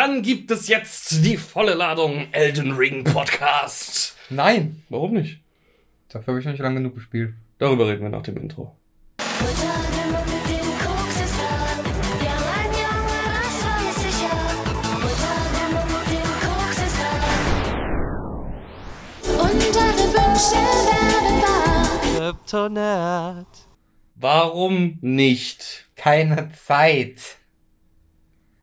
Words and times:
Dann 0.00 0.22
gibt 0.22 0.50
es 0.50 0.66
jetzt 0.66 1.26
die 1.26 1.36
volle 1.36 1.74
Ladung 1.74 2.28
Elden 2.32 2.72
Ring 2.72 3.04
Podcast. 3.04 4.16
Nein, 4.30 4.82
Warum 4.88 5.12
nicht? 5.12 5.40
dafür 6.08 6.28
habe 6.28 6.38
ich 6.38 6.46
noch 6.46 6.52
nicht 6.52 6.62
lange 6.62 6.76
genug 6.76 6.94
gespielt. 6.94 7.34
Darüber 7.58 7.86
reden 7.86 8.00
wir 8.04 8.08
nach 8.08 8.22
dem 8.22 8.38
Intro. 8.38 8.74
Warum 24.14 24.98
nicht? 25.02 25.90
Keine 25.94 26.50
Zeit. 26.52 27.39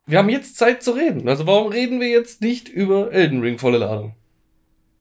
Wir 0.07 0.19
haben 0.19 0.29
jetzt 0.29 0.55
Zeit 0.55 0.81
zu 0.81 0.91
reden. 0.91 1.27
Also 1.27 1.45
warum 1.45 1.69
reden 1.69 1.99
wir 1.99 2.07
jetzt 2.07 2.41
nicht 2.41 2.69
über 2.69 3.11
Elden 3.11 3.41
Ring 3.41 3.57
volle 3.57 3.77
Ladung? 3.77 4.15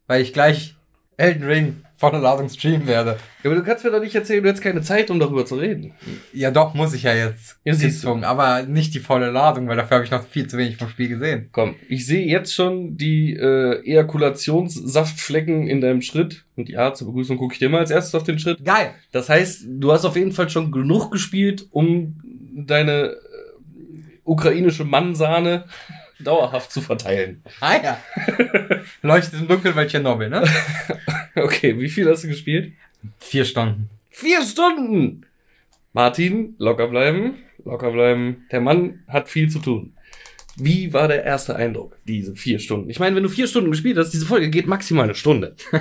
Weil 0.08 0.20
ich 0.20 0.32
gleich 0.32 0.74
Elden 1.16 1.44
Ring 1.44 1.76
volle 1.96 2.18
Ladung 2.18 2.48
streamen 2.48 2.86
werde. 2.86 3.16
Ja, 3.42 3.50
aber 3.50 3.54
du 3.54 3.62
kannst 3.62 3.84
mir 3.84 3.90
doch 3.90 4.00
nicht 4.00 4.14
erzählen, 4.14 4.42
du 4.42 4.48
hättest 4.48 4.64
keine 4.64 4.82
Zeit, 4.82 5.10
um 5.10 5.18
darüber 5.18 5.46
zu 5.46 5.54
reden. 5.54 5.94
Ja, 6.32 6.50
doch, 6.50 6.74
muss 6.74 6.92
ich 6.92 7.04
ja 7.04 7.14
jetzt. 7.14 7.58
Ja, 7.64 7.72
siehst 7.72 8.04
du. 8.04 8.16
aber 8.16 8.64
nicht 8.64 8.94
die 8.94 9.00
volle 9.00 9.30
Ladung, 9.30 9.68
weil 9.68 9.76
dafür 9.76 9.96
habe 9.96 10.04
ich 10.04 10.10
noch 10.10 10.26
viel 10.26 10.46
zu 10.46 10.58
wenig 10.58 10.76
vom 10.76 10.88
Spiel 10.88 11.08
gesehen. 11.08 11.48
Komm, 11.52 11.76
ich 11.88 12.04
sehe 12.04 12.26
jetzt 12.26 12.52
schon 12.52 12.98
die 12.98 13.32
äh, 13.34 13.80
Ejakulationssaftflecken 13.84 15.68
in 15.68 15.80
deinem 15.80 16.02
Schritt. 16.02 16.44
Und 16.56 16.68
ja, 16.68 16.92
zur 16.92 17.06
Begrüßung 17.06 17.38
gucke 17.38 17.54
ich 17.54 17.60
dir 17.60 17.70
mal 17.70 17.78
als 17.78 17.90
erstes 17.90 18.14
auf 18.14 18.24
den 18.24 18.38
Schritt. 18.38 18.64
Geil. 18.64 18.90
Das 19.12 19.28
heißt, 19.28 19.64
du 19.66 19.92
hast 19.92 20.04
auf 20.04 20.16
jeden 20.16 20.32
Fall 20.32 20.50
schon 20.50 20.72
genug 20.72 21.10
gespielt, 21.10 21.66
um 21.70 22.20
deine 22.56 23.16
ukrainische 24.26 24.84
Mannsahne 24.84 25.64
dauerhaft 26.18 26.72
zu 26.72 26.80
verteilen. 26.80 27.42
Ah 27.60 27.76
ja. 27.82 28.00
Leuchtet 29.02 29.40
im 29.40 29.48
Dunkeln, 29.48 29.74
weil 29.76 29.86
Tschernobyl, 29.86 30.28
ne? 30.28 30.44
Okay, 31.36 31.78
wie 31.78 31.90
viel 31.90 32.08
hast 32.08 32.24
du 32.24 32.28
gespielt? 32.28 32.72
Vier 33.18 33.44
Stunden. 33.44 33.90
Vier 34.08 34.42
Stunden! 34.42 35.26
Martin, 35.92 36.54
locker 36.58 36.88
bleiben, 36.88 37.34
locker 37.64 37.90
bleiben. 37.90 38.46
Der 38.50 38.60
Mann 38.62 39.04
hat 39.06 39.28
viel 39.28 39.50
zu 39.50 39.58
tun. 39.58 39.95
Wie 40.58 40.94
war 40.94 41.06
der 41.06 41.22
erste 41.22 41.54
Eindruck, 41.54 41.98
diese 42.06 42.34
vier 42.34 42.58
Stunden? 42.58 42.88
Ich 42.88 42.98
meine, 42.98 43.14
wenn 43.14 43.22
du 43.22 43.28
vier 43.28 43.46
Stunden 43.46 43.70
gespielt 43.70 43.98
hast, 43.98 44.10
diese 44.10 44.24
Folge 44.24 44.48
geht 44.48 44.66
maximal 44.66 45.04
eine 45.04 45.14
Stunde. 45.14 45.54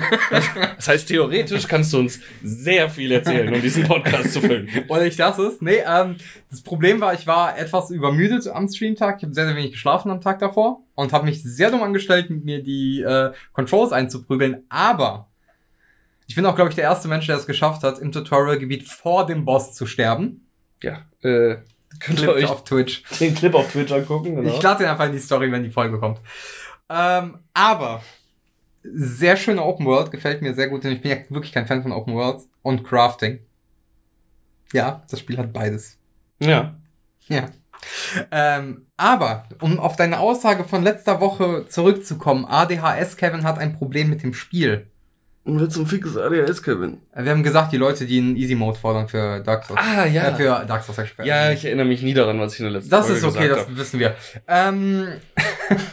Das 0.76 0.88
heißt, 0.88 1.08
theoretisch 1.08 1.66
kannst 1.66 1.92
du 1.92 1.98
uns 1.98 2.20
sehr 2.42 2.90
viel 2.90 3.10
erzählen, 3.10 3.52
um 3.52 3.60
diesen 3.62 3.84
Podcast 3.84 4.32
zu 4.32 4.40
füllen. 4.40 4.68
Oder 4.88 5.06
ich 5.06 5.16
das 5.16 5.38
ist? 5.38 5.62
Nee, 5.62 5.82
ähm, 5.86 6.16
das 6.50 6.60
Problem 6.62 7.00
war, 7.00 7.14
ich 7.14 7.26
war 7.26 7.58
etwas 7.58 7.90
übermüdet 7.90 8.46
am 8.48 8.68
Streamtag. 8.68 9.16
Ich 9.18 9.22
habe 9.24 9.34
sehr, 9.34 9.46
sehr 9.46 9.56
wenig 9.56 9.72
geschlafen 9.72 10.10
am 10.10 10.20
Tag 10.20 10.38
davor 10.38 10.82
und 10.94 11.12
habe 11.12 11.24
mich 11.24 11.42
sehr 11.42 11.70
dumm 11.70 11.82
angestellt, 11.82 12.28
mit 12.28 12.44
mir 12.44 12.62
die 12.62 13.00
äh, 13.00 13.32
Controls 13.52 13.92
einzuprügeln. 13.92 14.64
Aber 14.68 15.28
ich 16.26 16.34
bin 16.34 16.44
auch, 16.44 16.54
glaube 16.54 16.70
ich, 16.70 16.76
der 16.76 16.84
erste 16.84 17.08
Mensch, 17.08 17.26
der 17.26 17.36
es 17.36 17.46
geschafft 17.46 17.82
hat, 17.82 17.98
im 17.98 18.12
Tutorial-Gebiet 18.12 18.84
vor 18.84 19.26
dem 19.26 19.44
Boss 19.44 19.74
zu 19.74 19.86
sterben. 19.86 20.46
Ja, 20.82 21.06
äh, 21.22 21.56
könnt 22.00 22.20
ihr 22.20 22.26
Clip 22.26 22.36
euch 22.36 22.50
auf 22.50 22.64
Twitch. 22.64 23.02
den 23.20 23.34
Clip 23.34 23.54
auf 23.54 23.70
Twitch 23.70 23.92
angucken. 23.92 24.36
Genau. 24.36 24.48
Ich 24.54 24.62
lade 24.62 24.84
den 24.84 24.88
einfach 24.88 25.06
in 25.06 25.12
die 25.12 25.18
Story, 25.18 25.50
wenn 25.52 25.62
die 25.62 25.70
Folge 25.70 25.98
kommt. 25.98 26.20
Ähm, 26.88 27.38
aber 27.54 28.02
sehr 28.82 29.36
schöne 29.36 29.62
Open 29.62 29.86
World, 29.86 30.10
gefällt 30.10 30.42
mir 30.42 30.54
sehr 30.54 30.68
gut, 30.68 30.84
denn 30.84 30.92
ich 30.92 31.00
bin 31.02 31.10
ja 31.10 31.18
wirklich 31.28 31.52
kein 31.52 31.66
Fan 31.66 31.82
von 31.82 31.92
Open 31.92 32.14
Worlds 32.14 32.48
und 32.62 32.84
Crafting. 32.84 33.40
Ja, 34.72 35.02
das 35.10 35.20
Spiel 35.20 35.38
hat 35.38 35.52
beides. 35.52 35.98
ja. 36.38 36.76
Ja. 37.28 37.46
Ähm, 38.30 38.86
aber, 38.96 39.48
um 39.60 39.78
auf 39.80 39.96
deine 39.96 40.20
Aussage 40.20 40.64
von 40.64 40.82
letzter 40.82 41.20
Woche 41.20 41.66
zurückzukommen, 41.68 42.44
ADHS 42.44 43.16
Kevin 43.16 43.44
hat 43.44 43.58
ein 43.58 43.74
Problem 43.74 44.08
mit 44.08 44.22
dem 44.22 44.32
Spiel. 44.32 44.86
Und 45.46 45.60
wird 45.60 45.72
zum 45.72 45.86
fixes 45.86 46.16
ADHS, 46.16 46.60
Kevin. 46.62 47.00
Äh, 47.14 47.22
Wir 47.24 47.30
haben 47.30 47.42
gesagt, 47.44 47.72
die 47.72 47.76
Leute, 47.76 48.04
die 48.04 48.18
einen 48.18 48.36
Easy 48.36 48.56
Mode 48.56 48.78
fordern 48.78 49.06
für 49.06 49.40
Dark 49.40 49.64
Souls. 49.64 49.80
Ah, 49.80 50.04
ja. 50.04 50.30
Äh, 50.30 50.34
für 50.34 50.64
Dark 50.66 50.82
Souls. 50.82 50.98
ich 50.98 51.24
Ja, 51.24 51.52
ich 51.52 51.64
erinnere 51.64 51.86
mich 51.86 52.02
nie 52.02 52.14
daran, 52.14 52.40
was 52.40 52.54
ich 52.54 52.58
in 52.60 52.64
der 52.64 52.72
letzten 52.72 52.90
Das 52.90 53.06
Folge 53.06 53.18
ist 53.18 53.24
okay, 53.24 53.38
gesagt 53.48 53.60
das 53.60 53.66
habe. 53.68 53.76
wissen 53.78 54.00
wir. 54.00 54.16
Ähm, 54.48 55.08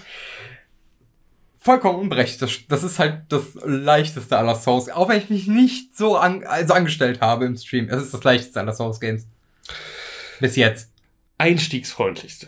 vollkommen 1.60 2.00
unberechtigt. 2.00 2.42
Das, 2.42 2.52
das 2.68 2.84
ist 2.84 3.00
halt 3.00 3.22
das 3.30 3.44
leichteste 3.64 4.38
aller 4.38 4.56
Souls. 4.56 4.90
Auch 4.90 5.10
wenn 5.10 5.18
ich 5.20 5.30
mich 5.30 5.48
nicht 5.48 5.96
so 5.96 6.18
an, 6.18 6.44
also 6.46 6.74
angestellt 6.74 7.22
habe 7.22 7.46
im 7.46 7.56
Stream. 7.56 7.90
Es 7.90 8.02
ist 8.04 8.14
das 8.14 8.24
leichteste 8.24 8.60
aller 8.60 8.74
Souls 8.74 9.00
Games. 9.00 9.28
Bis 10.40 10.56
jetzt. 10.56 10.92
Einstiegsfreundlichste. 11.38 12.48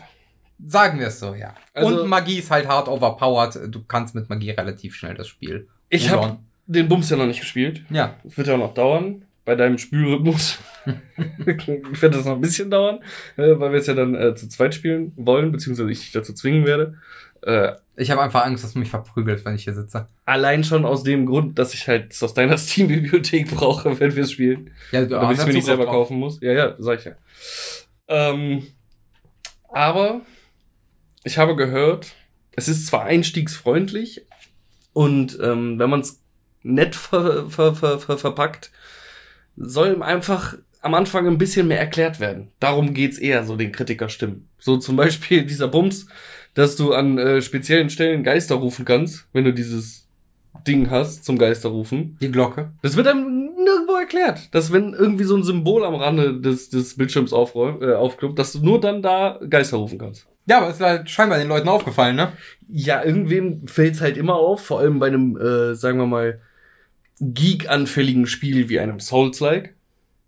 Sagen 0.66 0.98
wir 0.98 1.08
es 1.08 1.20
so, 1.20 1.34
ja. 1.34 1.54
Also- 1.74 2.02
Und 2.02 2.08
Magie 2.08 2.38
ist 2.38 2.50
halt 2.50 2.66
hart 2.66 2.88
overpowered. 2.88 3.72
Du 3.74 3.84
kannst 3.84 4.14
mit 4.14 4.28
Magie 4.28 4.50
relativ 4.50 4.96
schnell 4.96 5.14
das 5.14 5.28
Spiel. 5.28 5.68
Ich 5.88 6.10
habe. 6.10 6.38
Den 6.66 6.88
Bums 6.88 7.10
ja 7.10 7.16
noch 7.16 7.26
nicht 7.26 7.40
gespielt. 7.40 7.82
Ja. 7.90 8.16
Das 8.24 8.36
wird 8.36 8.48
ja 8.48 8.54
auch 8.54 8.58
noch 8.58 8.74
dauern. 8.74 9.22
Bei 9.44 9.54
deinem 9.54 9.78
Spielrhythmus 9.78 10.58
wird 11.46 12.14
das 12.14 12.24
noch 12.24 12.34
ein 12.34 12.40
bisschen 12.40 12.68
dauern, 12.70 12.98
äh, 13.36 13.58
weil 13.58 13.70
wir 13.72 13.78
es 13.78 13.86
ja 13.86 13.94
dann 13.94 14.14
äh, 14.16 14.34
zu 14.34 14.48
zweit 14.48 14.74
spielen 14.74 15.12
wollen, 15.16 15.52
beziehungsweise 15.52 15.90
ich 15.90 16.00
dich 16.00 16.10
dazu 16.12 16.32
zwingen 16.32 16.66
werde. 16.66 16.94
Äh, 17.42 17.74
Ich 17.94 18.10
habe 18.10 18.22
einfach 18.22 18.44
Angst, 18.44 18.64
dass 18.64 18.72
du 18.72 18.80
mich 18.80 18.88
verprügelst, 18.90 19.44
wenn 19.44 19.54
ich 19.54 19.62
hier 19.62 19.74
sitze. 19.74 20.08
allein 20.24 20.64
schon 20.64 20.84
aus 20.84 21.04
dem 21.04 21.26
Grund, 21.26 21.60
dass 21.60 21.74
ich 21.74 21.86
halt 21.86 22.12
es 22.12 22.22
aus 22.24 22.34
deiner 22.34 22.58
Steam-Bibliothek 22.58 23.48
brauche, 23.54 24.00
wenn 24.00 24.16
wir 24.16 24.24
es 24.24 24.32
spielen. 24.32 24.72
Ja, 24.90 25.02
du 25.02 25.10
damit 25.10 25.34
ich 25.34 25.38
es 25.38 25.46
mir 25.46 25.52
nicht 25.52 25.64
selber 25.64 25.84
drauf. 25.84 25.94
kaufen 26.08 26.18
muss. 26.18 26.40
Ja, 26.40 26.52
ja, 26.52 26.74
sag 26.78 26.98
ich 26.98 27.04
ja. 27.04 27.12
Ähm, 28.08 28.66
aber 29.68 30.22
ich 31.22 31.38
habe 31.38 31.54
gehört, 31.54 32.14
es 32.56 32.66
ist 32.68 32.88
zwar 32.88 33.04
einstiegsfreundlich 33.04 34.26
und 34.92 35.38
ähm, 35.40 35.78
wenn 35.78 35.90
man 35.90 36.00
es 36.00 36.20
nett 36.66 36.94
ver 36.94 37.48
ver 37.48 37.74
ver 37.74 37.98
ver 37.98 38.18
verpackt, 38.18 38.70
soll 39.56 40.02
einfach 40.02 40.56
am 40.82 40.94
Anfang 40.94 41.26
ein 41.26 41.38
bisschen 41.38 41.68
mehr 41.68 41.80
erklärt 41.80 42.20
werden. 42.20 42.52
Darum 42.60 42.94
geht's 42.94 43.18
eher, 43.18 43.44
so 43.44 43.56
den 43.56 43.72
Kritikerstimmen. 43.72 44.48
So 44.58 44.76
zum 44.76 44.96
Beispiel 44.96 45.44
dieser 45.46 45.68
Bums, 45.68 46.06
dass 46.54 46.76
du 46.76 46.92
an 46.92 47.18
äh, 47.18 47.42
speziellen 47.42 47.90
Stellen 47.90 48.22
Geister 48.22 48.54
rufen 48.56 48.84
kannst, 48.84 49.26
wenn 49.32 49.44
du 49.44 49.52
dieses 49.52 50.06
Ding 50.66 50.90
hast 50.90 51.24
zum 51.24 51.38
Geisterrufen. 51.38 52.16
Die 52.20 52.30
Glocke. 52.30 52.72
Das 52.82 52.96
wird 52.96 53.08
einem 53.08 53.50
nirgendwo 53.56 53.94
erklärt, 53.94 54.54
dass 54.54 54.72
wenn 54.72 54.94
irgendwie 54.94 55.24
so 55.24 55.36
ein 55.36 55.42
Symbol 55.42 55.84
am 55.84 55.94
Rande 55.94 56.40
des, 56.40 56.70
des 56.70 56.96
Bildschirms 56.96 57.32
aufräumt, 57.32 57.82
äh, 57.82 57.94
aufkloppt, 57.94 58.38
dass 58.38 58.52
du 58.52 58.64
nur 58.64 58.80
dann 58.80 59.02
da 59.02 59.38
Geister 59.48 59.76
rufen 59.76 59.98
kannst. 59.98 60.26
Ja, 60.46 60.58
aber 60.58 60.70
ist 60.70 60.80
halt 60.80 61.10
scheinbar 61.10 61.38
den 61.38 61.48
Leuten 61.48 61.68
aufgefallen, 61.68 62.16
ne? 62.16 62.32
Ja, 62.68 63.02
irgendwem 63.02 63.66
fällt's 63.66 64.00
halt 64.00 64.16
immer 64.16 64.36
auf, 64.36 64.64
vor 64.64 64.78
allem 64.78 65.00
bei 65.00 65.08
einem, 65.08 65.36
äh, 65.36 65.74
sagen 65.74 65.98
wir 65.98 66.06
mal, 66.06 66.40
geek-anfälligen 67.20 68.26
Spiel 68.26 68.68
wie 68.68 68.80
einem 68.80 69.00
Souls-like. 69.00 69.74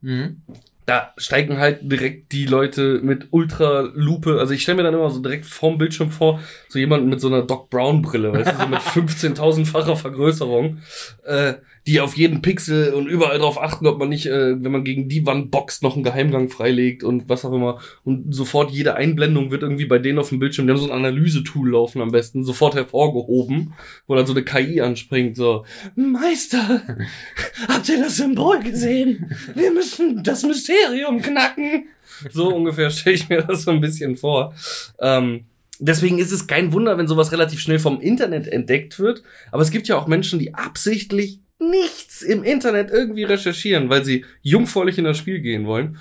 Mhm. 0.00 0.42
Da 0.88 1.12
steigen 1.18 1.58
halt 1.58 1.80
direkt 1.82 2.32
die 2.32 2.46
Leute 2.46 3.00
mit 3.02 3.26
Ultra-Lupe, 3.30 4.38
also 4.40 4.54
ich 4.54 4.62
stelle 4.62 4.78
mir 4.78 4.84
dann 4.84 4.94
immer 4.94 5.10
so 5.10 5.20
direkt 5.20 5.44
vorm 5.44 5.76
Bildschirm 5.76 6.10
vor, 6.10 6.40
so 6.70 6.78
jemanden 6.78 7.10
mit 7.10 7.20
so 7.20 7.26
einer 7.28 7.42
Doc 7.42 7.68
Brown-Brille, 7.68 8.32
weißt 8.32 8.52
du, 8.52 8.56
so 8.56 8.66
mit 8.68 8.78
15.000-facher 9.10 9.96
Vergrößerung, 9.96 10.78
äh, 11.26 11.56
die 11.86 12.00
auf 12.00 12.16
jeden 12.16 12.40
Pixel 12.40 12.94
und 12.94 13.06
überall 13.06 13.38
darauf 13.38 13.60
achten, 13.60 13.86
ob 13.86 13.98
man 13.98 14.08
nicht, 14.08 14.26
äh, 14.26 14.62
wenn 14.62 14.72
man 14.72 14.82
gegen 14.82 15.10
die 15.10 15.26
Wand 15.26 15.50
boxt, 15.50 15.82
noch 15.82 15.94
einen 15.94 16.04
Geheimgang 16.04 16.48
freilegt 16.48 17.04
und 17.04 17.28
was 17.28 17.44
auch 17.44 17.52
immer. 17.52 17.80
Und 18.04 18.34
sofort 18.34 18.70
jede 18.70 18.94
Einblendung 18.94 19.50
wird 19.50 19.62
irgendwie 19.62 19.86
bei 19.86 19.98
denen 19.98 20.18
auf 20.18 20.30
dem 20.30 20.38
Bildschirm, 20.38 20.66
die 20.66 20.72
haben 20.72 20.80
so 20.80 20.86
ein 20.86 20.96
Analyse-Tool 20.96 21.70
laufen 21.70 22.00
am 22.00 22.12
besten, 22.12 22.44
sofort 22.44 22.74
hervorgehoben, 22.74 23.74
wo 24.06 24.14
dann 24.14 24.26
so 24.26 24.32
eine 24.32 24.42
KI 24.42 24.80
anspringt, 24.80 25.36
so, 25.36 25.66
Meister, 25.96 26.82
habt 27.68 27.90
ihr 27.90 27.98
das 27.98 28.16
Symbol 28.16 28.60
gesehen? 28.60 29.30
Wir 29.54 29.70
müssen 29.70 30.22
das 30.22 30.44
Mysterium 30.44 30.77
knacken. 31.22 31.88
So 32.30 32.54
ungefähr 32.54 32.90
stelle 32.90 33.16
ich 33.16 33.28
mir 33.28 33.42
das 33.42 33.62
so 33.62 33.70
ein 33.70 33.80
bisschen 33.80 34.16
vor. 34.16 34.54
Ähm, 35.00 35.46
deswegen 35.78 36.18
ist 36.18 36.32
es 36.32 36.46
kein 36.46 36.72
Wunder, 36.72 36.98
wenn 36.98 37.08
sowas 37.08 37.32
relativ 37.32 37.60
schnell 37.60 37.78
vom 37.78 38.00
Internet 38.00 38.48
entdeckt 38.48 38.98
wird. 38.98 39.22
Aber 39.52 39.62
es 39.62 39.70
gibt 39.70 39.88
ja 39.88 39.96
auch 39.96 40.06
Menschen, 40.06 40.38
die 40.38 40.54
absichtlich 40.54 41.40
nichts 41.58 42.22
im 42.22 42.44
Internet 42.44 42.90
irgendwie 42.90 43.24
recherchieren, 43.24 43.88
weil 43.88 44.04
sie 44.04 44.24
jungfräulich 44.42 44.98
in 44.98 45.04
das 45.04 45.18
Spiel 45.18 45.40
gehen 45.40 45.66
wollen. 45.66 45.98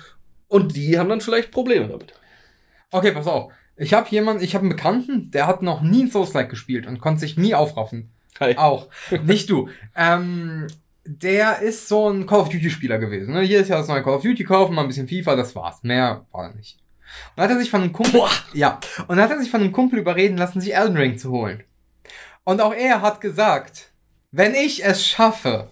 Und 0.48 0.76
die 0.76 0.98
haben 0.98 1.08
dann 1.08 1.20
vielleicht 1.20 1.50
Probleme 1.50 1.88
damit. 1.88 2.14
Okay, 2.90 3.12
pass 3.12 3.26
auf. 3.26 3.52
Ich 3.76 3.94
habe 3.94 4.08
jemanden, 4.10 4.42
ich 4.42 4.54
habe 4.54 4.62
einen 4.62 4.70
Bekannten, 4.70 5.30
der 5.30 5.46
hat 5.46 5.62
noch 5.62 5.82
nie 5.82 6.04
ein 6.04 6.10
Souls-like 6.10 6.48
gespielt 6.48 6.86
und 6.86 7.00
konnte 7.00 7.20
sich 7.20 7.36
nie 7.36 7.54
aufraffen. 7.54 8.10
Hi. 8.40 8.56
Auch. 8.56 8.88
Nicht 9.24 9.50
du. 9.50 9.68
Ähm, 9.96 10.66
der 11.08 11.60
ist 11.60 11.88
so 11.88 12.10
ein 12.10 12.26
Call 12.26 12.40
of 12.40 12.48
Duty-Spieler 12.50 12.98
gewesen. 12.98 13.32
Ne? 13.32 13.42
Jedes 13.42 13.68
Jahr 13.68 13.78
das 13.78 13.88
neue 13.88 14.02
Call 14.02 14.14
of 14.14 14.22
Duty 14.22 14.44
kaufen, 14.44 14.74
mal 14.74 14.82
ein 14.82 14.88
bisschen 14.88 15.08
FIFA, 15.08 15.36
das 15.36 15.56
war's. 15.56 15.82
Mehr 15.82 16.26
war 16.32 16.48
er 16.48 16.54
nicht. 16.54 16.78
Und 16.78 17.38
dann 17.38 17.44
hat 17.44 17.50
er 17.52 17.58
sich 17.58 17.70
von 17.70 17.80
einem 17.82 17.92
Kumpel. 17.92 18.20
Boah. 18.20 18.30
Ja. 18.52 18.78
Und 19.06 19.18
hat 19.18 19.30
er 19.30 19.40
sich 19.40 19.50
von 19.50 19.62
einem 19.62 19.72
Kumpel 19.72 19.98
überreden 19.98 20.36
lassen, 20.36 20.60
sich 20.60 20.74
Elden 20.74 20.96
Ring 20.96 21.16
zu 21.16 21.30
holen. 21.30 21.64
Und 22.44 22.60
auch 22.60 22.74
er 22.74 23.00
hat 23.00 23.22
gesagt, 23.22 23.92
wenn 24.30 24.54
ich 24.54 24.84
es 24.84 25.06
schaffe, 25.06 25.70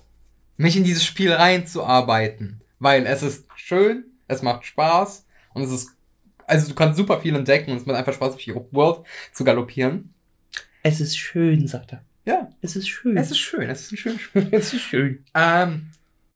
mich 0.56 0.76
in 0.76 0.84
dieses 0.84 1.04
Spiel 1.04 1.32
reinzuarbeiten, 1.32 2.62
weil 2.78 3.04
es 3.04 3.22
ist 3.22 3.46
schön, 3.56 4.04
es 4.28 4.40
macht 4.40 4.64
Spaß 4.64 5.26
und 5.52 5.62
es 5.62 5.70
ist 5.70 5.90
Also 6.46 6.68
du 6.68 6.74
kannst 6.74 6.96
super 6.96 7.20
viel 7.20 7.36
entdecken 7.36 7.72
und 7.72 7.76
es 7.76 7.86
macht 7.86 7.98
einfach 7.98 8.14
Spaß, 8.14 8.32
durch 8.32 8.44
die 8.44 8.54
World 8.54 9.06
zu 9.32 9.44
galoppieren. 9.44 10.14
Es 10.82 11.00
ist 11.00 11.18
schön, 11.18 11.66
sagt 11.66 11.92
er. 11.92 12.04
Ja, 12.26 12.50
Es 12.60 12.76
ist 12.76 12.88
schön. 12.88 13.16
es 13.16 13.30
ist 13.30 13.38
schön, 13.38 13.70
es 13.70 13.82
ist 13.82 13.92
ein 13.92 13.96
schönes 13.96 14.20
Spiel. 14.22 14.48
es 14.50 14.72
ist 14.74 14.82
schön. 14.82 15.24
Ähm, 15.34 15.86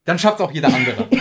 dann 0.04 0.18
schafft 0.18 0.40
auch 0.40 0.52
jeder 0.52 0.72
andere. 0.72 1.08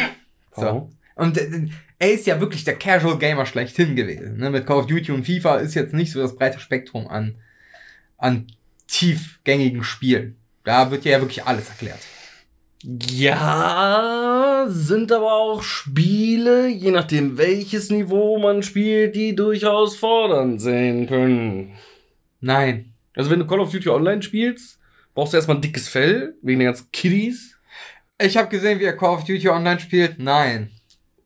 So. 0.55 0.61
So. 0.61 0.91
Und 1.15 1.37
äh, 1.37 1.67
er 1.99 2.11
ist 2.11 2.25
ja 2.25 2.39
wirklich 2.41 2.63
der 2.63 2.75
Casual 2.75 3.17
Gamer 3.19 3.45
schlechthin 3.45 3.95
gewesen. 3.95 4.37
Ne? 4.37 4.49
Mit 4.49 4.65
Call 4.65 4.77
of 4.77 4.87
Duty 4.87 5.11
und 5.11 5.25
FIFA 5.25 5.57
ist 5.57 5.75
jetzt 5.75 5.93
nicht 5.93 6.11
so 6.11 6.19
das 6.21 6.35
breite 6.35 6.59
Spektrum 6.59 7.07
an, 7.07 7.35
an 8.17 8.47
tiefgängigen 8.87 9.83
Spielen. 9.83 10.37
Da 10.63 10.89
wird 10.91 11.05
ja 11.05 11.19
wirklich 11.21 11.45
alles 11.45 11.69
erklärt. 11.69 11.99
Ja, 12.83 14.65
sind 14.69 15.11
aber 15.11 15.33
auch 15.33 15.61
Spiele, 15.61 16.67
je 16.67 16.91
nachdem 16.91 17.37
welches 17.37 17.89
Niveau 17.91 18.39
man 18.39 18.63
spielt, 18.63 19.15
die 19.15 19.35
durchaus 19.35 19.95
fordernd 19.95 20.59
sein 20.61 21.05
können. 21.07 21.75
Nein. 22.41 22.93
Also 23.15 23.29
wenn 23.29 23.39
du 23.39 23.47
Call 23.47 23.59
of 23.59 23.71
Duty 23.71 23.89
Online 23.89 24.21
spielst, 24.21 24.79
brauchst 25.13 25.33
du 25.33 25.37
erstmal 25.37 25.57
ein 25.57 25.61
dickes 25.61 25.87
Fell, 25.87 26.35
wegen 26.41 26.59
den 26.59 26.67
ganzen 26.67 26.91
Kiddies. 26.91 27.57
Ich 28.21 28.37
habe 28.37 28.49
gesehen, 28.49 28.79
wie 28.79 28.83
er 28.85 28.95
Call 28.97 29.15
of 29.15 29.23
Duty 29.23 29.49
Online 29.49 29.79
spielt. 29.79 30.19
Nein. 30.19 30.71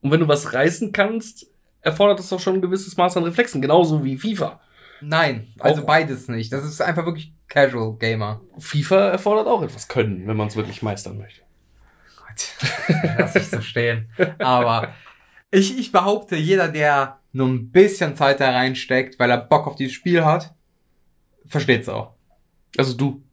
Und 0.01 0.11
wenn 0.11 0.19
du 0.19 0.27
was 0.27 0.53
reißen 0.53 0.91
kannst, 0.91 1.47
erfordert 1.81 2.19
das 2.19 2.29
doch 2.29 2.39
schon 2.39 2.55
ein 2.55 2.61
gewisses 2.61 2.97
Maß 2.97 3.17
an 3.17 3.23
Reflexen, 3.23 3.61
genauso 3.61 4.03
wie 4.03 4.17
FIFA. 4.17 4.59
Nein. 5.01 5.47
Also 5.59 5.81
Auch- 5.81 5.85
beides 5.87 6.27
nicht. 6.27 6.51
Das 6.53 6.63
ist 6.63 6.81
einfach 6.81 7.05
wirklich 7.05 7.33
Casual 7.47 7.95
Gamer. 7.97 8.41
FIFA 8.57 9.09
erfordert 9.09 9.47
auch 9.47 9.61
etwas 9.61 9.87
Können, 9.87 10.27
wenn 10.27 10.37
man 10.37 10.47
es 10.47 10.55
wirklich 10.55 10.81
meistern 10.81 11.17
möchte. 11.17 11.41
Gott. 12.17 12.49
Lass 13.17 13.35
ich 13.35 13.47
so 13.47 13.61
stehen. 13.61 14.09
Aber 14.39 14.93
ich, 15.51 15.77
ich 15.77 15.91
behaupte, 15.91 16.35
jeder, 16.35 16.67
der 16.69 17.19
nur 17.31 17.47
ein 17.47 17.69
bisschen 17.71 18.15
Zeit 18.15 18.39
da 18.39 18.51
reinsteckt, 18.51 19.19
weil 19.19 19.29
er 19.29 19.37
Bock 19.37 19.67
auf 19.67 19.75
dieses 19.75 19.93
Spiel 19.93 20.23
hat, 20.23 20.53
versteht's 21.47 21.89
auch. 21.89 22.13
Also 22.77 22.93
du. 22.93 23.23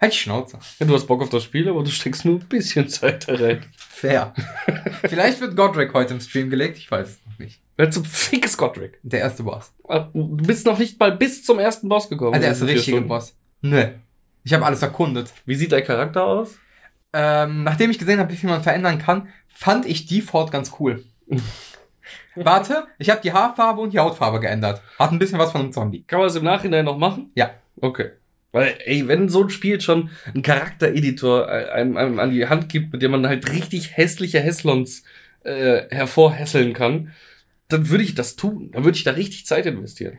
Halt 0.00 0.12
die 0.12 0.18
Schnauze. 0.18 0.58
Ja, 0.78 0.86
du 0.86 0.94
hast 0.94 1.06
Bock 1.06 1.22
auf 1.22 1.28
das 1.28 1.42
Spiel, 1.42 1.68
aber 1.68 1.82
du 1.82 1.90
steckst 1.90 2.24
nur 2.24 2.36
ein 2.36 2.48
bisschen 2.48 2.88
Zeit 2.88 3.28
da 3.28 3.34
rein. 3.34 3.64
Fair. 3.76 4.32
Vielleicht 5.02 5.40
wird 5.40 5.56
Godric 5.56 5.92
heute 5.92 6.14
im 6.14 6.20
Stream 6.20 6.50
gelegt, 6.50 6.78
ich 6.78 6.88
weiß 6.88 7.08
es 7.08 7.18
noch 7.26 7.38
nicht. 7.38 7.60
Wer 7.76 7.90
zum 7.90 8.04
Fick 8.04 8.44
ist 8.44 8.56
Godric? 8.56 9.00
Der 9.02 9.20
erste 9.20 9.42
Boss. 9.42 9.72
Du 10.12 10.36
bist 10.36 10.66
noch 10.66 10.78
nicht 10.78 10.98
mal 11.00 11.16
bis 11.16 11.44
zum 11.44 11.58
ersten 11.58 11.88
Boss 11.88 12.08
gekommen. 12.08 12.34
Also 12.34 12.40
der 12.42 12.48
erste 12.50 12.66
richtige. 12.66 13.00
Boss. 13.00 13.36
Nö. 13.60 13.86
Ich 14.44 14.52
habe 14.52 14.64
alles 14.64 14.82
erkundet. 14.82 15.32
Wie 15.46 15.54
sieht 15.54 15.72
dein 15.72 15.84
Charakter 15.84 16.24
aus? 16.24 16.58
Ähm, 17.12 17.64
nachdem 17.64 17.90
ich 17.90 17.98
gesehen 17.98 18.20
habe, 18.20 18.32
wie 18.32 18.36
viel 18.36 18.50
man 18.50 18.62
verändern 18.62 18.98
kann, 18.98 19.28
fand 19.48 19.86
ich 19.86 20.06
Default 20.06 20.50
ganz 20.50 20.72
cool. 20.78 21.04
Warte, 22.34 22.86
ich 22.98 23.10
habe 23.10 23.20
die 23.22 23.32
Haarfarbe 23.32 23.80
und 23.80 23.92
die 23.92 23.98
Hautfarbe 23.98 24.40
geändert. 24.40 24.82
Hat 24.98 25.12
ein 25.12 25.18
bisschen 25.18 25.38
was 25.38 25.52
von 25.52 25.62
einem 25.62 25.72
Zombie. 25.72 26.04
Kann 26.06 26.18
man 26.18 26.28
das 26.28 26.36
im 26.36 26.44
Nachhinein 26.44 26.84
noch 26.84 26.98
machen? 26.98 27.30
Ja. 27.34 27.50
Okay. 27.80 28.10
Weil, 28.52 28.76
ey, 28.84 29.06
wenn 29.08 29.28
so 29.28 29.44
ein 29.44 29.50
Spiel 29.50 29.80
schon 29.80 30.10
einen 30.32 30.42
Charaktereditor 30.42 31.48
äh, 31.48 31.70
einem, 31.70 31.96
einem 31.96 32.18
an 32.18 32.30
die 32.30 32.48
Hand 32.48 32.68
gibt, 32.68 32.92
mit 32.92 33.02
dem 33.02 33.10
man 33.10 33.26
halt 33.26 33.50
richtig 33.52 33.96
hässliche 33.96 34.40
Hässlons 34.40 35.02
äh, 35.44 35.82
hervorhässeln 35.90 36.72
kann, 36.72 37.12
dann 37.68 37.90
würde 37.90 38.04
ich 38.04 38.14
das 38.14 38.36
tun. 38.36 38.70
Dann 38.72 38.84
würde 38.84 38.96
ich 38.96 39.04
da 39.04 39.12
richtig 39.12 39.46
Zeit 39.46 39.66
investieren. 39.66 40.18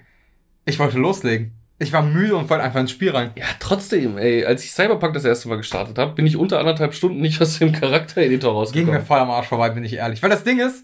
Ich 0.65 0.77
wollte 0.77 0.99
loslegen. 0.99 1.53
Ich 1.81 1.93
war 1.93 2.03
müde 2.03 2.35
und 2.35 2.49
wollte 2.49 2.63
einfach 2.63 2.81
ins 2.81 2.91
Spiel 2.91 3.11
rein. 3.11 3.31
Ja, 3.35 3.45
trotzdem, 3.59 4.17
ey, 4.17 4.43
als 4.45 4.65
ich 4.65 4.71
Cyberpunk 4.71 5.13
das 5.13 5.23
erste 5.23 5.47
Mal 5.47 5.55
gestartet 5.55 5.97
habe, 5.97 6.13
bin 6.13 6.27
ich 6.27 6.35
unter 6.35 6.59
anderthalb 6.59 6.93
Stunden 6.93 7.21
nicht 7.21 7.41
aus 7.41 7.57
dem 7.57 7.71
Charaktereditor 7.71 8.51
Ging 8.71 8.85
mir 8.87 8.97
rausgekommen. 8.97 9.05
voll 9.05 9.19
am 9.19 9.31
Arsch 9.31 9.47
vorbei, 9.47 9.69
bin 9.69 9.85
ich 9.85 9.93
ehrlich. 9.93 10.21
Weil 10.21 10.29
das 10.29 10.43
Ding 10.43 10.59
ist, 10.59 10.83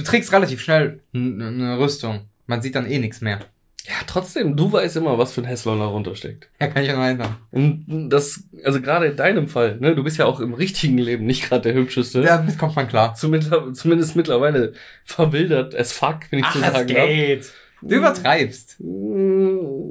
du 0.00 0.04
trägst 0.04 0.32
relativ 0.32 0.60
schnell 0.60 1.00
eine 1.14 1.78
Rüstung. 1.78 2.22
Man 2.46 2.62
sieht 2.62 2.74
dann 2.74 2.90
eh 2.90 2.98
nichts 2.98 3.20
mehr. 3.20 3.40
Ja, 3.86 3.94
trotzdem, 4.06 4.56
du 4.56 4.70
weißt 4.70 4.96
immer, 4.96 5.16
was 5.16 5.32
für 5.32 5.40
ein 5.40 5.46
Hässlon 5.46 5.78
da 5.78 5.86
runtersteckt. 5.86 6.48
Ja, 6.60 6.66
kann 6.66 6.82
ich 6.82 6.88
ja 6.88 7.08
ändern. 7.08 7.36
Und 7.50 8.10
das, 8.10 8.44
also 8.62 8.80
gerade 8.80 9.06
in 9.06 9.16
deinem 9.16 9.48
Fall, 9.48 9.78
ne, 9.80 9.94
du 9.94 10.04
bist 10.04 10.18
ja 10.18 10.26
auch 10.26 10.40
im 10.40 10.52
richtigen 10.52 10.98
Leben 10.98 11.24
nicht 11.24 11.48
gerade 11.48 11.62
der 11.62 11.74
hübscheste. 11.74 12.20
Damit 12.20 12.58
kommt 12.58 12.76
man 12.76 12.88
klar. 12.88 13.14
Zumindest, 13.14 13.52
zumindest 13.74 14.16
mittlerweile 14.16 14.74
verwildert 15.04 15.74
as 15.74 15.92
fuck, 15.92 16.20
wenn 16.30 16.40
ich 16.40 16.46
so 16.46 16.60
sagen 16.60 16.94
darf. 16.94 17.52
Du 17.82 17.96
übertreibst. 17.96 18.76
Du 18.78 19.90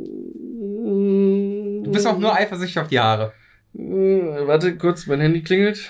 Du 1.89 1.93
bist 1.93 2.05
auch 2.05 2.19
nur 2.19 2.35
eifersüchtig 2.35 2.77
auf 2.77 2.87
die 2.87 2.99
Haare. 2.99 3.33
Warte 3.73 4.77
kurz, 4.77 5.07
mein 5.07 5.21
Handy 5.21 5.41
klingelt. 5.41 5.89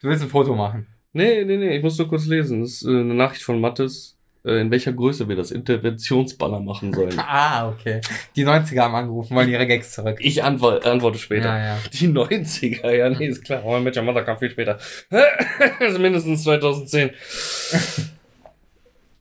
Du 0.00 0.08
willst 0.08 0.22
ein 0.22 0.30
Foto 0.30 0.54
machen. 0.54 0.86
Nee, 1.16 1.44
nee, 1.44 1.56
nee, 1.56 1.76
ich 1.76 1.82
muss 1.82 1.96
nur 1.96 2.08
kurz 2.08 2.26
lesen. 2.26 2.60
Das 2.60 2.70
ist 2.70 2.82
äh, 2.84 2.88
eine 2.88 3.14
Nachricht 3.14 3.44
von 3.44 3.60
Mattes, 3.60 4.18
äh, 4.44 4.60
in 4.60 4.70
welcher 4.72 4.92
Größe 4.92 5.28
wir 5.28 5.36
das 5.36 5.52
Interventionsbanner 5.52 6.58
machen 6.58 6.92
sollen. 6.92 7.14
Ah, 7.18 7.68
okay. 7.68 8.00
Die 8.34 8.44
90er 8.44 8.80
haben 8.80 8.96
angerufen, 8.96 9.36
wollen 9.36 9.48
ihre 9.48 9.66
Gags 9.66 9.92
zurück. 9.92 10.18
Ich 10.20 10.42
antworte, 10.42 10.90
antworte 10.90 11.18
später. 11.20 11.56
Ja, 11.56 11.66
ja. 11.66 11.78
Die 11.92 12.08
90er, 12.08 12.90
ja, 12.90 13.08
nee, 13.10 13.28
ist 13.28 13.44
klar. 13.44 13.60
Aber 13.60 13.80
mit 13.80 13.94
der 13.94 14.02
Mother 14.02 14.24
kam 14.24 14.38
viel 14.38 14.50
später. 14.50 14.78
also 15.80 15.98
mindestens 16.00 16.42
2010. 16.42 17.10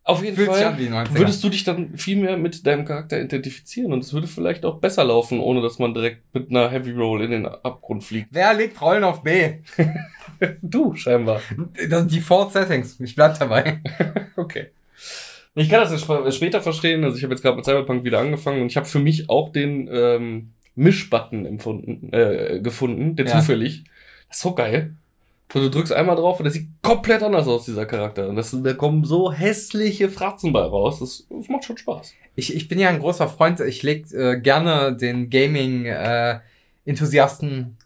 Auf 0.06 0.22
jeden 0.24 0.36
Fühlt 0.36 0.50
Fall 0.50 0.64
an 0.66 0.78
wie 0.78 0.84
die 0.86 0.90
90er. 0.92 1.18
würdest 1.18 1.44
du 1.44 1.50
dich 1.50 1.64
dann 1.64 1.96
viel 1.98 2.18
mehr 2.18 2.36
mit 2.38 2.66
deinem 2.68 2.84
Charakter 2.84 3.22
identifizieren 3.22 3.94
und 3.94 4.00
es 4.04 4.12
würde 4.14 4.28
vielleicht 4.28 4.66
auch 4.66 4.80
besser 4.80 5.04
laufen, 5.06 5.40
ohne 5.40 5.62
dass 5.62 5.80
man 5.80 5.94
direkt 5.94 6.22
mit 6.34 6.50
einer 6.50 6.70
Heavy 6.70 6.92
Roll 6.92 7.24
in 7.24 7.32
den 7.32 7.46
Abgrund 7.46 8.04
fliegt. 8.04 8.28
Wer 8.32 8.54
legt 8.54 8.82
Rollen 8.82 9.04
auf 9.04 9.24
B? 9.24 9.60
Du, 10.62 10.94
scheinbar. 10.96 11.40
Das 11.90 12.00
sind 12.02 12.14
Default 12.14 12.52
Settings. 12.52 13.00
Ich 13.00 13.16
bleib 13.16 13.38
dabei. 13.40 13.82
Okay. 14.36 14.72
Ich 15.56 15.70
kann 15.70 15.82
das 15.82 15.94
sp- 16.02 16.32
später 16.32 16.60
verstehen. 16.62 17.04
Also 17.04 17.16
ich 17.18 17.24
habe 17.24 17.34
jetzt 17.34 17.44
gerade 17.44 17.56
mit 17.56 17.64
Cyberpunk 17.66 18.04
wieder 18.04 18.20
angefangen 18.20 18.60
und 18.62 18.68
ich 18.68 18.76
habe 18.76 18.88
für 18.88 19.00
mich 19.00 19.30
auch 19.30 19.52
den 19.54 19.88
ähm, 19.92 20.52
Mischbutton 20.76 21.46
empfunden, 21.46 22.12
äh, 22.12 22.60
gefunden, 22.62 23.16
der 23.16 23.28
Ja. 23.28 23.40
zufällig. 23.40 23.84
Das 24.28 24.38
ist 24.38 24.44
so 24.44 24.54
geil. 24.56 24.96
So, 25.54 25.60
du 25.60 25.70
drückst 25.70 25.94
einmal 25.94 26.16
drauf 26.16 26.40
und 26.40 26.46
der 26.46 26.52
sieht 26.52 26.70
komplett 26.82 27.22
anders 27.22 27.48
aus, 27.48 27.66
dieser 27.66 27.86
Charakter. 27.86 28.28
Und 28.28 28.38
das, 28.38 28.58
da 28.64 28.74
kommen 28.74 29.06
so 29.06 29.32
hässliche 29.32 30.10
Fratzen 30.10 30.52
bei 30.52 30.62
raus. 30.62 30.98
Das, 31.00 31.28
das 31.30 31.48
macht 31.48 31.66
schon 31.66 31.78
Spaß. 31.78 32.16
Ich, 32.34 32.56
ich 32.56 32.68
bin 32.68 32.80
ja 32.80 32.90
ein 32.90 32.98
großer 32.98 33.30
Freund. 33.30 33.60
Ich 33.60 33.84
leg 33.84 34.12
äh, 34.14 34.40
gerne 34.40 34.98
den 34.98 35.30
Gaming-Enthusiasten 35.30 37.78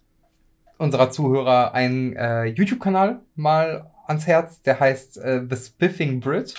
unserer 0.78 1.10
Zuhörer 1.10 1.74
einen 1.74 2.16
äh, 2.16 2.46
YouTube-Kanal 2.46 3.20
mal 3.36 3.92
ans 4.08 4.28
Herz. 4.28 4.62
Der 4.62 4.80
heißt 4.80 5.18
äh, 5.18 5.42
The 5.50 5.58
Spiffing 5.58 6.22
Brit. 6.22 6.54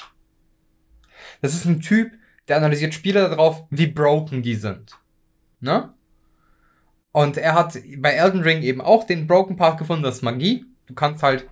Das 1.41 1.55
ist 1.55 1.65
ein 1.65 1.81
Typ, 1.81 2.13
der 2.49 2.59
analysiert 2.59 2.93
Spiele 2.93 3.31
darauf, 3.31 3.65
wie 3.71 3.87
broken 3.87 4.43
die 4.43 4.57
sind. 4.57 4.99
Ne? 5.61 5.95
Und 7.13 7.39
er 7.39 7.55
hat 7.55 7.79
bei 7.97 8.11
Elden 8.11 8.43
Ring 8.43 8.61
eben 8.61 8.83
auch 8.83 9.05
den 9.05 9.27
Broken 9.27 9.57
Part 9.57 9.79
gefunden, 9.79 10.03
das 10.03 10.17
ist 10.17 10.23
Magie. 10.23 10.67
Du 10.89 10.95
kannst 10.95 11.23
halt, 11.23 11.47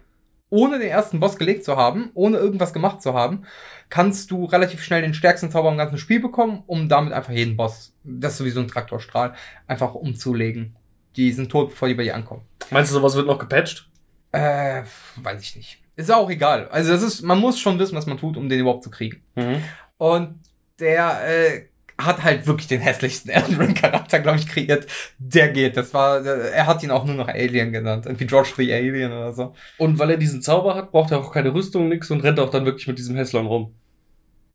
ohne 0.49 0.79
den 0.79 0.89
ersten 0.89 1.21
Boss 1.21 1.37
gelegt 1.37 1.65
zu 1.65 1.77
haben, 1.77 2.11
ohne 2.15 2.39
irgendwas 2.39 2.73
gemacht 2.73 3.03
zu 3.03 3.15
haben, 3.15 3.45
kannst 3.89 4.31
du 4.31 4.45
relativ 4.45 4.83
schnell 4.83 5.03
den 5.03 5.15
stärksten 5.15 5.51
Zauber 5.51 5.71
im 5.71 5.79
ganzen 5.79 5.99
Spiel 5.99 6.21
bekommen, 6.21 6.63
um 6.67 6.89
damit 6.89 7.13
einfach 7.13 7.33
jeden 7.33 7.57
Boss, 7.57 7.95
das 8.05 8.33
ist 8.33 8.39
sowieso 8.39 8.61
ein 8.61 8.69
Traktorstrahl, 8.69 9.35
einfach 9.67 9.95
umzulegen. 9.95 10.77
Die 11.17 11.33
sind 11.33 11.51
tot, 11.51 11.71
bevor 11.71 11.89
die 11.89 11.95
bei 11.95 12.05
dir 12.05 12.15
ankommen. 12.15 12.43
Meinst 12.71 12.91
du, 12.91 12.95
sowas 12.95 13.15
wird 13.15 13.27
noch 13.27 13.39
gepatcht? 13.39 13.89
Äh, 14.33 14.83
weiß 15.17 15.43
ich 15.43 15.57
nicht. 15.57 15.79
Ist 15.97 16.13
auch 16.13 16.29
egal. 16.29 16.69
Also 16.69 16.93
das 16.93 17.03
ist, 17.03 17.23
man 17.23 17.39
muss 17.39 17.59
schon 17.59 17.79
wissen, 17.79 17.97
was 17.97 18.07
man 18.07 18.19
tut, 18.19 18.37
um 18.37 18.49
den 18.49 18.61
überhaupt 18.61 18.85
zu 18.85 18.91
kriegen. 18.91 19.23
Mhm. 19.35 19.63
Und 19.97 20.41
der 20.79 21.21
äh, 21.27 21.69
hat 21.99 22.25
halt 22.25 22.47
wirklich 22.47 22.67
den 22.67 22.81
hässlichsten 22.81 23.31
Elden 23.33 23.57
Ring 23.57 23.75
Charakter, 23.75 24.21
glaube 24.21 24.39
ich, 24.39 24.47
kreiert. 24.47 24.87
Der 25.19 25.49
geht. 25.49 25.77
Das 25.77 25.95
war, 25.95 26.25
er 26.25 26.67
hat 26.67 26.83
ihn 26.83 26.91
auch 26.91 27.05
nur 27.05 27.15
noch 27.15 27.29
Alien 27.29 27.73
genannt. 27.73 28.07
Irgendwie 28.07 28.27
George 28.27 28.53
the 28.57 28.73
Alien 28.73 29.13
oder 29.13 29.33
so. 29.33 29.55
Und 29.79 29.99
weil 29.99 30.11
er 30.11 30.17
diesen 30.17 30.43
Zauber 30.43 30.75
hat, 30.75 30.93
braucht 30.93 31.11
er 31.11 31.19
auch 31.19 31.33
keine 31.33 31.55
Rüstung, 31.55 31.89
nix 31.89 32.11
und 32.11 32.23
rennt 32.23 32.41
auch 32.41 32.51
dann 32.51 32.65
wirklich 32.65 32.87
mit 32.87 32.99
diesem 32.99 33.17
Hässlern 33.17 33.47
rum. 33.47 33.75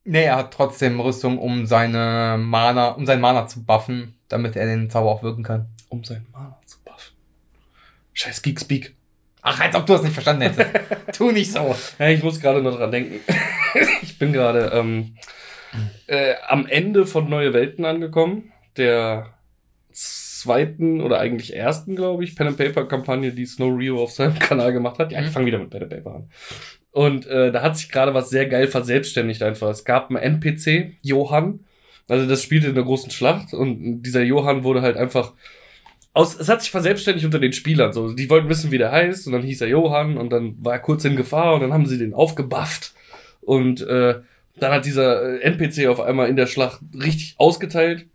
Nee, 0.03 0.23
er 0.23 0.37
hat 0.37 0.53
trotzdem 0.53 0.99
Rüstung, 0.99 1.37
um 1.37 1.65
seine 1.67 2.37
Mana, 2.39 2.89
um 2.89 3.05
sein 3.05 3.21
Mana 3.21 3.47
zu 3.47 3.63
buffen, 3.63 4.15
damit 4.29 4.55
er 4.55 4.65
den 4.65 4.89
Zauber 4.89 5.11
auch 5.11 5.23
wirken 5.23 5.43
kann. 5.43 5.67
Um 5.89 6.03
seinen 6.03 6.27
Mana 6.31 6.59
zu 6.65 6.77
buffen. 6.83 7.15
Scheiß 8.13 8.41
Geekspeak. 8.41 8.95
Ach, 9.43 9.59
als 9.59 9.75
ob 9.75 9.85
du 9.85 9.93
das 9.93 10.03
nicht 10.03 10.13
verstanden 10.13 10.43
hättest. 10.43 10.69
tu 11.17 11.31
nicht 11.31 11.51
so. 11.51 11.75
Ja, 11.97 12.07
ich 12.07 12.23
muss 12.23 12.39
gerade 12.39 12.61
nur 12.61 12.77
dran 12.77 12.91
denken. 12.91 13.19
ich 14.01 14.17
bin 14.17 14.33
gerade 14.33 14.71
ähm, 14.73 15.15
äh, 16.07 16.33
am 16.47 16.65
Ende 16.67 17.05
von 17.05 17.29
Neue 17.29 17.53
Welten 17.53 17.85
angekommen. 17.85 18.51
Der 18.77 19.33
zweiten 19.91 21.01
oder 21.01 21.19
eigentlich 21.19 21.55
ersten, 21.55 21.95
glaube 21.95 22.23
ich, 22.23 22.35
Pen 22.35 22.47
and 22.47 22.57
Paper 22.57 22.85
Kampagne, 22.87 23.31
die 23.31 23.45
Snow 23.45 23.77
Rio 23.77 24.01
auf 24.01 24.11
seinem 24.11 24.37
Kanal 24.39 24.73
gemacht 24.73 24.99
hat. 24.99 25.11
Ja, 25.11 25.19
ich 25.19 25.27
Mhm. 25.27 25.31
fange 25.31 25.45
wieder 25.45 25.59
mit 25.59 25.69
Pen 25.69 25.83
and 25.83 25.91
Paper 25.91 26.15
an. 26.15 26.29
Und 26.91 27.25
äh, 27.27 27.51
da 27.51 27.61
hat 27.61 27.77
sich 27.77 27.89
gerade 27.89 28.13
was 28.13 28.29
sehr 28.29 28.47
geil 28.47 28.67
verselbstständigt 28.67 29.41
einfach. 29.43 29.69
Es 29.69 29.85
gab 29.85 30.09
einen 30.09 30.17
NPC, 30.17 30.97
Johann. 31.01 31.61
Also 32.07 32.27
das 32.27 32.43
spielte 32.43 32.67
in 32.67 32.75
der 32.75 32.83
großen 32.83 33.11
Schlacht 33.11 33.53
und 33.53 34.01
dieser 34.01 34.23
Johann 34.23 34.63
wurde 34.65 34.81
halt 34.81 34.97
einfach 34.97 35.33
aus, 36.13 36.37
es 36.37 36.49
hat 36.49 36.61
sich 36.61 36.71
verselbstständigt 36.71 37.23
unter 37.25 37.39
den 37.39 37.53
Spielern. 37.53 37.93
So, 37.93 38.11
die 38.11 38.29
wollten 38.29 38.49
wissen, 38.49 38.71
wie 38.71 38.77
der 38.77 38.91
heißt, 38.91 39.27
und 39.27 39.33
dann 39.33 39.43
hieß 39.43 39.61
er 39.61 39.69
Johann 39.69 40.17
und 40.17 40.29
dann 40.29 40.55
war 40.59 40.73
er 40.73 40.79
kurz 40.79 41.05
in 41.05 41.15
Gefahr 41.15 41.53
und 41.53 41.61
dann 41.61 41.71
haben 41.71 41.85
sie 41.85 41.97
den 41.97 42.13
aufgebufft. 42.13 42.93
Und 43.39 43.81
äh, 43.81 44.15
Dann 44.57 44.71
hat 44.71 44.85
dieser 44.85 45.39
äh, 45.39 45.41
NPC 45.41 45.87
auf 45.87 45.99
einmal 45.99 46.29
in 46.29 46.35
der 46.35 46.47
Schlacht 46.47 46.81
richtig 46.93 47.35
ausgeteilt. 47.37 48.05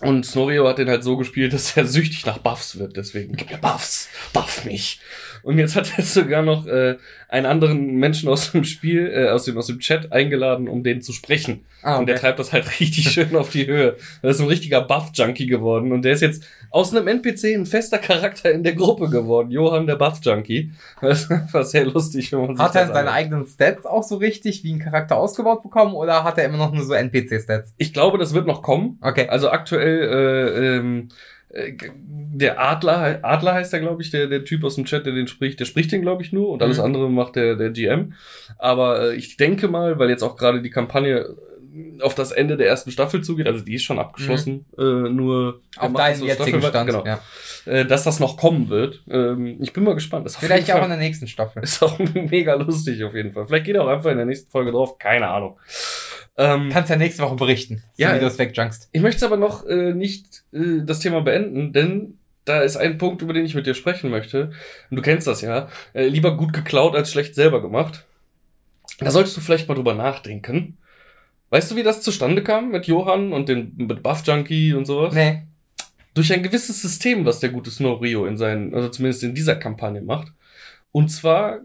Und 0.00 0.24
Snorio 0.24 0.68
hat 0.68 0.78
den 0.78 0.88
halt 0.88 1.02
so 1.02 1.16
gespielt, 1.16 1.52
dass 1.52 1.76
er 1.76 1.84
süchtig 1.84 2.24
nach 2.24 2.38
Buffs 2.38 2.78
wird. 2.78 2.96
Deswegen, 2.96 3.34
gib 3.34 3.50
mir 3.50 3.58
Buffs, 3.58 4.08
buff 4.32 4.64
mich. 4.64 5.00
Und 5.42 5.58
jetzt 5.58 5.74
hat 5.74 5.92
er 5.96 6.04
sogar 6.04 6.42
noch 6.42 6.66
äh, 6.66 6.98
einen 7.28 7.44
anderen 7.44 7.96
Menschen 7.96 8.28
aus 8.28 8.52
dem 8.52 8.64
Spiel, 8.64 9.12
äh, 9.14 9.28
aus, 9.28 9.44
dem, 9.44 9.58
aus 9.58 9.66
dem 9.66 9.80
Chat 9.80 10.12
eingeladen, 10.12 10.66
um 10.66 10.82
den 10.82 11.02
zu 11.02 11.12
sprechen. 11.12 11.66
Ah, 11.82 11.98
Und 11.98 12.06
der 12.06 12.16
treibt 12.16 12.38
das 12.38 12.54
halt 12.54 12.66
richtig 12.80 13.10
schön 13.10 13.36
auf 13.36 13.50
die 13.50 13.66
Höhe. 13.66 13.96
Er 14.22 14.30
ist 14.30 14.40
ein 14.40 14.48
richtiger 14.48 14.80
Buff-Junkie 14.80 15.46
geworden. 15.46 15.92
Und 15.92 16.02
der 16.02 16.12
ist 16.12 16.22
jetzt 16.22 16.44
aus 16.70 16.94
einem 16.94 17.06
NPC 17.06 17.54
ein 17.54 17.66
fester 17.66 17.98
Charakter 17.98 18.50
in 18.50 18.62
der 18.62 18.74
Gruppe 18.74 19.10
geworden. 19.10 19.50
Johann, 19.50 19.86
der 19.86 19.96
Buff-Junkie. 19.96 20.72
Das 21.00 21.22
ist 21.22 21.30
einfach 21.30 21.64
sehr 21.64 21.84
lustig, 21.84 22.32
wenn 22.32 22.40
man 22.40 22.56
sich 22.56 22.64
Hat 22.64 22.74
er 22.74 22.86
das 22.86 22.94
seine 22.94 23.12
eigenen 23.12 23.46
Stats 23.46 23.86
auch 23.86 24.02
so 24.02 24.16
richtig 24.16 24.64
wie 24.64 24.72
ein 24.72 24.78
Charakter 24.78 25.16
ausgebaut 25.16 25.62
bekommen 25.62 25.94
oder 25.94 26.24
hat 26.24 26.38
er 26.38 26.44
immer 26.44 26.58
noch 26.58 26.72
nur 26.72 26.84
so 26.84 26.94
NPC-Stats? 26.94 27.74
Ich 27.76 27.92
glaube, 27.92 28.18
das 28.18 28.34
wird 28.34 28.46
noch 28.46 28.62
kommen. 28.62 28.98
Okay. 29.00 29.28
Also 29.28 29.50
aktuell, 29.50 30.00
äh, 30.02 30.76
ähm, 30.76 31.08
äh, 31.08 31.12
der 31.50 32.60
Adler, 32.60 33.20
Adler 33.22 33.54
heißt 33.54 33.72
der, 33.72 33.80
glaube 33.80 34.02
ich, 34.02 34.10
der, 34.10 34.26
der 34.26 34.44
Typ 34.44 34.64
aus 34.64 34.74
dem 34.74 34.84
Chat, 34.84 35.06
der 35.06 35.14
den 35.14 35.28
spricht, 35.28 35.58
der 35.60 35.64
spricht 35.64 35.90
den, 35.92 36.02
glaube 36.02 36.22
ich, 36.22 36.32
nur 36.32 36.50
und 36.50 36.62
alles 36.62 36.78
Mhm. 36.78 36.84
andere 36.84 37.10
macht 37.10 37.36
der, 37.36 37.56
der 37.56 37.70
GM. 37.70 38.12
Aber 38.58 39.12
äh, 39.12 39.14
ich 39.16 39.36
denke 39.36 39.68
mal, 39.68 39.98
weil 39.98 40.10
jetzt 40.10 40.22
auch 40.22 40.36
gerade 40.36 40.60
die 40.60 40.70
Kampagne 40.70 41.20
äh, 41.20 42.02
auf 42.02 42.14
das 42.14 42.32
Ende 42.32 42.56
der 42.56 42.66
ersten 42.68 42.90
Staffel 42.90 43.22
zugeht, 43.22 43.46
also 43.46 43.64
die 43.64 43.74
ist 43.74 43.82
schon 43.84 43.98
abgeschlossen, 43.98 44.66
äh, 44.76 44.82
nur 44.82 45.60
Auf 45.76 45.92
deinen 45.94 46.16
so 46.16 46.26
jetzigen 46.26 46.60
Staffelweise- 46.60 46.68
Stand. 46.68 46.90
genau, 46.90 47.04
Ja. 47.06 47.20
äh, 47.66 47.84
dass 47.86 48.04
das 48.04 48.20
noch 48.20 48.36
kommen 48.36 48.68
wird. 48.68 49.02
Ähm, 49.10 49.56
ich 49.60 49.72
bin 49.72 49.84
mal 49.84 49.94
gespannt. 49.94 50.26
Auf 50.26 50.36
Vielleicht 50.36 50.70
auch 50.72 50.82
in 50.82 50.88
der 50.90 50.98
nächsten 50.98 51.26
Staffel. 51.28 51.62
ist 51.62 51.82
auch 51.82 51.98
mega 52.14 52.54
lustig 52.54 53.02
auf 53.04 53.14
jeden 53.14 53.32
Fall. 53.32 53.46
Vielleicht 53.46 53.64
geht 53.66 53.76
er 53.76 53.84
auch 53.84 53.88
einfach 53.88 54.10
in 54.10 54.16
der 54.18 54.26
nächsten 54.26 54.50
Folge 54.50 54.70
drauf, 54.72 54.98
keine 54.98 55.28
Ahnung. 55.28 55.58
Ähm, 56.38 56.70
Kannst 56.72 56.88
ja 56.88 56.96
nächste 56.96 57.22
Woche 57.22 57.34
berichten, 57.34 57.82
Ja, 57.96 58.14
wie 58.14 58.20
du 58.20 58.26
es 58.26 58.38
wegjunkst. 58.38 58.88
Ich 58.92 59.02
möchte 59.02 59.26
aber 59.26 59.36
noch 59.36 59.66
äh, 59.66 59.92
nicht 59.92 60.44
äh, 60.52 60.84
das 60.84 61.00
Thema 61.00 61.20
beenden, 61.20 61.72
denn 61.72 62.16
da 62.44 62.60
ist 62.60 62.76
ein 62.76 62.96
Punkt, 62.96 63.22
über 63.22 63.32
den 63.32 63.44
ich 63.44 63.56
mit 63.56 63.66
dir 63.66 63.74
sprechen 63.74 64.08
möchte. 64.08 64.52
Und 64.88 64.96
du 64.96 65.02
kennst 65.02 65.26
das 65.26 65.42
ja. 65.42 65.68
Äh, 65.92 66.06
lieber 66.06 66.36
gut 66.36 66.52
geklaut 66.52 66.94
als 66.94 67.10
schlecht 67.10 67.34
selber 67.34 67.60
gemacht. 67.60 68.06
Da 69.00 69.10
solltest 69.10 69.36
du 69.36 69.40
vielleicht 69.40 69.68
mal 69.68 69.74
drüber 69.74 69.94
nachdenken. 69.94 70.78
Weißt 71.50 71.70
du, 71.70 71.76
wie 71.76 71.82
das 71.82 72.02
zustande 72.02 72.42
kam 72.42 72.70
mit 72.70 72.86
Johann 72.86 73.32
und 73.32 73.48
den 73.48 73.74
mit 73.76 74.02
Buff 74.02 74.22
Junkie 74.24 74.74
und 74.74 74.86
sowas? 74.86 75.14
Nee. 75.14 75.42
Durch 76.14 76.32
ein 76.32 76.42
gewisses 76.42 76.80
System, 76.80 77.24
was 77.24 77.40
der 77.40 77.50
gute 77.50 77.70
Snow 77.70 78.00
Rio 78.00 78.26
in 78.26 78.36
seinen, 78.36 78.74
also 78.74 78.88
zumindest 78.88 79.24
in 79.24 79.34
dieser 79.34 79.56
Kampagne 79.56 80.02
macht. 80.02 80.32
Und 80.92 81.08
zwar 81.08 81.60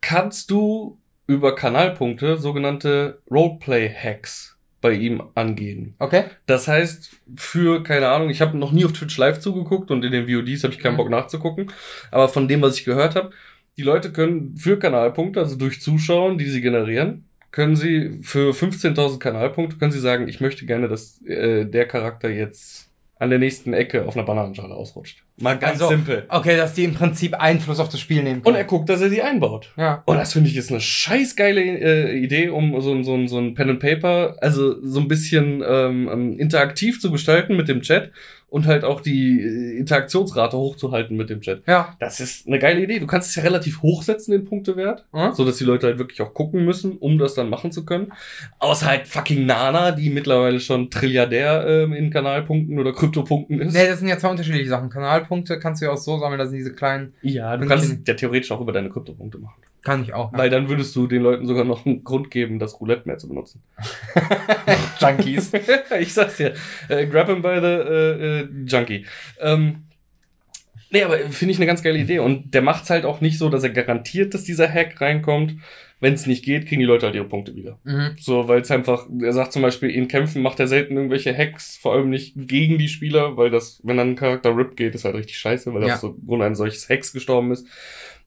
kannst 0.00 0.50
du 0.50 0.98
über 1.30 1.54
Kanalpunkte 1.54 2.38
sogenannte 2.38 3.20
Roleplay-Hacks 3.30 4.58
bei 4.80 4.92
ihm 4.92 5.22
angehen. 5.36 5.94
Okay. 6.00 6.24
Das 6.46 6.66
heißt, 6.66 7.10
für, 7.36 7.84
keine 7.84 8.08
Ahnung, 8.08 8.30
ich 8.30 8.40
habe 8.40 8.58
noch 8.58 8.72
nie 8.72 8.84
auf 8.84 8.92
Twitch 8.92 9.16
live 9.16 9.38
zugeguckt 9.38 9.92
und 9.92 10.04
in 10.04 10.10
den 10.10 10.26
VODs 10.26 10.64
habe 10.64 10.74
ich 10.74 10.80
keinen 10.80 10.94
Mhm. 10.94 10.96
Bock 10.96 11.10
nachzugucken. 11.10 11.70
Aber 12.10 12.28
von 12.28 12.48
dem, 12.48 12.62
was 12.62 12.78
ich 12.78 12.84
gehört 12.84 13.14
habe, 13.14 13.30
die 13.76 13.82
Leute 13.82 14.10
können 14.10 14.56
für 14.56 14.76
Kanalpunkte, 14.78 15.38
also 15.38 15.54
durch 15.56 15.80
Zuschauen, 15.80 16.36
die 16.36 16.46
sie 16.46 16.60
generieren, 16.60 17.26
können 17.52 17.76
sie 17.76 18.18
für 18.22 18.52
15.000 18.52 19.18
Kanalpunkte, 19.20 19.76
können 19.76 19.92
sie 19.92 20.00
sagen, 20.00 20.26
ich 20.26 20.40
möchte 20.40 20.66
gerne, 20.66 20.88
dass 20.88 21.22
äh, 21.22 21.64
der 21.64 21.86
Charakter 21.86 22.28
jetzt 22.28 22.90
an 23.20 23.30
der 23.30 23.38
nächsten 23.38 23.72
Ecke 23.72 24.06
auf 24.06 24.16
einer 24.16 24.26
Bananenschale 24.26 24.74
ausrutscht. 24.74 25.22
Mal 25.40 25.58
ganz 25.58 25.74
Also, 25.74 25.88
simpel. 25.88 26.24
Okay, 26.28 26.56
dass 26.56 26.74
die 26.74 26.84
im 26.84 26.94
Prinzip 26.94 27.34
Einfluss 27.34 27.80
auf 27.80 27.88
das 27.88 27.98
Spiel 28.00 28.22
nehmen 28.22 28.36
Und 28.38 28.44
können. 28.44 28.56
er 28.56 28.64
guckt, 28.64 28.88
dass 28.88 29.00
er 29.00 29.08
sie 29.10 29.22
einbaut. 29.22 29.72
ja. 29.76 30.02
Und 30.06 30.16
das 30.16 30.32
finde 30.34 30.48
ich 30.50 30.56
ist 30.56 30.70
eine 30.70 30.80
scheiß 30.80 31.34
geile 31.36 31.60
äh, 31.62 32.18
Idee, 32.18 32.48
um 32.50 32.80
so, 32.80 32.92
ein- 32.92 33.04
so, 33.04 33.14
ein- 33.14 33.28
so 33.28 33.38
ein 33.38 33.54
Pen 33.54 33.70
and 33.70 33.80
Paper, 33.80 34.36
also 34.40 34.80
so 34.80 35.00
ein 35.00 35.08
bisschen 35.08 35.62
ähm, 35.66 36.08
ähm, 36.12 36.38
interaktiv 36.38 37.00
zu 37.00 37.10
gestalten 37.10 37.56
mit 37.56 37.68
dem 37.68 37.80
Chat 37.82 38.10
und 38.48 38.66
halt 38.66 38.82
auch 38.82 39.00
die 39.00 39.40
äh, 39.40 39.78
Interaktionsrate 39.78 40.56
hochzuhalten 40.56 41.16
mit 41.16 41.30
dem 41.30 41.40
Chat. 41.40 41.62
Ja. 41.68 41.94
Das 42.00 42.18
ist 42.18 42.48
eine 42.48 42.58
geile 42.58 42.82
Idee. 42.82 42.98
Du 42.98 43.06
kannst 43.06 43.28
es 43.30 43.36
ja 43.36 43.44
relativ 43.44 43.80
hochsetzen, 43.80 44.32
den 44.32 44.44
Punktewert, 44.44 45.04
Hm? 45.12 45.32
so 45.34 45.44
dass 45.44 45.56
die 45.58 45.64
Leute 45.64 45.86
halt 45.86 45.98
wirklich 45.98 46.20
auch 46.20 46.34
gucken 46.34 46.64
müssen, 46.64 46.98
um 46.98 47.16
das 47.16 47.34
dann 47.34 47.48
machen 47.48 47.70
zu 47.70 47.84
können. 47.84 48.12
Außer 48.58 48.86
halt 48.86 49.06
fucking 49.06 49.46
Nana, 49.46 49.92
die 49.92 50.10
mittlerweile 50.10 50.58
schon 50.58 50.90
Trilliardär 50.90 51.64
ähm, 51.66 51.92
in 51.92 52.10
Kanalpunkten 52.10 52.76
oder 52.80 52.92
Kryptopunkten 52.92 53.60
ist. 53.60 53.72
Nee, 53.72 53.86
das 53.86 54.00
sind 54.00 54.08
ja 54.08 54.18
zwei 54.18 54.28
unterschiedliche 54.30 54.68
Sachen. 54.68 54.90
Kanalpunkte 54.90 55.29
kannst 55.60 55.80
du 55.80 55.86
ja 55.86 55.92
auch 55.92 55.98
so 55.98 56.18
sammeln, 56.18 56.38
das 56.38 56.50
sind 56.50 56.58
diese 56.58 56.74
kleinen. 56.74 57.14
ja, 57.22 57.56
du 57.56 57.66
kannst 57.66 57.90
es 57.90 57.98
ja 58.06 58.14
theoretisch 58.14 58.50
auch 58.50 58.60
über 58.60 58.72
deine 58.72 58.90
Kryptopunkte 58.90 59.38
machen. 59.38 59.60
Kann 59.82 60.02
ich 60.02 60.12
auch. 60.12 60.32
Weil 60.32 60.50
dann 60.50 60.68
würdest 60.68 60.94
du 60.94 61.06
den 61.06 61.22
Leuten 61.22 61.46
sogar 61.46 61.64
noch 61.64 61.86
einen 61.86 62.04
Grund 62.04 62.30
geben, 62.30 62.58
das 62.58 62.80
Roulette 62.80 63.08
mehr 63.08 63.16
zu 63.16 63.28
benutzen. 63.28 63.62
Junkies. 65.00 65.52
ich 66.00 66.12
sag's 66.12 66.36
dir. 66.36 66.54
Äh, 66.88 67.06
grab 67.06 67.28
him 67.28 67.40
by 67.40 67.58
the 67.60 67.66
äh, 67.66 68.40
äh, 68.40 68.48
Junkie. 68.66 69.06
Ähm, 69.40 69.84
nee, 70.90 71.02
aber 71.02 71.18
finde 71.18 71.52
ich 71.52 71.58
eine 71.58 71.66
ganz 71.66 71.82
geile 71.82 71.98
Idee. 71.98 72.18
Und 72.18 72.52
der 72.52 72.60
macht's 72.60 72.90
halt 72.90 73.06
auch 73.06 73.22
nicht 73.22 73.38
so, 73.38 73.48
dass 73.48 73.62
er 73.62 73.70
garantiert, 73.70 74.34
dass 74.34 74.44
dieser 74.44 74.70
Hack 74.70 75.00
reinkommt. 75.00 75.54
Wenn 76.00 76.14
es 76.14 76.26
nicht 76.26 76.44
geht, 76.44 76.66
kriegen 76.66 76.80
die 76.80 76.86
Leute 76.86 77.06
halt 77.06 77.14
ihre 77.14 77.26
Punkte 77.28 77.54
wieder. 77.54 77.78
mhm. 77.84 78.16
So, 78.18 78.48
weil 78.48 78.60
es 78.62 78.70
einfach, 78.70 79.06
er 79.20 79.32
sagt 79.34 79.52
zum 79.52 79.60
Beispiel, 79.62 79.90
in 79.90 80.08
Kämpfen 80.08 80.40
macht 80.42 80.58
er 80.58 80.66
selten 80.66 80.96
irgendwelche 80.96 81.36
Hacks, 81.36 81.76
vor 81.76 81.92
allem 81.92 82.08
nicht 82.10 82.34
gegen 82.36 82.78
die 82.78 82.88
Spieler, 82.88 83.36
weil 83.36 83.50
das, 83.50 83.80
wenn 83.84 83.98
dann 83.98 84.10
ein 84.10 84.16
Charakter 84.16 84.56
RIP 84.56 84.76
geht, 84.76 84.94
ist 84.94 85.04
halt 85.04 85.14
richtig 85.14 85.38
scheiße, 85.38 85.72
weil 85.74 85.82
er 85.82 85.88
auf 85.94 86.00
so 86.00 86.14
Grund 86.26 86.42
eines 86.42 86.58
solches 86.58 86.88
Hacks 86.88 87.12
gestorben 87.12 87.52
ist. 87.52 87.66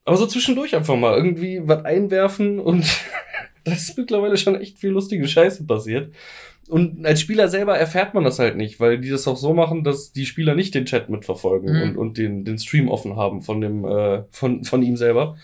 Aber 0.05 0.17
so 0.17 0.27
zwischendurch 0.27 0.75
einfach 0.75 0.95
mal 0.97 1.15
irgendwie 1.17 1.61
was 1.63 1.83
einwerfen 1.85 2.59
und 2.59 2.85
da 3.63 3.71
ist 3.71 3.97
mittlerweile 3.97 4.37
schon 4.37 4.55
echt 4.59 4.77
viel 4.77 4.89
lustige 4.91 5.27
Scheiße 5.27 5.65
passiert. 5.65 6.13
Und 6.69 7.05
als 7.05 7.19
Spieler 7.19 7.49
selber 7.49 7.77
erfährt 7.77 8.13
man 8.13 8.23
das 8.23 8.39
halt 8.39 8.55
nicht, 8.55 8.79
weil 8.79 8.97
die 8.99 9.09
das 9.09 9.27
auch 9.27 9.35
so 9.35 9.53
machen, 9.53 9.83
dass 9.83 10.13
die 10.13 10.25
Spieler 10.25 10.55
nicht 10.55 10.73
den 10.73 10.85
Chat 10.85 11.09
mitverfolgen 11.09 11.73
Mhm. 11.75 11.81
und, 11.81 11.97
und 11.97 12.17
den, 12.17 12.45
den 12.45 12.57
Stream 12.57 12.87
offen 12.87 13.15
haben 13.17 13.41
von 13.41 13.59
dem, 13.59 13.83
äh, 13.83 14.23
von, 14.31 14.63
von 14.63 14.81
ihm 14.81 14.95
selber. 14.95 15.37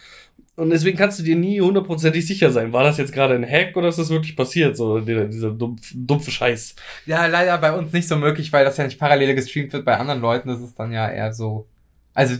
Und 0.60 0.72
deswegen 0.72 0.98
kannst 0.98 1.18
du 1.18 1.24
dir 1.24 1.38
nie 1.38 1.62
hundertprozentig 1.62 2.28
sicher 2.28 2.52
sein, 2.52 2.74
war 2.74 2.84
das 2.84 2.98
jetzt 2.98 3.14
gerade 3.14 3.34
ein 3.34 3.50
Hack 3.50 3.78
oder 3.78 3.88
ist 3.88 3.98
das 3.98 4.10
wirklich 4.10 4.36
passiert, 4.36 4.76
so 4.76 5.00
dieser, 5.00 5.26
dieser 5.26 5.52
dumpf, 5.52 5.94
dumpfe 5.96 6.32
Scheiß. 6.32 6.76
Ja, 7.06 7.28
leider 7.28 7.58
bei 7.60 7.72
uns 7.72 7.94
nicht 7.94 8.10
so 8.10 8.18
möglich, 8.18 8.52
weil 8.52 8.66
das 8.66 8.76
ja 8.76 8.84
nicht 8.84 9.00
parallel 9.00 9.36
gestreamt 9.36 9.72
wird 9.72 9.86
bei 9.86 9.96
anderen 9.96 10.20
Leuten. 10.20 10.50
Das 10.50 10.60
ist 10.60 10.78
dann 10.78 10.92
ja 10.92 11.10
eher 11.10 11.34
so. 11.34 11.70
Also, 12.14 12.36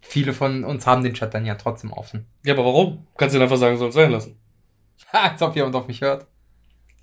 viele 0.00 0.32
von 0.32 0.64
uns 0.64 0.86
haben 0.86 1.02
den 1.02 1.12
Chat 1.12 1.34
dann 1.34 1.44
ja 1.44 1.56
trotzdem 1.56 1.92
offen. 1.92 2.24
Ja, 2.44 2.54
aber 2.54 2.64
warum? 2.64 3.06
Kannst 3.18 3.36
du 3.36 3.40
einfach 3.42 3.58
sagen, 3.58 3.76
soll 3.76 3.90
es 3.90 3.94
sein 3.94 4.10
lassen. 4.10 4.38
Ha, 5.12 5.28
als 5.32 5.42
ob 5.42 5.54
jemand 5.54 5.76
auf 5.76 5.86
mich 5.86 6.00
hört. 6.00 6.26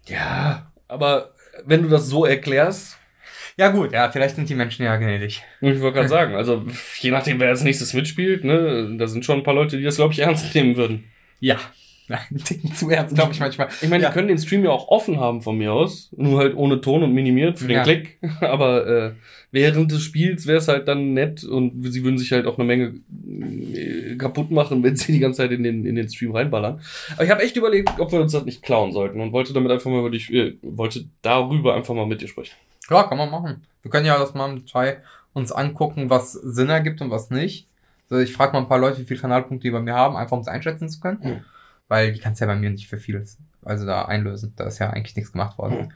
Ja, 0.07 0.71
aber 0.88 1.36
wenn 1.65 1.83
du 1.83 1.89
das 1.89 2.07
so 2.07 2.25
erklärst, 2.25 2.98
Ja, 3.58 3.70
gut, 3.70 3.91
ja, 3.93 4.10
vielleicht 4.12 4.36
sind 4.36 4.50
die 4.50 4.55
Menschen 4.55 4.84
ja 4.86 4.96
gnädig. 4.96 5.41
ich 5.62 5.79
wollte 5.81 5.96
gerade 5.96 6.08
sagen, 6.10 6.36
also 6.36 6.65
je 7.00 7.12
nachdem, 7.12 7.39
wer 7.39 7.50
als 7.50 7.63
nächstes 7.63 7.93
mitspielt, 7.93 8.43
ne, 8.43 8.96
da 8.98 9.08
sind 9.08 9.25
schon 9.25 9.38
ein 9.39 9.43
paar 9.43 9.53
Leute, 9.53 9.77
die 9.77 9.84
das, 9.84 9.98
glaube 9.98 10.13
ich, 10.13 10.20
ernst 10.20 10.53
nehmen 10.55 10.75
würden. 10.77 11.03
Ja. 11.39 11.58
Ein 12.10 12.38
Ticken 12.43 12.74
zu 12.74 12.89
ernst, 12.89 13.15
glaube 13.15 13.31
ich 13.31 13.39
manchmal. 13.39 13.70
Ich 13.81 13.88
meine, 13.88 14.03
Ja. 14.03 14.10
die 14.10 14.13
können 14.13 14.27
den 14.27 14.38
Stream 14.38 14.65
ja 14.65 14.72
auch 14.72 14.89
offen 14.89 15.17
haben 15.17 15.41
von 15.41 15.58
mir 15.58 15.72
aus, 15.72 16.10
nur 16.17 16.39
halt 16.39 16.55
ohne 16.58 16.81
Ton 16.81 17.03
und 17.03 17.13
minimiert 17.13 17.60
für 17.60 17.67
den 17.67 17.77
Ja. 17.77 17.84
Klick. 17.84 18.17
Aber 18.41 18.86
äh, 18.86 19.12
während 19.51 19.91
des 19.93 20.01
Spiels 20.03 20.46
wäre 20.46 20.58
es 20.58 20.67
halt 20.67 20.89
dann 20.89 21.13
nett 21.13 21.46
und 21.46 21.84
sie 21.89 22.03
würden 22.03 22.17
sich 22.17 22.34
halt 22.34 22.48
auch 22.48 22.58
eine 22.58 22.65
Menge 22.67 22.96
äh, 23.74 24.15
kaputt 24.17 24.51
machen, 24.51 24.84
wenn 24.84 24.96
sie 24.98 25.13
die 25.13 25.20
ganze 25.20 25.38
Zeit 25.38 25.51
in 25.51 25.63
den, 25.63 25.86
in 25.86 25.96
den 25.96 26.10
Stream 26.10 26.31
reinballern. 26.36 26.81
Aber 27.13 27.24
ich 27.24 27.29
habe 27.29 27.43
echt 27.43 27.55
überlegt, 27.55 27.91
ob 27.98 28.12
wir 28.12 28.20
uns 28.20 28.34
das 28.34 28.43
nicht 28.43 28.62
klauen 28.62 28.91
sollten 28.91 29.22
und 29.22 29.31
wollte 29.31 29.53
damit 29.53 29.72
einfach 29.72 29.89
mal 29.89 30.00
über 30.00 30.10
dich, 30.10 30.34
äh, 30.34 30.55
wollte 30.63 31.05
darüber 31.22 31.75
einfach 31.75 31.93
mal 31.96 32.05
mit 32.08 32.22
dir 32.22 32.27
sprechen. 32.27 32.55
Klar, 32.91 33.07
kann 33.07 33.17
man 33.17 33.31
machen. 33.31 33.65
Wir 33.83 33.89
können 33.89 34.05
ja 34.05 34.19
das 34.19 34.33
mal 34.33 34.50
im 34.50 34.57
Detail 34.57 35.01
uns 35.31 35.53
angucken, 35.53 36.10
was 36.10 36.33
Sinn 36.33 36.67
ergibt 36.67 37.00
und 37.00 37.10
was 37.10 37.29
nicht. 37.29 37.69
So, 38.10 38.17
ich 38.17 38.33
frage 38.33 38.51
mal 38.51 38.60
ein 38.60 38.67
paar 38.67 38.79
Leute, 38.79 39.00
wie 39.00 39.05
viele 39.05 39.21
Kanalpunkte 39.21 39.65
die 39.65 39.71
bei 39.71 39.79
mir 39.79 39.93
haben, 39.93 40.17
einfach 40.17 40.36
um 40.36 40.41
es 40.41 40.50
einschätzen 40.50 40.89
zu 40.89 41.00
können. 41.00 41.19
Mhm. 41.24 41.41
Weil 41.88 42.12
die 42.12 42.19
kannst 42.19 42.41
ja 42.41 42.48
bei 42.48 42.55
mir 42.57 42.69
nicht 42.69 42.89
für 42.89 42.98
vieles, 42.98 43.38
also 43.63 43.86
da 43.86 44.01
einlösen. 44.01 44.51
Da 44.57 44.65
ist 44.65 44.79
ja 44.79 44.89
eigentlich 44.89 45.15
nichts 45.15 45.31
gemacht 45.31 45.57
worden. 45.57 45.93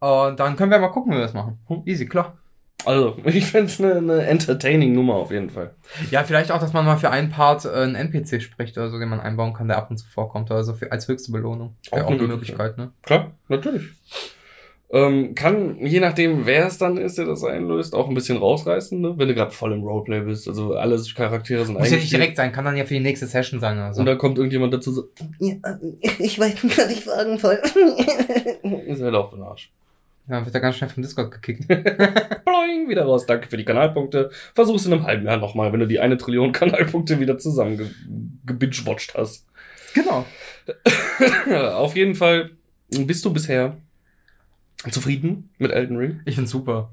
Mhm. 0.00 0.08
Und 0.08 0.38
dann 0.38 0.54
können 0.54 0.70
wir 0.70 0.78
mal 0.78 0.92
gucken, 0.92 1.10
wie 1.10 1.16
wir 1.16 1.22
das 1.22 1.34
machen. 1.34 1.58
Mhm. 1.68 1.82
Easy, 1.86 2.06
klar. 2.06 2.38
Also, 2.84 3.16
ich 3.24 3.46
fände 3.46 3.66
es 3.72 3.80
eine, 3.80 3.96
eine 3.96 4.26
entertaining 4.26 4.94
Nummer 4.94 5.14
auf 5.14 5.32
jeden 5.32 5.50
Fall. 5.50 5.74
Ja, 6.12 6.22
vielleicht 6.22 6.52
auch, 6.52 6.60
dass 6.60 6.72
man 6.72 6.84
mal 6.84 6.98
für 6.98 7.10
einen 7.10 7.30
Part 7.30 7.64
äh, 7.64 7.70
einen 7.70 7.96
NPC 7.96 8.40
spricht 8.40 8.78
oder 8.78 8.90
so, 8.90 8.98
den 9.00 9.08
man 9.08 9.18
einbauen 9.18 9.54
kann, 9.54 9.66
der 9.66 9.78
ab 9.78 9.90
und 9.90 9.96
zu 9.96 10.06
vorkommt. 10.06 10.52
Oder 10.52 10.62
so 10.62 10.74
für, 10.74 10.92
als 10.92 11.08
höchste 11.08 11.32
Belohnung. 11.32 11.74
Auch 11.90 11.98
auch 11.98 12.06
eine 12.06 12.18
eine 12.18 12.28
Möglichkeit. 12.28 12.76
Möglichkeit, 12.76 12.78
ne? 12.78 12.92
Klar, 13.02 13.32
natürlich. 13.48 13.88
Ähm, 14.90 15.34
kann, 15.34 15.84
je 15.84 16.00
nachdem, 16.00 16.46
wer 16.46 16.66
es 16.66 16.78
dann 16.78 16.96
ist, 16.96 17.18
der 17.18 17.26
das 17.26 17.44
einlöst, 17.44 17.94
auch 17.94 18.08
ein 18.08 18.14
bisschen 18.14 18.38
rausreißen, 18.38 18.98
ne? 18.98 19.14
wenn 19.18 19.28
du 19.28 19.34
gerade 19.34 19.50
voll 19.50 19.72
im 19.72 19.82
Roleplay 19.82 20.20
bist. 20.20 20.48
Also 20.48 20.74
alle 20.76 20.98
Charaktere 21.14 21.66
sind 21.66 21.78
Muss 21.78 21.90
ja 21.90 21.98
nicht 21.98 22.10
direkt 22.10 22.36
sein, 22.36 22.52
kann 22.52 22.64
dann 22.64 22.76
ja 22.76 22.86
für 22.86 22.94
die 22.94 23.00
nächste 23.00 23.26
Session 23.26 23.60
sein 23.60 23.76
oder 23.76 23.92
so. 23.92 24.00
Und 24.00 24.06
dann 24.06 24.16
kommt 24.16 24.38
irgendjemand 24.38 24.72
dazu 24.72 24.92
so, 24.92 25.10
Ja, 25.40 25.56
ich 26.18 26.38
weiß 26.38 26.62
nicht, 26.64 26.78
was 26.78 26.90
ich 26.90 27.04
sagen 27.04 27.38
soll. 27.38 27.56
ist 28.86 29.02
halt 29.02 29.14
auch 29.14 29.28
für 29.28 29.36
den 29.36 29.44
Arsch. 29.44 29.70
Dann 30.26 30.44
wird 30.44 30.54
er 30.54 30.60
ganz 30.60 30.76
schnell 30.76 30.90
vom 30.90 31.02
Discord 31.02 31.32
gekickt. 31.32 31.68
Ploing, 31.68 32.88
wieder 32.88 33.04
raus. 33.04 33.26
Danke 33.26 33.48
für 33.48 33.56
die 33.58 33.64
Kanalpunkte. 33.64 34.30
Versuch's 34.54 34.86
in 34.86 34.94
einem 34.94 35.04
halben 35.04 35.26
Jahr 35.26 35.36
nochmal, 35.36 35.70
wenn 35.72 35.80
du 35.80 35.86
die 35.86 36.00
eine 36.00 36.16
Trillion 36.16 36.52
Kanalpunkte 36.52 37.20
wieder 37.20 37.38
zusammen 37.38 37.76
ge 37.76 37.88
gebingewatcht 38.46 39.14
hast. 39.14 39.46
genau. 39.92 40.24
Ja, 41.50 41.74
auf 41.76 41.94
jeden 41.94 42.14
Fall 42.14 42.50
Bist 42.90 43.24
du 43.24 43.32
bisher 43.32 43.76
zufrieden 44.90 45.50
mit 45.58 45.70
Elden 45.72 45.96
Ring? 45.96 46.20
Ich 46.24 46.34
find's 46.36 46.50
super. 46.50 46.90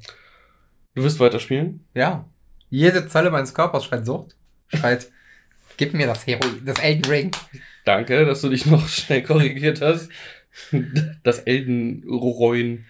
Du 0.95 1.03
wirst 1.03 1.19
weiterspielen? 1.19 1.85
Ja. 1.93 2.25
Jede 2.69 3.07
Zelle 3.07 3.29
meines 3.31 3.53
Körpers 3.53 3.85
schreit 3.85 4.05
Sucht. 4.05 4.35
Schreit, 4.67 5.11
gib 5.77 5.93
mir 5.93 6.07
das 6.07 6.25
Heroin, 6.25 6.61
das 6.65 6.79
Elden 6.79 7.05
Ring. 7.05 7.31
Danke, 7.85 8.25
dass 8.25 8.41
du 8.41 8.49
dich 8.49 8.65
noch 8.65 8.87
schnell 8.87 9.21
korrigiert 9.23 9.81
hast. 9.81 10.09
Das 11.23 11.39
Elden 11.39 12.03
Roin. 12.09 12.85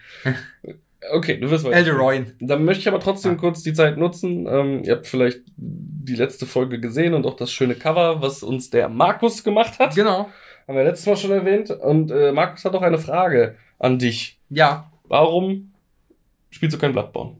Okay, 1.12 1.36
du 1.38 1.50
wirst 1.50 1.64
weiter. 1.64 1.76
Elderoin. 1.76 2.32
Dann 2.40 2.64
möchte 2.64 2.80
ich 2.80 2.88
aber 2.88 3.00
trotzdem 3.00 3.32
Ah. 3.32 3.36
kurz 3.36 3.62
die 3.62 3.72
Zeit 3.72 3.96
nutzen. 3.96 4.46
Ähm, 4.48 4.82
ihr 4.84 4.94
habt 4.94 5.06
vielleicht 5.06 5.40
die 5.56 6.14
letzte 6.14 6.46
Folge 6.46 6.80
gesehen 6.80 7.14
und 7.14 7.26
auch 7.26 7.36
das 7.36 7.52
schöne 7.52 7.74
Cover, 7.74 8.22
was 8.22 8.42
uns 8.42 8.70
der 8.70 8.88
Markus 8.88 9.42
gemacht 9.44 9.78
hat. 9.78 9.94
Genau. 9.94 10.30
Haben 10.66 10.76
wir 10.76 10.84
letztes 10.84 11.06
Mal 11.06 11.16
schon 11.16 11.30
erwähnt. 11.32 11.70
Und 11.70 12.10
äh, 12.10 12.32
Markus 12.32 12.64
hat 12.64 12.74
auch 12.74 12.82
eine 12.82 12.98
Frage 12.98 13.56
an 13.78 13.98
dich. 13.98 14.35
Ja, 14.50 14.90
Warum 15.08 15.72
spielst 16.50 16.74
du 16.76 16.80
kein 16.80 16.92
Bloodborne? 16.92 17.36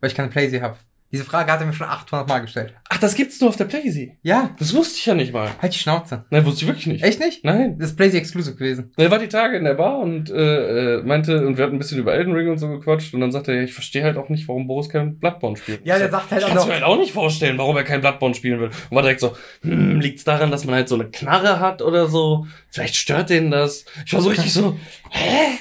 weil 0.00 0.10
ich 0.10 0.16
keine 0.16 0.28
Playsee 0.28 0.60
habe. 0.60 0.76
Diese 1.12 1.24
Frage 1.24 1.52
hat 1.52 1.60
er 1.60 1.66
mir 1.66 1.74
schon 1.74 1.86
800 1.86 2.26
Mal 2.26 2.38
gestellt. 2.40 2.74
Ach, 2.88 2.96
das 2.98 3.14
gibt's 3.14 3.38
nur 3.40 3.50
auf 3.50 3.56
der 3.56 3.66
Playsee. 3.66 4.16
Ja, 4.22 4.50
Das 4.58 4.74
wusste 4.74 4.96
ich 4.98 5.04
ja 5.06 5.14
nicht 5.14 5.32
mal. 5.32 5.50
halt 5.60 5.74
die 5.74 5.78
Schnauze. 5.78 6.24
Nein, 6.30 6.44
wusste 6.46 6.62
ich 6.62 6.66
wirklich 6.68 6.86
nicht. 6.86 7.04
Echt 7.04 7.20
nicht? 7.20 7.44
Nein. 7.44 7.78
Das 7.78 7.90
ist 7.90 7.96
Playsee 7.96 8.16
Exclusive 8.18 8.56
gewesen. 8.56 8.90
Er 8.96 9.10
war 9.10 9.18
die 9.18 9.28
Tage 9.28 9.58
in 9.58 9.64
der 9.64 9.74
Bar 9.74 9.98
und 9.98 10.30
äh, 10.30 10.96
äh, 11.00 11.02
meinte, 11.02 11.46
und 11.46 11.56
wir 11.58 11.64
hatten 11.64 11.76
ein 11.76 11.78
bisschen 11.78 11.98
über 11.98 12.14
Elden 12.14 12.32
Ring 12.32 12.48
und 12.50 12.56
so 12.58 12.68
gequatscht 12.68 13.12
und 13.14 13.20
dann 13.20 13.30
sagte 13.30 13.52
er, 13.52 13.62
ich 13.62 13.74
verstehe 13.74 14.02
halt 14.04 14.16
auch 14.16 14.28
nicht, 14.30 14.48
warum 14.48 14.66
Boris 14.66 14.88
kein 14.88 15.18
Bloodborne 15.18 15.56
spielt. 15.58 15.86
Ja, 15.86 15.98
der 15.98 16.06
Ich 16.06 16.12
sagt 16.12 16.30
halt 16.30 16.40
ich 16.40 16.44
auch 16.46 16.48
kann's 16.48 16.62
noch- 16.62 16.68
mir 16.68 16.74
halt 16.74 16.84
auch 16.84 16.98
nicht 16.98 17.12
vorstellen, 17.12 17.58
warum 17.58 17.76
er 17.76 17.84
kein 17.84 18.00
Bloodborne 18.00 18.34
spielen 18.34 18.58
will. 18.58 18.70
Und 18.90 18.96
war 18.96 19.02
direkt 19.02 19.20
so, 19.20 19.36
hm, 19.60 20.00
liegt's 20.00 20.24
daran, 20.24 20.50
dass 20.50 20.64
man 20.64 20.74
halt 20.74 20.88
so 20.88 20.94
eine 20.96 21.10
Knarre 21.10 21.60
hat 21.60 21.82
oder 21.82 22.08
so? 22.08 22.46
Vielleicht 22.70 22.96
stört 22.96 23.28
den 23.30 23.50
das. 23.50 23.84
Ich 24.06 24.14
war 24.14 24.20
so 24.22 24.30
richtig 24.30 24.52
so, 24.52 24.76
hä? 25.10 25.58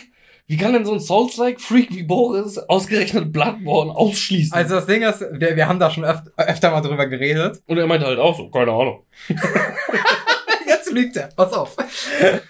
Wie 0.51 0.57
kann 0.57 0.73
denn 0.73 0.83
so 0.83 0.91
ein 0.91 0.99
Souls-like-Freak 0.99 1.95
wie 1.95 2.03
Boris 2.03 2.57
ausgerechnet 2.57 3.31
Bloodborne 3.31 3.95
ausschließen? 3.95 4.51
Also 4.51 4.75
das 4.75 4.85
Ding 4.85 5.01
ist, 5.01 5.21
wir, 5.31 5.55
wir 5.55 5.69
haben 5.69 5.79
da 5.79 5.89
schon 5.89 6.03
öf 6.03 6.23
öfter 6.35 6.71
mal 6.71 6.81
drüber 6.81 7.07
geredet. 7.07 7.63
und 7.67 7.77
er 7.77 7.87
meinte 7.87 8.05
halt 8.05 8.19
auch 8.19 8.35
so, 8.35 8.49
keine 8.49 8.73
Ahnung. 8.73 9.05
Jetzt 10.67 10.91
lügt 10.91 11.15
er, 11.15 11.29
pass 11.37 11.53
auf. 11.53 11.77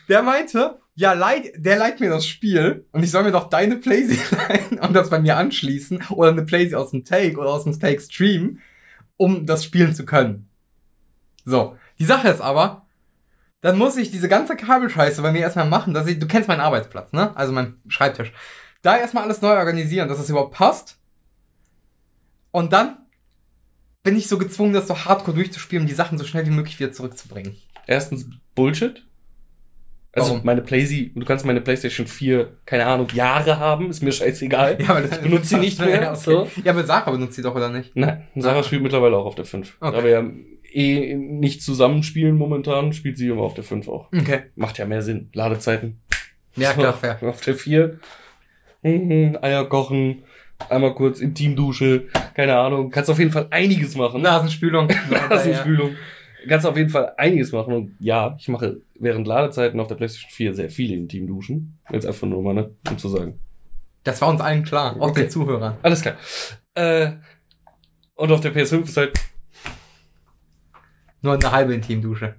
Der 0.10 0.24
meinte, 0.24 0.80
ja, 0.96 1.14
leid, 1.14 1.52
der 1.56 1.78
leiht 1.78 2.00
mir 2.00 2.10
das 2.10 2.26
Spiel 2.26 2.88
und 2.92 3.04
ich 3.04 3.12
soll 3.12 3.22
mir 3.22 3.32
doch 3.32 3.50
deine 3.52 3.76
Playsee 3.76 4.18
leihen 4.50 4.80
und 4.80 4.94
das 4.96 5.12
bei 5.12 5.20
mir 5.20 5.38
anschließen 5.38 6.06
oder 6.10 6.32
eine 6.32 6.42
Playsee 6.42 6.74
aus 6.74 6.90
dem 6.90 7.06
Take 7.06 7.38
oder 7.38 7.52
aus 7.52 7.66
dem 7.66 7.80
Take 7.80 8.02
Stream, 8.02 8.62
um 9.18 9.46
das 9.46 9.64
spielen 9.64 9.94
zu 9.94 10.06
können. 10.06 10.50
So, 11.46 11.78
die 12.00 12.06
Sache 12.06 12.30
ist 12.30 12.42
aber, 12.42 12.81
dann 13.62 13.78
muss 13.78 13.96
ich 13.96 14.12
diese 14.12 14.28
ganze 14.28 14.56
Kabelscheiße 14.56 15.22
bei 15.22 15.32
mir 15.32 15.42
erstmal 15.42 15.68
machen, 15.68 15.94
dass 15.94 16.08
ich, 16.08 16.20
du 16.20 16.28
kennst 16.28 16.48
meinen 16.48 16.62
Arbeitsplatz, 16.62 17.14
ne? 17.14 17.36
Also 17.38 17.54
meinen 17.54 17.82
Schreibtisch. 17.88 18.34
Da 18.82 18.98
erstmal 18.98 19.24
alles 19.24 19.42
neu 19.42 19.56
organisieren, 19.56 20.10
dass 20.10 20.20
es 20.20 20.30
überhaupt 20.30 20.56
passt. 20.56 20.98
Und 22.50 22.74
dann 22.74 22.98
bin 24.04 24.18
ich 24.18 24.28
so 24.28 24.40
gezwungen, 24.40 24.74
das 24.74 24.88
so 24.88 25.06
hardcore 25.06 25.36
durchzuspielen, 25.36 25.84
um 25.84 25.88
die 25.88 25.94
Sachen 25.94 26.18
so 26.18 26.26
schnell 26.26 26.46
wie 26.48 26.52
möglich 26.52 26.80
wieder 26.80 26.92
zurückzubringen. 26.92 27.56
Erstens 27.86 28.26
Bullshit. 28.56 29.06
Also 30.14 30.32
Warum? 30.32 30.42
meine 30.46 30.62
Playsee, 30.62 31.12
du 31.16 31.24
kannst 31.26 31.46
meine 31.46 31.62
PlayStation 31.62 32.06
4, 32.06 32.58
keine 32.66 32.86
Ahnung, 32.86 33.08
Jahre 33.14 33.60
haben, 33.60 33.90
ist 33.90 34.04
mir 34.04 34.12
scheißegal. 34.12 34.78
Ja, 34.82 34.90
aber 34.90 35.06
Ich 35.06 35.18
benutze 35.20 35.46
sie 35.48 35.58
nicht 35.60 35.80
mehr, 35.80 36.02
Ja, 36.02 36.12
okay. 36.12 36.20
so. 36.22 36.48
ja, 36.66 36.72
aber 36.74 36.84
Sarah 36.84 37.12
benutzt 37.12 37.36
sie 37.36 37.42
doch, 37.42 37.56
oder 37.56 37.70
nicht? 37.70 37.96
Nein, 37.96 38.28
Sarah 38.36 38.62
spielt 38.64 38.84
mittlerweile 38.84 39.16
auch 39.16 39.26
auf 39.26 39.36
der 39.36 39.46
5. 39.46 39.78
Okay. 39.80 39.98
Da 39.98 40.04
wir 40.04 40.12
ja 40.12 40.24
eh 40.74 41.16
nicht 41.16 41.64
zusammenspielen 41.64 42.36
momentan, 42.38 42.92
spielt 42.92 43.18
sie 43.18 43.28
immer 43.30 43.44
auf 43.44 43.54
der 43.54 43.64
5 43.64 43.88
auch. 43.88 44.10
Okay. 44.14 44.42
Macht 44.56 44.78
ja 44.80 44.86
mehr 44.86 45.02
Sinn. 45.02 45.30
Ladezeiten. 45.34 46.02
Ja, 46.58 46.74
klar, 46.74 46.94
fair. 46.94 47.18
Auf 47.22 47.40
der 47.42 47.56
4. 47.56 47.98
Mhm, 48.84 49.38
Eier 49.42 49.66
kochen, 49.70 50.24
einmal 50.70 50.94
kurz 50.96 51.20
Intimdusche, 51.22 52.08
keine 52.34 52.58
Ahnung. 52.58 52.90
Kannst 52.90 53.10
auf 53.10 53.20
jeden 53.20 53.32
Fall 53.32 53.48
einiges 53.52 53.96
machen. 53.96 54.22
Nasenspülung. 54.24 54.90
Nasenspülung. 55.30 55.92
Kannst 56.48 56.66
auf 56.66 56.78
jeden 56.78 56.90
Fall 56.90 57.14
einiges 57.18 57.52
machen. 57.52 57.74
Und 57.74 57.96
ja, 58.00 58.36
ich 58.40 58.48
mache 58.48 58.82
während 59.00 59.28
Ladezeiten 59.28 59.80
auf 59.80 59.88
der 59.88 59.96
PlayStation 59.96 60.32
4 60.32 60.56
sehr 60.56 60.70
viele 60.70 60.96
Intimduschen. 60.96 61.78
Jetzt 61.92 62.06
einfach 62.06 62.28
nur 62.28 62.42
mal, 62.42 62.54
ne? 62.54 62.72
Um 62.90 62.98
zu 62.98 63.10
sagen. 63.10 63.40
Das 64.04 64.20
war 64.22 64.30
uns 64.30 64.42
allen 64.42 64.64
klar, 64.64 64.96
auch 65.00 65.10
Okay. 65.10 65.22
den 65.22 65.30
Zuhörern. 65.30 65.78
Alles 65.84 66.02
klar. 66.02 66.16
Äh, 66.74 67.12
und 68.16 68.32
auf 68.32 68.42
der 68.42 68.54
PS5 68.54 68.84
ist 68.86 68.98
halt 68.98 69.14
Nur 71.22 71.34
eine 71.34 71.52
halbe 71.52 71.74
Intimdusche. 71.76 72.36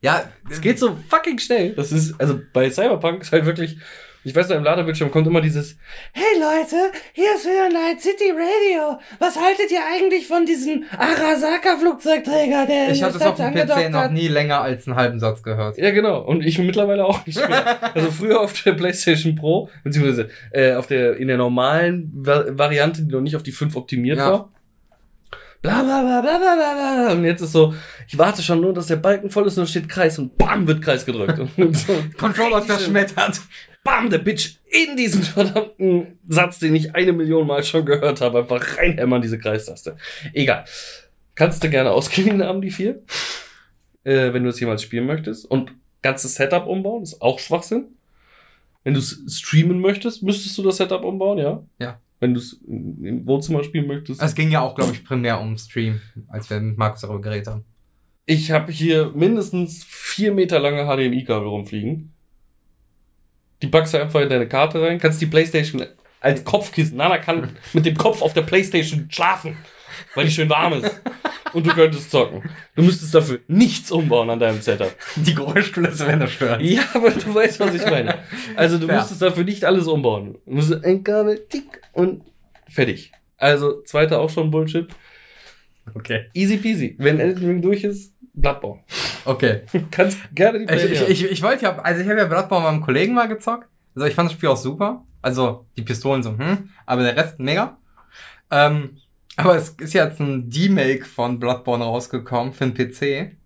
Ja, 0.00 0.24
Es 0.50 0.60
geht 0.60 0.78
so 0.78 0.96
fucking 1.08 1.38
schnell. 1.38 1.74
Das 1.74 1.90
ist, 1.92 2.20
also 2.20 2.40
bei 2.52 2.70
Cyberpunk 2.70 3.22
ist 3.22 3.32
halt 3.32 3.46
wirklich, 3.46 3.78
ich 4.26 4.34
weiß 4.34 4.48
noch, 4.48 4.56
im 4.56 4.64
Ladebildschirm 4.64 5.10
kommt 5.12 5.26
immer 5.28 5.40
dieses, 5.40 5.76
Hey 6.12 6.24
Leute, 6.40 6.76
hier 7.12 7.34
ist 7.36 7.44
wieder 7.44 7.68
Night 7.68 8.00
City 8.00 8.32
Radio. 8.32 8.98
Was 9.20 9.36
haltet 9.36 9.70
ihr 9.70 9.78
eigentlich 9.88 10.26
von 10.26 10.44
diesem 10.44 10.82
Arasaka-Flugzeugträger, 10.98 12.66
der 12.66 12.90
Ich 12.90 12.98
der 12.98 13.12
das 13.12 13.22
auf 13.22 13.36
dem 13.36 13.54
PC 13.54 13.90
noch 13.90 14.10
nie 14.10 14.26
länger 14.28 14.60
als 14.62 14.86
einen 14.88 14.96
halben 14.96 15.20
Satz 15.20 15.42
gehört. 15.44 15.78
ja 15.78 15.90
genau, 15.92 16.22
und 16.22 16.44
ich 16.44 16.58
mittlerweile 16.58 17.04
auch 17.04 17.24
nicht 17.24 17.38
mehr. 17.48 17.94
also 17.94 18.10
früher 18.10 18.40
auf 18.40 18.52
der 18.64 18.72
PlayStation 18.72 19.36
Pro, 19.36 19.70
beziehungsweise 19.84 20.28
äh, 20.50 20.74
auf 20.74 20.88
der, 20.88 21.16
in 21.16 21.28
der 21.28 21.36
normalen 21.36 22.10
Va 22.12 22.44
Variante, 22.48 23.02
die 23.02 23.12
noch 23.12 23.20
nicht 23.20 23.36
auf 23.36 23.42
die 23.44 23.52
5 23.52 23.76
optimiert 23.76 24.18
Ja. 24.18 24.30
war. 24.32 24.52
Bla 25.62 25.82
bla 25.82 26.02
bla 26.02 26.20
bla 26.20 26.38
bla 26.38 26.54
bla 26.54 26.74
bla. 26.74 27.12
Und 27.12 27.24
jetzt 27.24 27.40
ist 27.42 27.52
so, 27.52 27.74
ich 28.08 28.18
warte 28.18 28.42
schon 28.42 28.60
nur, 28.60 28.72
dass 28.74 28.86
der 28.88 28.96
Balken 28.96 29.30
voll 29.30 29.46
ist 29.46 29.56
und 29.56 29.62
dann 29.62 29.68
steht 29.68 29.88
Kreis 29.88 30.18
und 30.18 30.36
bam, 30.36 30.66
wird 30.66 30.82
Kreis 30.82 31.06
gedrückt. 31.06 31.38
Und 31.56 31.76
so, 31.76 31.92
Controller 32.18 32.64
zerschmettert. 32.66 33.40
Bam, 33.86 34.10
der 34.10 34.18
Bitch 34.18 34.56
in 34.66 34.96
diesen 34.96 35.22
verdammten 35.22 36.18
Satz, 36.28 36.58
den 36.58 36.74
ich 36.74 36.94
eine 36.94 37.12
Million 37.12 37.46
Mal 37.46 37.64
schon 37.64 37.86
gehört 37.86 38.20
habe, 38.20 38.40
einfach 38.40 38.76
reinhämmern, 38.76 39.22
diese 39.22 39.38
Kreistaste. 39.38 39.96
Egal. 40.34 40.64
Kannst 41.34 41.64
du 41.64 41.70
gerne 41.70 41.90
ausgeliehen 41.92 42.42
haben, 42.42 42.60
die 42.60 42.70
vier. 42.70 43.02
Äh, 44.04 44.32
wenn 44.32 44.44
du 44.44 44.50
es 44.50 44.60
jemals 44.60 44.82
spielen 44.82 45.06
möchtest. 45.06 45.46
Und 45.46 45.72
ganzes 46.02 46.34
Setup 46.34 46.66
umbauen, 46.66 47.02
ist 47.02 47.22
auch 47.22 47.38
Schwachsinn. 47.38 47.86
Wenn 48.84 48.94
du 48.94 49.00
es 49.00 49.20
streamen 49.28 49.80
möchtest, 49.80 50.22
müsstest 50.22 50.56
du 50.58 50.62
das 50.62 50.76
Setup 50.76 51.04
umbauen, 51.04 51.38
ja? 51.38 51.62
Ja. 51.78 52.00
Wenn 52.20 52.34
du 52.34 52.40
es 52.40 52.60
im 52.66 53.26
Wohnzimmer 53.26 53.64
spielen 53.64 53.86
möchtest. 53.86 54.22
Es 54.22 54.34
ging 54.34 54.50
ja 54.50 54.60
auch, 54.60 54.74
glaube 54.74 54.92
ich, 54.92 55.04
primär 55.04 55.40
um 55.40 55.56
Stream, 55.58 56.00
als 56.28 56.48
wir 56.48 56.60
mit 56.60 56.78
Markus 56.78 57.00
darüber 57.00 57.20
geredet 57.20 57.48
haben. 57.48 57.64
Ich 58.26 58.50
habe 58.50 58.72
hier 58.72 59.12
mindestens 59.14 59.84
vier 59.84 60.32
Meter 60.32 60.58
lange 60.58 60.84
HDMI-Kabel 60.84 61.46
rumfliegen. 61.46 62.12
Die 63.62 63.68
packst 63.68 63.94
du 63.94 63.98
einfach 63.98 64.20
in 64.20 64.28
deine 64.28 64.48
Karte 64.48 64.80
rein, 64.80 64.98
kannst 64.98 65.20
die 65.20 65.26
Playstation 65.26 65.84
als 66.20 66.44
Kopfkissen, 66.44 66.96
Nana 66.96 67.18
kann 67.18 67.56
mit 67.72 67.86
dem 67.86 67.96
Kopf 67.96 68.22
auf 68.22 68.32
der 68.32 68.42
Playstation 68.42 69.06
schlafen, 69.10 69.56
weil 70.14 70.24
die 70.26 70.30
schön 70.30 70.48
warm 70.48 70.72
ist. 70.74 71.00
Und 71.52 71.66
du 71.66 71.70
könntest 71.72 72.10
zocken. 72.10 72.42
Du 72.74 72.82
müsstest 72.82 73.14
dafür 73.14 73.38
nichts 73.48 73.90
umbauen 73.90 74.28
an 74.28 74.38
deinem 74.38 74.60
Setup. 74.60 74.94
Die 75.14 75.34
Geräuschkulisse 75.34 76.06
werden 76.06 76.20
das 76.20 76.32
stören. 76.32 76.60
Ja, 76.62 76.82
aber 76.92 77.10
du 77.10 77.34
weißt, 77.34 77.60
was 77.60 77.74
ich 77.74 77.84
meine. 77.86 78.18
Also 78.56 78.78
du 78.78 78.86
Fair. 78.86 78.98
müsstest 78.98 79.22
dafür 79.22 79.44
nicht 79.44 79.64
alles 79.64 79.86
umbauen. 79.86 80.36
Du 80.44 80.52
musst 80.52 80.84
ein 80.84 81.02
Kabel, 81.02 81.46
tick 81.48 81.80
und 81.92 82.24
fertig. 82.68 83.12
Also, 83.38 83.82
zweiter 83.82 84.20
auch 84.20 84.28
schon 84.28 84.50
Bullshit. 84.50 84.88
Okay. 85.94 86.26
Easy 86.34 86.56
peasy. 86.56 86.96
Wenn 86.98 87.20
Elden 87.20 87.46
Ring 87.46 87.62
durch 87.62 87.84
ist, 87.84 88.14
Bloodborne. 88.36 88.82
Okay. 89.24 89.62
Kannst 89.90 90.18
gerne 90.34 90.64
die 90.64 90.72
Ich, 90.72 90.84
ich, 90.84 91.08
ich, 91.08 91.30
ich 91.32 91.42
wollte 91.42 91.64
ja, 91.64 91.76
also 91.78 92.02
ich 92.02 92.08
habe 92.08 92.20
ja 92.20 92.26
Bloodborne 92.26 92.64
meinem 92.64 92.80
Kollegen 92.82 93.14
mal 93.14 93.26
gezockt. 93.26 93.68
Also 93.94 94.06
ich 94.06 94.14
fand 94.14 94.28
das 94.28 94.34
Spiel 94.34 94.50
auch 94.50 94.56
super. 94.56 95.04
Also 95.22 95.66
die 95.76 95.82
Pistolen 95.82 96.22
so, 96.22 96.38
hm, 96.38 96.70
aber 96.84 97.02
der 97.02 97.16
Rest 97.16 97.40
mega. 97.40 97.78
Ähm, 98.50 98.98
aber 99.36 99.56
es 99.56 99.70
ist 99.70 99.92
jetzt 99.92 100.20
ein 100.20 100.48
D-Make 100.48 101.04
von 101.04 101.40
Bloodborne 101.40 101.84
rausgekommen 101.84 102.52
für 102.52 102.68
den 102.68 102.74
PC. 102.74 103.36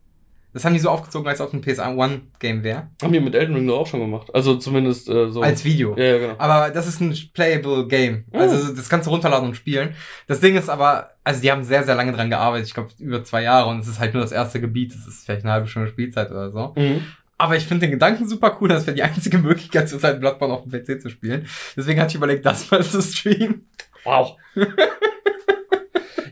Das 0.53 0.65
haben 0.65 0.73
die 0.73 0.81
so 0.81 0.91
aufgezogen, 0.91 1.29
als 1.29 1.41
ob 1.41 1.53
ein 1.53 1.63
PS1-Game 1.63 2.65
wäre. 2.65 2.89
Haben 3.01 3.13
die 3.13 3.21
mit 3.21 3.35
Elden 3.35 3.55
Ring 3.55 3.67
doch 3.67 3.81
auch 3.81 3.87
schon 3.87 4.01
gemacht. 4.01 4.29
Also 4.35 4.57
zumindest 4.57 5.09
äh, 5.09 5.31
so. 5.31 5.43
Als 5.43 5.65
Video. 5.65 5.97
ja, 5.97 6.05
ja, 6.05 6.19
genau. 6.19 6.35
Aber 6.39 6.71
das 6.71 6.87
ist 6.89 7.01
ein 7.01 7.15
playable 7.33 7.87
Game. 7.87 8.25
Oh. 8.33 8.39
Also 8.39 8.75
das 8.75 8.89
kannst 8.89 9.07
du 9.07 9.11
runterladen 9.11 9.49
und 9.49 9.55
spielen. 9.55 9.95
Das 10.27 10.41
Ding 10.41 10.57
ist 10.57 10.69
aber, 10.69 11.11
also 11.23 11.41
die 11.41 11.53
haben 11.53 11.63
sehr, 11.63 11.85
sehr 11.85 11.95
lange 11.95 12.13
dran 12.13 12.31
gearbeitet. 12.31 12.67
Ich 12.67 12.75
glaube 12.75 12.91
über 12.99 13.23
zwei 13.23 13.43
Jahre 13.43 13.71
und 13.71 13.81
es 13.81 13.89
ist 13.89 14.01
halt 14.01 14.15
nur 14.15 14.23
das 14.23 14.33
erste 14.33 14.61
Gebiet. 14.61 14.93
Das 14.95 15.07
ist 15.07 15.25
vielleicht 15.25 15.45
eine 15.45 15.53
halbe 15.53 15.69
Stunde 15.69 15.89
Spielzeit 15.89 16.31
oder 16.31 16.51
so. 16.51 16.75
Mhm. 16.77 17.03
Aber 17.41 17.57
ich 17.57 17.65
finde 17.65 17.87
den 17.87 17.93
Gedanken 17.93 18.29
super 18.29 18.59
cool, 18.61 18.69
das 18.69 18.87
wäre 18.87 18.95
die 18.95 19.03
einzige 19.03 19.39
Möglichkeit, 19.39 19.89
zu 19.89 19.99
sein, 19.99 20.21
Bloodborne 20.21 20.53
auf 20.53 20.65
dem 20.65 20.73
PC 20.73 21.01
zu 21.01 21.09
spielen. 21.09 21.47
Deswegen 21.75 21.99
hatte 21.99 22.11
ich 22.11 22.17
überlegt, 22.17 22.45
das 22.45 22.71
mal 22.71 22.85
zu 22.85 23.01
streamen. 23.01 23.67
Wow. 24.05 24.37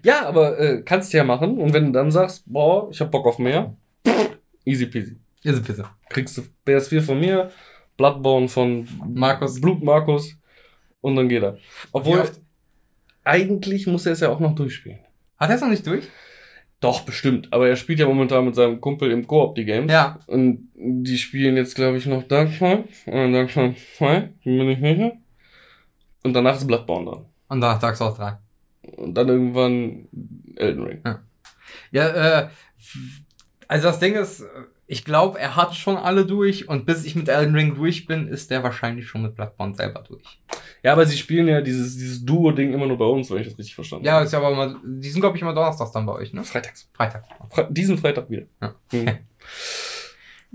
ja, 0.02 0.26
aber 0.26 0.58
äh, 0.58 0.82
kannst 0.82 1.12
du 1.12 1.16
ja 1.16 1.24
machen. 1.24 1.56
Und 1.56 1.72
wenn 1.72 1.86
du 1.86 1.92
dann 1.92 2.10
sagst, 2.10 2.44
boah, 2.46 2.90
ich 2.90 3.00
hab 3.00 3.10
Bock 3.10 3.26
auf 3.26 3.38
mehr, 3.38 3.74
easy 4.64 4.86
peasy. 4.86 5.16
Ein 5.44 5.62
bisschen. 5.62 5.86
Kriegst 6.08 6.36
du 6.36 6.42
PS4 6.66 7.00
von 7.00 7.20
mir, 7.20 7.50
Bloodborne 7.96 8.48
von 8.48 8.88
Markus. 9.14 9.60
Blut 9.60 9.82
Markus 9.82 10.36
und 11.00 11.16
dann 11.16 11.28
geht 11.28 11.42
er. 11.42 11.58
Obwohl, 11.92 12.28
eigentlich 13.24 13.86
muss 13.86 14.06
er 14.06 14.12
es 14.12 14.20
ja 14.20 14.30
auch 14.30 14.40
noch 14.40 14.54
durchspielen. 14.54 15.00
Hat 15.36 15.50
er 15.50 15.56
es 15.56 15.60
noch 15.60 15.68
nicht 15.68 15.86
durch? 15.86 16.04
Doch, 16.80 17.02
bestimmt. 17.02 17.52
Aber 17.52 17.68
er 17.68 17.76
spielt 17.76 17.98
ja 17.98 18.06
momentan 18.06 18.44
mit 18.44 18.54
seinem 18.54 18.80
Kumpel 18.80 19.10
im 19.10 19.26
Koop 19.26 19.56
die 19.56 19.64
Games. 19.64 19.90
Ja. 19.90 20.20
Und 20.26 20.68
die 20.74 21.18
spielen 21.18 21.56
jetzt, 21.56 21.74
glaube 21.74 21.98
ich, 21.98 22.06
noch 22.06 22.22
Darkfall. 22.22 22.84
Und 23.06 23.32
Darkfall 23.32 23.74
2. 23.96 24.32
Bin 24.44 24.68
ich 24.68 24.78
sicher. 24.78 25.12
Und 26.22 26.34
danach 26.34 26.56
ist 26.56 26.66
Bloodborne 26.66 27.10
dran. 27.10 27.24
Und 27.48 27.60
danach 27.60 27.80
Dark 27.80 27.96
Souls 27.96 28.16
3. 28.16 28.38
Und 28.96 29.14
dann 29.14 29.28
irgendwann 29.28 30.08
Elden 30.56 30.84
Ring. 30.84 31.02
Ja, 31.90 32.08
äh, 32.08 32.48
also 33.68 33.88
das 33.88 33.98
Ding 33.98 34.14
ist, 34.14 34.44
ich 34.86 35.04
glaube, 35.04 35.38
er 35.38 35.54
hat 35.54 35.76
schon 35.76 35.96
alle 35.96 36.24
durch 36.24 36.68
und 36.68 36.86
bis 36.86 37.04
ich 37.04 37.14
mit 37.14 37.28
Elden 37.28 37.54
Ring 37.54 37.74
durch 37.74 38.06
bin, 38.06 38.26
ist 38.26 38.50
der 38.50 38.62
wahrscheinlich 38.62 39.06
schon 39.06 39.22
mit 39.22 39.34
Bloodborne 39.34 39.74
selber 39.74 40.02
durch. 40.08 40.40
Ja, 40.82 40.92
aber 40.92 41.04
sie 41.04 41.18
spielen 41.18 41.46
ja 41.46 41.60
dieses, 41.60 41.96
dieses 41.96 42.24
Duo-Ding 42.24 42.72
immer 42.72 42.86
nur 42.86 42.96
bei 42.96 43.04
uns, 43.04 43.30
wenn 43.30 43.38
ich 43.38 43.48
das 43.48 43.58
richtig 43.58 43.74
verstanden 43.74 44.06
Ja, 44.06 44.22
ist 44.22 44.32
ja 44.32 44.38
aber 44.38 44.52
immer, 44.52 44.80
die 44.82 45.10
sind 45.10 45.20
glaube 45.20 45.36
ich 45.36 45.42
immer 45.42 45.52
donnerstags 45.52 45.92
dann 45.92 46.06
bei 46.06 46.14
euch, 46.14 46.32
ne? 46.32 46.42
Freitags. 46.42 46.88
Freitag. 46.94 47.24
Fre 47.50 47.68
diesen 47.70 47.98
Freitag 47.98 48.30
wieder. 48.30 48.46
Ja. 48.62 48.74
Mhm. 48.92 49.10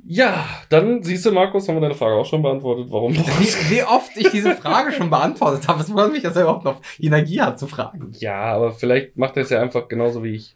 Ja, 0.06 0.46
dann 0.70 1.04
siehst 1.04 1.26
du, 1.26 1.32
Markus, 1.32 1.68
haben 1.70 1.76
wir 1.76 1.82
deine 1.82 1.94
Frage 1.94 2.16
auch 2.16 2.26
schon 2.26 2.42
beantwortet. 2.42 2.88
Warum? 2.90 3.16
Wie, 3.16 3.70
wie 3.70 3.84
oft 3.84 4.18
ich 4.18 4.30
diese 4.32 4.56
Frage 4.56 4.92
schon 4.92 5.12
beantwortet 5.12 5.68
habe, 5.68 5.82
es 5.82 5.90
wundert 5.90 6.12
mich, 6.12 6.24
dass 6.24 6.36
er 6.36 6.44
überhaupt 6.44 6.66
noch 6.66 6.82
Energie 7.00 7.40
hat 7.40 7.60
zu 7.60 7.68
fragen. 7.68 8.12
Ja, 8.14 8.42
aber 8.42 8.72
vielleicht 8.72 9.16
macht 9.16 9.38
er 9.38 9.44
es 9.44 9.52
ja 9.52 9.62
einfach 9.62 9.88
genauso 9.88 10.24
wie 10.24 10.36
ich. 10.36 10.56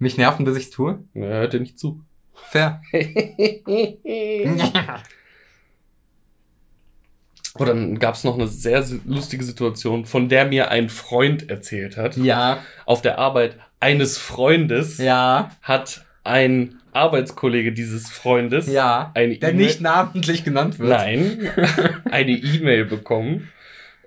Mich 0.00 0.16
nerven, 0.16 0.44
bis 0.44 0.56
ich's 0.56 0.70
tue. 0.70 0.98
Er 1.14 1.40
hört 1.40 1.52
dir 1.52 1.60
nicht 1.60 1.78
zu. 1.78 2.00
Fair. 2.34 2.80
Und 2.92 2.98
dann 7.68 7.98
gab 7.98 8.14
es 8.14 8.24
noch 8.24 8.34
eine 8.34 8.48
sehr 8.48 8.84
lustige 9.04 9.44
Situation, 9.44 10.06
von 10.06 10.28
der 10.28 10.46
mir 10.46 10.70
ein 10.70 10.88
Freund 10.88 11.50
erzählt 11.50 11.96
hat. 11.96 12.16
ja, 12.16 12.62
Auf 12.86 13.02
der 13.02 13.18
Arbeit 13.18 13.56
eines 13.78 14.18
Freundes 14.18 14.98
ja, 14.98 15.50
hat 15.62 16.04
ein 16.24 16.76
Arbeitskollege 16.92 17.72
dieses 17.72 18.10
Freundes 18.10 18.66
ja. 18.66 19.12
eine 19.14 19.36
Der 19.36 19.50
E-Mail- 19.50 19.66
nicht 19.66 19.80
namentlich 19.80 20.44
genannt 20.44 20.78
wird. 20.78 20.90
Nein, 20.90 21.48
eine 22.10 22.32
E-Mail 22.32 22.84
bekommen 22.86 23.48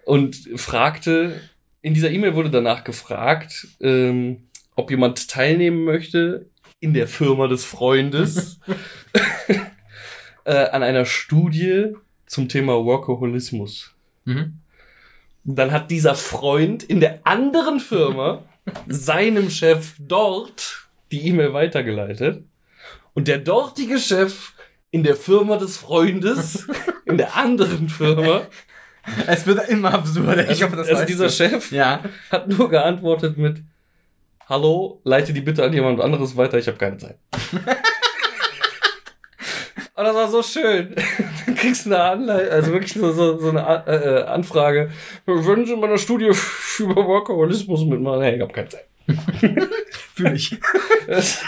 und 0.05 0.35
fragte, 0.55 1.39
in 1.81 1.93
dieser 1.93 2.11
E-Mail 2.11 2.35
wurde 2.35 2.49
danach 2.49 2.83
gefragt, 2.83 3.67
ähm, 3.79 4.47
ob 4.75 4.89
jemand 4.91 5.27
teilnehmen 5.29 5.83
möchte 5.83 6.47
in 6.79 6.93
der 6.93 7.07
Firma 7.07 7.47
des 7.47 7.63
Freundes 7.65 8.59
äh, 10.45 10.53
an 10.69 10.83
einer 10.83 11.05
Studie 11.05 11.93
zum 12.25 12.49
Thema 12.49 12.83
Workaholismus. 12.83 13.91
Mhm. 14.25 14.59
Dann 15.45 15.71
hat 15.71 15.91
dieser 15.91 16.15
Freund 16.15 16.83
in 16.83 16.99
der 16.99 17.19
anderen 17.25 17.79
Firma 17.79 18.43
seinem 18.87 19.49
Chef 19.49 19.95
dort 19.99 20.87
die 21.11 21.27
E-Mail 21.27 21.53
weitergeleitet. 21.53 22.43
Und 23.13 23.27
der 23.27 23.39
dortige 23.39 23.99
Chef 23.99 24.53
in 24.89 25.03
der 25.03 25.15
Firma 25.15 25.57
des 25.57 25.77
Freundes, 25.77 26.67
in 27.05 27.17
der 27.17 27.35
anderen 27.35 27.89
Firma, 27.89 28.47
Es 29.27 29.45
wird 29.45 29.67
immer 29.67 29.93
absurder. 29.93 30.47
also, 30.47 30.65
hoffe, 30.65 30.77
das 30.77 30.87
also 30.87 31.05
dieser 31.05 31.25
du. 31.25 31.31
Chef 31.31 31.71
Ja. 31.71 32.03
hat 32.31 32.47
nur 32.47 32.69
geantwortet 32.69 33.37
mit 33.37 33.61
Hallo, 34.53 35.01
leite 35.03 35.33
die 35.33 35.41
bitte 35.41 35.63
an 35.63 35.73
jemand 35.73 35.99
anderes 35.99 36.37
weiter, 36.37 36.59
ich 36.59 36.67
habe 36.67 36.77
keine 36.77 36.95
Zeit. 36.97 37.17
Und 37.41 37.65
das 39.95 40.13
war 40.15 40.27
so 40.29 40.43
schön. 40.43 40.93
Dann 41.47 41.55
kriegst 41.55 41.87
du 41.87 41.89
eine 41.89 42.03
Anleitung, 42.03 42.51
also 42.51 42.71
wirklich 42.71 42.93
so, 42.93 43.11
so, 43.13 43.39
so 43.39 43.49
eine 43.49 43.65
A- 43.65 43.83
äh, 43.87 44.19
äh, 44.19 44.23
Anfrage. 44.25 44.91
Würden 45.25 45.65
Sie 45.65 45.73
in 45.73 45.79
meiner 45.79 45.97
Studie 45.97 46.29
über 46.79 47.03
Workaholismus 47.03 47.83
mitmachen? 47.83 48.19
Nee, 48.19 48.35
ich 48.35 48.41
habe 48.41 48.53
keine 48.53 48.69
Zeit. 48.69 48.85
Fühl 50.13 50.35
ich. 50.35 50.55
Das, 51.07 51.41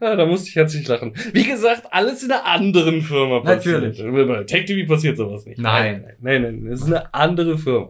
ja, 0.00 0.14
da 0.14 0.24
musste 0.24 0.50
ich 0.50 0.54
herzlich 0.54 0.86
lachen. 0.86 1.14
Wie 1.32 1.42
gesagt, 1.42 1.92
alles 1.92 2.22
in 2.22 2.30
einer 2.30 2.44
anderen 2.46 3.02
Firma 3.02 3.40
passiert. 3.40 3.82
Natürlich. 3.82 4.28
Bei 4.28 4.44
Tech 4.44 4.66
TV 4.66 4.86
passiert 4.88 5.16
sowas 5.16 5.46
nicht. 5.46 5.58
Nein. 5.58 6.12
Nein, 6.20 6.42
nein, 6.42 6.60
nein. 6.62 6.72
Es 6.74 6.82
ist 6.82 6.86
eine 6.86 7.12
andere 7.12 7.58
Firma. 7.58 7.88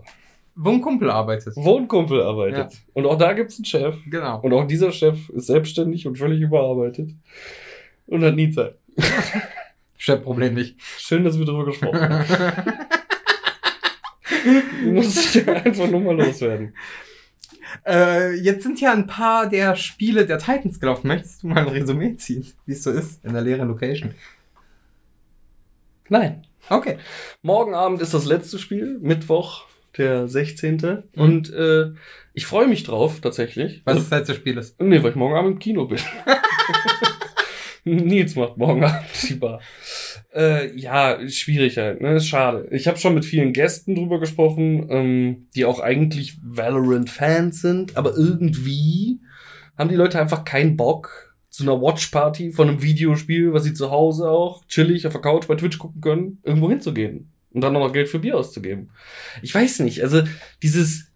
Wo 0.57 0.71
ein 0.71 0.81
Kumpel 0.81 1.11
arbeitet. 1.11 1.55
Wo 1.57 1.79
ein 1.79 1.89
Kumpel 1.89 2.23
arbeitet. 2.23 2.73
Ja. 2.73 2.79
Und 2.93 3.07
auch 3.07 3.19
da 3.19 3.33
gibt's 3.33 3.59
einen 3.59 3.65
Chef. 3.65 3.97
Genau. 4.07 4.41
Und 4.41 4.53
auch 4.53 4.67
dieser 4.67 4.93
Chef 4.93 5.29
ist 5.31 5.47
selbstständig 5.47 6.07
und 6.07 6.17
völlig 6.17 6.41
überarbeitet. 6.41 7.11
Und 8.07 8.23
hat 8.23 8.37
nie 8.37 8.51
Zeit. 8.51 8.79
Chefproblem 9.97 10.55
nicht. 10.55 10.77
Schön, 10.81 11.25
dass 11.25 11.39
wir 11.39 11.47
darüber 11.47 11.67
gesprochen 11.67 12.01
haben. 12.01 12.25
Muss 14.93 15.35
ich 15.35 15.49
einfach 15.49 15.91
nur 15.91 16.01
mal 16.01 16.17
loswerden. 16.17 16.75
Äh, 17.87 18.35
jetzt 18.35 18.63
sind 18.63 18.81
ja 18.81 18.93
ein 18.93 19.07
paar 19.07 19.49
der 19.49 19.75
Spiele 19.77 20.27
der 20.27 20.39
Titans 20.39 20.79
gelaufen. 20.79 21.09
Möchtest 21.09 21.43
du 21.43 21.49
mal 21.49 21.59
ein 21.59 21.69
Resümee 21.69 22.17
ziehen, 22.17 22.47
wie 22.67 22.73
es 22.73 22.83
so 22.83 22.91
ist 22.91 23.25
in 23.25 23.33
der 23.33 23.43
leeren 23.43 23.69
Location? 23.69 24.15
Nein. 26.09 26.47
Okay. 26.69 26.99
Morgen 27.43 27.75
Abend 27.75 28.01
ist 28.01 28.15
das 28.15 28.25
letzte 28.25 28.59
Spiel, 28.59 28.99
Mittwoch, 29.01 29.65
der 29.97 30.29
16. 30.29 31.05
Und 31.17 31.53
äh, 31.53 31.93
ich 32.33 32.47
freue 32.47 32.67
mich 32.67 32.83
drauf, 32.83 33.21
tatsächlich. 33.21 33.83
Was 33.85 33.97
das 33.97 34.11
letzte 34.11 34.35
Spiel 34.35 34.59
ist. 34.59 34.81
Nee, 34.81 35.03
weil 35.03 35.11
ich 35.11 35.17
morgen 35.17 35.35
Abend 35.35 35.53
im 35.53 35.59
Kino 35.59 35.87
bin. 35.87 35.99
Nils 37.85 38.35
macht 38.35 38.57
morgen 38.57 38.83
Abend 38.83 39.05
die 39.29 39.35
Bar. 39.35 39.61
Äh, 40.35 40.75
ja, 40.77 41.19
schwierig 41.29 41.77
halt, 41.77 42.01
ne? 42.01 42.17
Ist 42.17 42.27
schade. 42.27 42.67
Ich 42.71 42.89
habe 42.89 42.99
schon 42.99 43.15
mit 43.15 43.25
vielen 43.25 43.53
Gästen 43.53 43.95
drüber 43.95 44.19
gesprochen, 44.19 44.87
ähm, 44.91 45.47
die 45.55 45.65
auch 45.65 45.81
eigentlich 45.81 46.39
Valorant-Fans 46.43 47.61
sind, 47.61 47.97
aber 47.97 48.17
irgendwie 48.17 49.21
haben 49.77 49.91
die 49.91 49.97
Leute 49.97 50.21
einfach 50.21 50.45
keinen 50.45 50.77
Bock 50.77 51.35
zu 51.51 51.63
einer 51.63 51.81
Watch-Party 51.81 52.51
von 52.51 52.69
einem 52.69 52.83
Videospiel, 52.83 53.53
was 53.53 53.63
sie 53.65 53.75
zu 53.75 53.91
Hause 53.91 54.29
auch 54.29 54.65
chillig 54.67 55.07
auf 55.07 55.13
der 55.13 55.23
Couch 55.23 55.47
bei 55.47 55.55
Twitch 55.55 55.79
gucken 55.79 56.01
können, 56.01 56.39
irgendwo 56.43 56.69
hinzugehen. 56.69 57.31
Und 57.55 57.61
dann 57.63 57.73
noch 57.73 57.93
Geld 57.93 58.09
für 58.09 58.19
Bier 58.19 58.37
auszugeben. 58.37 58.91
Ich 59.41 59.55
weiß 59.55 59.79
nicht, 59.81 60.03
also 60.03 60.23
dieses 60.63 61.07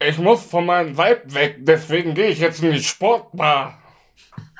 ich 0.00 0.18
muss 0.18 0.44
von 0.44 0.64
meinem 0.64 0.96
Weib 0.96 1.34
weg, 1.34 1.56
deswegen 1.58 2.14
gehe 2.14 2.28
ich 2.28 2.38
jetzt 2.38 2.62
in 2.62 2.72
die 2.72 2.82
Sportbar. 2.82 3.82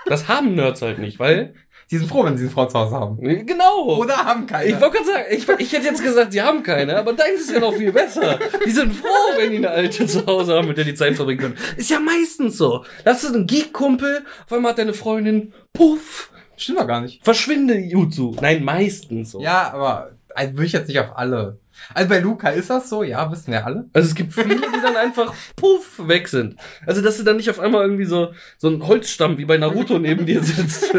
Das 0.07 0.27
haben 0.27 0.55
Nerds 0.55 0.83
halt 0.83 0.99
nicht, 0.99 1.19
weil. 1.19 1.55
Die 1.91 1.97
sind 1.97 2.09
froh, 2.09 2.23
wenn 2.23 2.37
sie 2.37 2.45
eine 2.45 2.53
Frau 2.53 2.67
zu 2.67 2.79
Hause 2.79 2.97
haben. 2.97 3.19
Genau. 3.47 3.97
Oder 3.97 4.17
haben 4.17 4.47
keine. 4.47 4.69
ich 4.69 4.79
wollte 4.79 4.99
gerade 4.99 5.11
sagen, 5.11 5.25
ich, 5.31 5.49
ich 5.49 5.73
hätte 5.73 5.87
jetzt 5.87 6.03
gesagt, 6.03 6.33
sie 6.33 6.43
haben 6.43 6.63
keine, 6.63 6.95
aber 6.99 7.15
deins 7.15 7.41
ist 7.41 7.51
ja 7.51 7.61
noch 7.61 7.73
viel 7.73 7.93
besser. 7.93 8.39
Die 8.67 8.71
sind 8.71 8.95
froh, 8.95 9.07
wenn 9.39 9.53
die 9.53 9.57
eine 9.57 9.71
alte 9.71 10.07
zu 10.07 10.27
Hause 10.27 10.55
haben, 10.55 10.69
mit 10.69 10.77
der 10.77 10.85
die 10.85 10.93
Zeit 10.93 11.17
verbringen 11.17 11.41
können. 11.41 11.57
Ist 11.79 11.89
ja 11.89 11.99
meistens 11.99 12.59
so. 12.59 12.85
Das 13.05 13.25
ist 13.25 13.35
ein 13.35 13.47
Geek-Kumpel, 13.47 14.23
auf 14.45 14.53
einmal 14.53 14.73
hat 14.73 14.79
deine 14.79 14.93
Freundin, 14.93 15.55
puff, 15.73 16.31
Stimmt 16.59 16.81
doch 16.81 16.87
gar 16.87 17.01
nicht. 17.01 17.25
verschwinde 17.25 17.79
Jutsu. 17.79 18.37
Nein, 18.39 18.65
meistens 18.65 19.31
so. 19.31 19.41
Ja, 19.41 19.73
aber 19.73 20.18
also, 20.35 20.53
würde 20.55 20.67
ich 20.67 20.73
jetzt 20.73 20.89
nicht 20.89 21.01
auf 21.01 21.17
alle. 21.17 21.59
Also 21.95 22.09
bei 22.09 22.19
Luca 22.19 22.51
ist 22.51 22.71
das 22.71 22.89
so, 22.89 23.03
ja, 23.03 23.31
wissen 23.31 23.53
wir 23.53 23.65
alle. 23.65 23.89
Also 23.93 24.09
es 24.09 24.15
gibt 24.15 24.35
viele, 24.35 24.57
die 24.57 24.83
dann 24.83 24.97
einfach 25.01 25.35
puff 25.57 26.07
weg 26.07 26.29
sind. 26.29 26.57
Also 26.87 27.03
dass 27.03 27.17
du 27.17 27.23
dann 27.23 27.37
nicht 27.37 27.51
auf 27.51 27.61
einmal 27.61 27.83
irgendwie 27.83 28.05
so 28.05 28.33
so 28.59 28.69
ein 28.69 28.87
Holzstamm 28.87 29.39
wie 29.39 29.45
bei 29.45 29.59
Naruto 29.59 29.99
neben 29.99 30.27
dir 30.27 30.43
sitzt. 30.43 30.95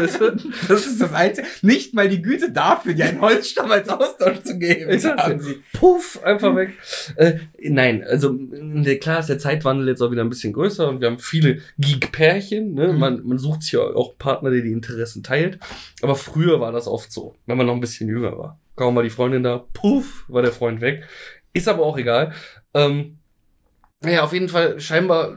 Das 0.68 0.86
ist 0.86 1.00
das 1.00 1.12
Einzige. 1.12 1.46
Nicht 1.62 1.94
mal 1.94 2.08
die 2.08 2.22
Güte 2.22 2.50
dafür, 2.50 2.94
dir 2.94 3.06
einen 3.06 3.20
Holzstamm 3.20 3.70
als 3.70 3.88
Austausch 3.88 4.40
zu 4.40 4.58
geben. 4.58 4.90
Ich 4.90 5.04
haben 5.04 5.40
sie. 5.40 5.62
Puff, 5.72 6.20
einfach 6.22 6.54
weg. 6.54 6.74
Äh, 7.16 7.38
nein, 7.62 8.04
also 8.04 8.38
klar 9.00 9.20
ist 9.20 9.28
der 9.28 9.38
Zeitwandel 9.38 9.88
jetzt 9.88 10.00
auch 10.00 10.10
wieder 10.10 10.22
ein 10.22 10.28
bisschen 10.28 10.52
größer 10.52 10.88
und 10.88 11.00
wir 11.00 11.08
haben 11.08 11.18
viele 11.18 11.60
Geek-Pärchen. 11.78 12.74
Ne? 12.74 12.92
Mhm. 12.92 12.98
Man, 12.98 13.22
man 13.24 13.38
sucht 13.38 13.62
sich 13.62 13.72
ja 13.72 13.80
auch 13.80 14.16
Partner, 14.18 14.50
der 14.50 14.62
die 14.62 14.72
Interessen 14.72 15.22
teilt. 15.22 15.58
Aber 16.02 16.14
früher 16.14 16.60
war 16.60 16.72
das 16.72 16.86
oft 16.86 17.12
so, 17.12 17.34
wenn 17.46 17.56
man 17.56 17.66
noch 17.66 17.74
ein 17.74 17.80
bisschen 17.80 18.08
jünger 18.08 18.36
war. 18.38 18.58
Kaum 18.80 18.96
war 18.96 19.02
die 19.02 19.10
Freundin 19.10 19.42
da, 19.42 19.58
puff, 19.74 20.24
war 20.28 20.40
der 20.40 20.52
Freund 20.52 20.80
weg. 20.80 21.02
Ist 21.52 21.68
aber 21.68 21.82
auch 21.82 21.98
egal. 21.98 22.32
Ähm, 22.72 23.18
naja, 24.00 24.22
auf 24.22 24.32
jeden 24.32 24.48
Fall, 24.48 24.80
scheinbar 24.80 25.36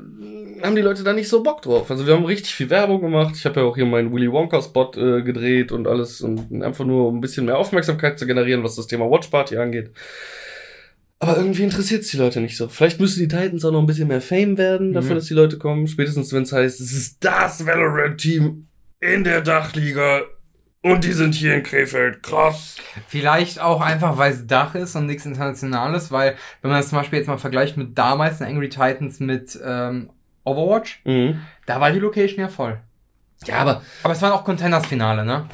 haben 0.62 0.76
die 0.78 0.82
Leute 0.82 1.04
da 1.04 1.12
nicht 1.12 1.28
so 1.28 1.44
Bock 1.44 1.62
drauf. 1.62 1.92
Also 1.92 2.08
wir 2.08 2.14
haben 2.14 2.24
richtig 2.24 2.56
viel 2.56 2.70
Werbung 2.70 3.02
gemacht. 3.02 3.36
Ich 3.36 3.44
habe 3.46 3.60
ja 3.60 3.66
auch 3.66 3.76
hier 3.76 3.86
meinen 3.86 4.14
Willy 4.14 4.32
Wonka-Spot 4.32 4.92
äh, 4.96 5.22
gedreht 5.22 5.74
und 5.74 5.88
alles. 5.88 6.22
Und 6.22 6.64
einfach 6.64 6.86
nur, 6.86 7.10
um 7.10 7.18
ein 7.18 7.22
bisschen 7.22 7.46
mehr 7.46 7.58
Aufmerksamkeit 7.58 8.18
zu 8.18 8.26
generieren, 8.26 8.64
was 8.64 8.78
das 8.78 8.88
Thema 8.88 9.12
Watch 9.12 9.28
Party 9.28 9.58
angeht. 9.58 9.92
Aber 11.20 11.36
irgendwie 11.36 11.64
interessiert 11.64 12.04
es 12.04 12.12
die 12.12 12.18
Leute 12.18 12.40
nicht 12.40 12.56
so. 12.56 12.70
Vielleicht 12.70 13.02
müssen 13.02 13.20
die 13.20 13.28
Titans 13.28 13.66
auch 13.66 13.72
noch 13.74 13.82
ein 13.82 13.86
bisschen 13.86 14.08
mehr 14.08 14.22
Fame 14.22 14.58
werden, 14.58 14.94
dafür, 14.94 15.12
Mhm. 15.12 15.16
dass 15.16 15.26
die 15.26 15.34
Leute 15.34 15.58
kommen. 15.58 15.86
Spätestens, 15.88 16.32
wenn 16.32 16.44
es 16.44 16.54
heißt, 16.54 16.80
es 16.80 16.94
ist 16.94 17.18
das 17.26 17.66
Valorant-Team 17.66 18.68
in 19.02 19.24
der 19.26 19.42
Dachliga 19.42 20.22
und 20.84 21.04
die 21.04 21.14
sind 21.14 21.34
hier 21.34 21.56
in 21.56 21.64
Krefeld. 21.64 22.22
Krass. 22.22 22.76
Vielleicht 23.08 23.60
auch 23.60 23.82
einfach, 23.82 24.18
weil 24.20 24.32
es 24.34 24.46
Dach 24.46 24.76
ist 24.76 24.96
und 24.96 25.08
nichts 25.08 25.26
Internationales, 25.26 26.12
weil, 26.12 26.36
wenn 26.62 26.70
man 26.70 26.80
das 26.80 26.90
zum 26.90 27.00
Beispiel 27.00 27.18
jetzt 27.20 27.28
mal 27.28 27.38
vergleicht 27.40 27.76
mit 27.78 27.98
damals 27.98 28.38
den 28.38 28.48
Angry 28.48 28.70
Titans 28.70 29.20
mit 29.20 29.58
ähm, 29.66 30.12
Overwatch, 30.44 31.02
Mhm. 31.06 31.40
da 31.66 31.82
war 31.82 31.92
die 31.92 32.00
Location 32.00 32.40
ja 32.42 32.48
voll. 32.50 32.80
Ja, 33.46 33.56
aber 33.58 33.82
Aber 34.04 34.14
es 34.14 34.22
war 34.22 34.34
auch 34.34 34.44
Contenders-Finale, 34.46 35.26
ne? 35.26 35.48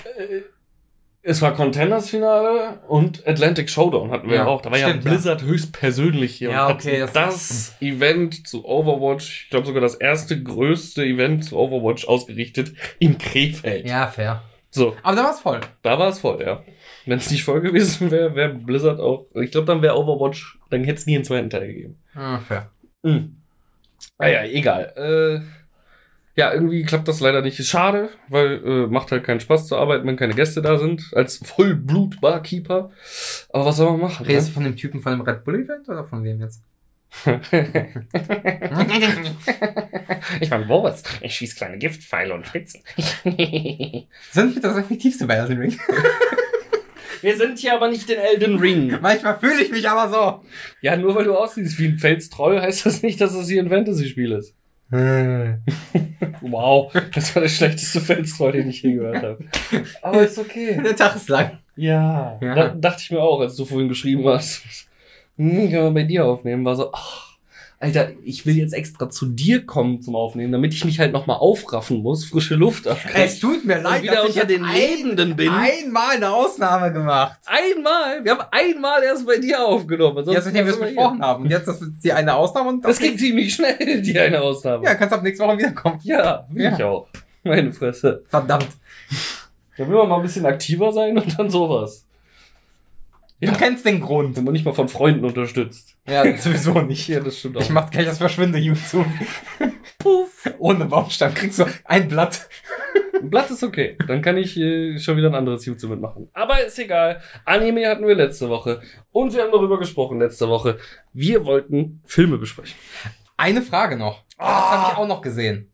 Es 1.22 1.42
war 1.42 1.54
Contenders-Finale 1.54 2.80
und 2.88 3.28
Atlantic 3.28 3.70
Showdown 3.70 4.10
hatten 4.12 4.30
wir 4.30 4.38
Ja, 4.38 4.46
auch. 4.46 4.62
Da 4.62 4.72
war 4.72 4.78
stimmt, 4.78 5.04
ja 5.04 5.10
ja. 5.12 5.16
Blizzard 5.16 5.42
höchstpersönlich 5.44 6.36
hier. 6.36 6.52
Ja, 6.52 6.68
und 6.68 6.74
okay, 6.76 7.02
hat 7.04 7.16
das- 7.16 7.48
das, 7.48 7.76
Event 7.82 8.48
zu 8.48 8.66
Overwatch, 8.66 9.44
ich 9.46 9.50
glaube 9.50 9.68
sogar 9.68 9.82
das 9.82 9.96
erste 9.96 10.42
größte 10.42 11.04
Event 11.04 11.44
zu 11.46 11.58
Overwatch 11.58 12.08
ausgerichtet 12.08 12.74
in 13.00 13.18
Krefeld. 13.18 13.88
Ja, 13.88 14.08
fair. 14.08 14.44
So, 14.72 14.96
Aber 15.04 15.16
da 15.16 15.24
war's 15.24 15.40
voll. 15.40 15.62
da 15.82 15.98
war 15.98 16.10
es 16.10 16.20
voll, 16.20 16.42
ja. 16.42 16.64
Wenn 17.06 17.18
es 17.18 17.32
nicht 17.32 17.44
voll 17.44 17.62
gewesen 17.62 18.12
wäre, 18.12 18.36
wäre 18.36 18.54
Blizzard 18.54 19.00
auch. 19.00 19.26
Ich 19.36 19.52
glaube, 19.52 19.66
dann 19.68 19.82
wäre 19.82 19.98
Overwatch, 19.98 20.60
dann 20.70 20.84
hätte 20.84 21.00
es 21.00 21.06
nie 21.08 21.16
einen 21.16 21.24
zweiten 21.26 21.50
Teil 21.50 21.68
gegeben. 21.68 21.98
Ah, 22.14 22.38
fair. 22.40 22.70
Mhm. 23.04 23.36
Ah 24.18 24.28
ja, 24.28 24.44
egal. 24.44 24.94
Äh, 24.96 26.40
ja, 26.40 26.54
irgendwie 26.54 26.84
klappt 26.84 27.08
das 27.08 27.20
leider 27.20 27.42
nicht. 27.42 27.60
Ist 27.60 27.68
schade, 27.70 28.10
weil 28.30 28.62
äh, 28.64 28.88
macht 28.88 29.12
halt 29.12 29.24
keinen 29.24 29.40
Spaß 29.42 29.68
zu 29.68 29.76
arbeiten, 29.76 30.08
wenn 30.08 30.16
keine 30.18 30.36
Gäste 30.36 30.62
da 30.62 30.78
sind. 30.78 31.12
Als 31.14 31.38
Vollblut-Barkeeper. 31.46 32.92
Aber 33.52 33.66
was 33.66 33.78
soll 33.78 33.92
man 33.92 34.02
machen? 34.02 34.26
Redest 34.26 34.48
Ne? 34.48 34.52
du 34.52 34.54
von 34.54 34.64
dem 34.64 34.76
Typen 34.76 35.02
von 35.02 35.14
dem 35.14 35.22
Red 35.22 35.44
Bull 35.44 35.56
Event 35.64 35.90
oder 35.90 36.06
von 36.06 36.24
wem 36.24 36.40
jetzt? 36.40 36.62
ich 40.40 40.50
mein 40.50 40.68
Boris, 40.68 41.04
ich 41.22 41.36
schieß 41.36 41.56
kleine 41.56 41.78
Giftpfeile 41.78 42.34
und 42.34 42.48
Spitzen. 42.48 42.82
Sind 44.32 44.56
wir 44.56 44.62
das 44.62 44.78
effektivste 44.78 45.26
bei 45.26 45.36
Elden 45.36 45.58
Ring? 45.60 45.78
Wir 47.22 47.36
sind 47.36 47.60
hier 47.60 47.74
aber 47.74 47.90
nicht 47.90 48.10
in 48.10 48.18
Elden 48.18 48.60
Ring. 48.60 48.98
Manchmal 49.02 49.38
fühle 49.40 49.62
ich 49.62 49.72
mich 49.72 49.90
aber 49.90 50.10
so. 50.10 50.42
Ja, 50.80 50.96
nur 50.96 51.16
weil 51.16 51.26
du 51.26 51.36
aussiehst 51.36 51.78
wie 51.78 51.88
ein 51.88 51.98
Felstroll, 51.98 52.62
heißt 52.62 52.86
das 52.86 53.04
nicht, 53.04 53.20
dass 53.20 53.34
es 53.34 53.50
hier 53.50 53.62
ein 53.62 53.68
Fantasy-Spiel 53.68 54.32
ist. 54.32 54.56
Wow, 56.42 56.94
das 57.14 57.36
war 57.36 57.42
der 57.42 57.50
schlechteste 57.50 58.00
Felstroll, 58.00 58.54
den 58.54 58.70
ich 58.70 58.82
je 58.82 58.94
gehört 58.94 59.22
habe. 59.22 59.40
Aber 60.02 60.24
ist 60.24 60.40
okay. 60.40 60.82
Der 60.82 60.96
Tag 60.96 61.16
ist 61.18 61.28
lang. 61.28 61.60
Ja, 61.76 62.40
Ja. 62.42 62.56
Da, 62.56 62.70
dachte 62.70 63.02
ich 63.04 63.12
mir 63.12 63.20
auch, 63.20 63.42
als 63.42 63.56
du 63.56 63.66
vorhin 63.66 63.90
geschrieben 63.90 64.26
hast. 64.26 64.89
Hm, 65.40 65.72
kann 65.72 65.84
man 65.86 65.94
bei 65.94 66.04
dir 66.04 66.26
aufnehmen, 66.26 66.66
war 66.66 66.76
so, 66.76 66.92
ach, 66.94 67.30
Alter, 67.82 68.10
ich 68.26 68.46
will 68.46 68.58
jetzt 68.58 68.74
extra 68.74 69.10
zu 69.10 69.26
dir 69.26 69.66
kommen 69.66 70.02
zum 70.02 70.14
Aufnehmen, 70.14 70.52
damit 70.52 70.74
ich 70.74 70.84
mich 70.84 71.00
halt 71.00 71.14
nochmal 71.14 71.38
aufraffen 71.38 72.02
muss, 72.04 72.26
frische 72.26 72.56
Luft 72.56 72.86
Es 72.88 72.92
abkriegen. 72.92 73.40
tut 73.40 73.66
mir 73.66 73.82
leid, 73.82 74.06
dass 74.06 74.28
ich 74.32 74.36
unter 74.36 74.46
den 74.48 74.66
ein, 74.66 74.76
Lebenden 74.76 75.38
bin. 75.38 75.48
einmal 75.48 76.18
eine 76.18 76.30
Ausnahme 76.30 76.92
gemacht. 76.92 77.40
einmal, 77.46 78.22
wir 78.26 78.34
haben 78.34 78.44
einmal 78.52 79.02
erst 79.02 79.26
bei 79.26 79.38
dir 79.38 79.66
aufgenommen. 79.66 80.16
Ja, 80.16 80.20
ansonsten 80.20 80.44
seitdem 80.44 80.66
wir 80.66 80.74
es 80.74 80.80
besprochen 80.82 81.22
haben. 81.22 81.44
Und 81.46 81.52
jetzt 81.52 81.70
ist 81.70 81.82
die 82.04 82.12
eine 82.12 82.34
Ausnahme 82.36 82.68
und 82.68 82.76
hier. 82.82 82.88
Das 82.90 83.00
ging 83.00 83.18
ziemlich 83.18 83.54
schnell, 83.56 84.02
die 84.02 84.20
eine 84.20 84.42
Ausnahme. 84.42 84.84
Ja, 84.84 84.96
kannst 84.96 85.14
ab 85.16 85.24
nächste 85.24 85.46
Woche 85.46 85.58
wiederkommen. 85.58 86.00
ja 86.04 86.46
will 86.50 86.66
Ja. 86.66 86.76
ich 86.76 86.84
auch. 86.84 87.08
Meine 87.46 87.72
Fresse. 87.72 88.26
Verdammt. 88.28 88.68
Da 89.78 89.88
will 89.88 89.96
man 89.96 90.10
mal 90.10 90.18
ein 90.18 90.22
bisschen 90.24 90.46
aktiver 90.46 90.92
sein 90.92 91.18
und 91.18 91.40
dann 91.40 91.50
sowas. 91.50 92.06
Ja. 93.40 93.52
Du 93.52 93.58
kennst 93.58 93.86
den 93.86 94.02
Grund. 94.02 94.36
Wenn 94.36 94.44
man 94.44 94.54
nicht 94.54 94.66
mal 94.66 94.74
von 94.74 94.90
Freunden 94.90 95.24
unterstützt. 95.24 95.96
Ja, 96.08 96.38
sowieso 96.38 96.82
nicht. 96.82 97.08
Ja, 97.08 97.20
das 97.22 97.40
stimmt 97.40 97.58
auch. 97.58 97.62
Ich 97.62 97.70
mach 97.70 97.90
gleich 97.90 98.06
das 98.06 98.18
Verschwinde 98.18 98.58
YouTube. 98.58 99.06
Puff. 99.98 100.50
Ohne 100.60 100.86
Baumstamm 100.86 101.34
kriegst 101.34 101.60
du 101.60 101.66
ein 101.86 102.08
Blatt. 102.08 102.50
Ein 103.22 103.30
Blatt 103.30 103.50
ist 103.50 103.64
okay. 103.64 103.98
Dann 104.08 104.22
kann 104.22 104.38
ich 104.38 104.58
äh, 104.58 104.98
schon 104.98 105.18
wieder 105.18 105.30
ein 105.30 105.36
anderes 105.36 105.66
YouTube 105.66 105.92
mitmachen. 105.92 106.30
Aber 106.34 106.64
ist 106.64 106.80
egal. 106.80 107.22
Anime 107.46 107.88
hatten 107.88 108.08
wir 108.08 108.16
letzte 108.16 108.50
Woche. 108.50 108.82
Und 109.12 109.34
wir 109.34 109.44
haben 109.44 109.52
darüber 109.52 109.80
gesprochen 109.80 110.20
letzte 110.20 110.48
Woche. 110.48 110.78
Wir 111.14 111.46
wollten 111.46 112.02
Filme 112.06 112.38
besprechen. 112.38 112.76
Eine 113.38 113.62
Frage 113.62 113.96
noch. 113.98 114.24
Das 114.38 114.48
habe 114.48 114.92
ich 114.92 114.98
auch 114.98 115.08
noch 115.08 115.22
gesehen. 115.22 115.70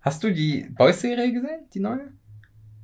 Hast 0.00 0.22
du 0.22 0.30
die 0.30 0.66
Boys-Serie 0.70 1.32
gesehen? 1.32 1.66
Die 1.72 1.80
neue? 1.80 2.12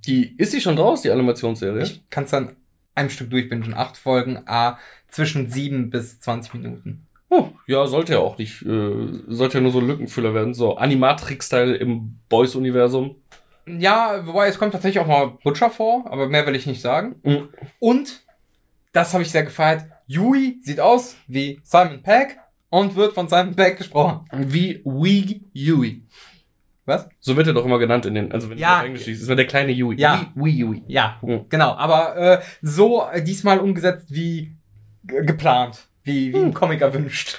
Die, 0.06 0.34
ist 0.38 0.54
die 0.54 0.60
schon 0.60 0.76
draus, 0.76 1.02
die 1.02 1.10
Animationsserie? 1.10 1.82
Ich 1.82 2.08
kann 2.08 2.24
es 2.24 2.30
dann 2.30 2.56
einem 3.00 3.10
Stück 3.10 3.30
durchbinden. 3.30 3.74
Acht 3.74 3.96
Folgen, 3.96 4.42
a 4.46 4.78
zwischen 5.08 5.50
sieben 5.50 5.90
bis 5.90 6.20
20 6.20 6.54
Minuten. 6.54 7.06
oh, 7.30 7.48
ja, 7.66 7.86
sollte 7.86 8.14
ja 8.14 8.18
auch 8.20 8.38
nicht. 8.38 8.62
Äh, 8.62 9.08
sollte 9.28 9.58
ja 9.58 9.62
nur 9.62 9.72
so 9.72 9.80
ein 9.80 9.86
Lückenfüller 9.86 10.34
werden. 10.34 10.54
So 10.54 10.76
Animatrix-Style 10.76 11.76
im 11.76 12.18
Boys-Universum. 12.28 13.16
Ja, 13.66 14.26
wobei 14.26 14.48
es 14.48 14.58
kommt 14.58 14.72
tatsächlich 14.72 15.02
auch 15.02 15.06
mal 15.06 15.38
Butcher 15.42 15.70
vor, 15.70 16.04
aber 16.10 16.28
mehr 16.28 16.46
will 16.46 16.56
ich 16.56 16.66
nicht 16.66 16.80
sagen. 16.80 17.16
Mhm. 17.22 17.48
Und, 17.78 18.20
das 18.92 19.12
habe 19.12 19.22
ich 19.22 19.30
sehr 19.30 19.44
gefeiert, 19.44 19.84
Yui 20.06 20.58
sieht 20.62 20.80
aus 20.80 21.16
wie 21.28 21.60
Simon 21.62 22.02
Peck 22.02 22.38
und 22.68 22.96
wird 22.96 23.12
von 23.12 23.28
Simon 23.28 23.54
Peck 23.54 23.78
gesprochen. 23.78 24.26
Wie 24.32 24.80
Wee 24.84 25.40
Yui. 25.52 26.02
Was? 26.90 27.08
So 27.20 27.36
wird 27.36 27.46
er 27.46 27.52
doch 27.54 27.64
immer 27.64 27.78
genannt 27.78 28.04
in 28.06 28.14
den, 28.14 28.30
also 28.32 28.50
wenn 28.50 28.58
Ja. 28.58 28.74
du 28.74 28.76
auf 28.80 28.84
Englisch 28.86 29.06
liest, 29.06 29.22
ist 29.22 29.28
er 29.28 29.36
der 29.36 29.46
kleine 29.46 29.72
Yui. 29.72 29.96
Ja. 29.98 30.26
Wee 30.34 30.50
Yui. 30.50 30.82
Ja, 30.88 31.18
Mhm. 31.22 31.46
genau. 31.48 31.72
Aber 31.74 32.16
äh, 32.16 32.40
so 32.60 33.06
äh, 33.10 33.22
diesmal 33.22 33.58
umgesetzt 33.60 34.06
wie 34.10 34.54
geplant. 35.04 35.86
Wie, 36.04 36.32
wie 36.32 36.36
Hm. 36.38 36.46
ein 36.46 36.54
Comic 36.54 36.80
erwünscht. 36.80 37.38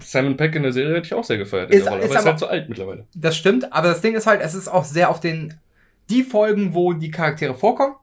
Simon 0.00 0.36
Peck 0.36 0.54
in 0.54 0.62
der 0.62 0.72
Serie 0.72 0.94
hätte 0.96 1.06
ich 1.06 1.14
auch 1.14 1.24
sehr 1.24 1.36
gefeiert. 1.38 1.70
Ist- 1.70 1.82
ist 1.82 1.88
aber 1.88 2.00
ist 2.00 2.16
aber- 2.16 2.24
halt 2.24 2.38
zu 2.38 2.48
alt 2.48 2.68
mittlerweile. 2.68 3.06
Das 3.14 3.36
stimmt, 3.36 3.72
aber 3.72 3.88
das 3.88 4.00
Ding 4.00 4.14
ist 4.14 4.26
halt, 4.26 4.40
es 4.40 4.54
ist 4.54 4.68
auch 4.68 4.84
sehr 4.84 5.10
auf 5.10 5.20
den, 5.20 5.54
die 6.08 6.22
Folgen, 6.22 6.72
wo 6.74 6.92
die 6.94 7.10
Charaktere 7.10 7.54
vorkommen, 7.54 7.94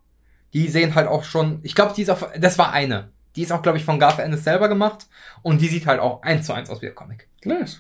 die 0.54 0.68
sehen 0.68 0.94
halt 0.96 1.08
auch 1.08 1.24
schon, 1.24 1.60
ich 1.64 1.74
glaube, 1.76 1.94
die 1.96 2.04
ist 2.04 2.10
auch, 2.10 2.30
das 2.38 2.58
war 2.60 2.72
eine. 2.72 3.10
Die 3.36 3.42
ist 3.42 3.52
auch, 3.52 3.62
glaube 3.62 3.78
ich, 3.78 3.84
von 3.84 4.00
Garth 4.00 4.20
Ennis 4.20 4.44
selber 4.44 4.70
gemacht 4.70 5.08
und 5.42 5.60
die 5.60 5.68
sieht 5.68 5.88
halt 5.88 6.00
auch 6.00 6.22
eins 6.22 6.46
zu 6.46 6.54
eins 6.54 6.70
aus 6.70 6.82
wie 6.82 6.86
der 6.86 6.96
Comic. 6.96 7.28
Nice. 7.44 7.80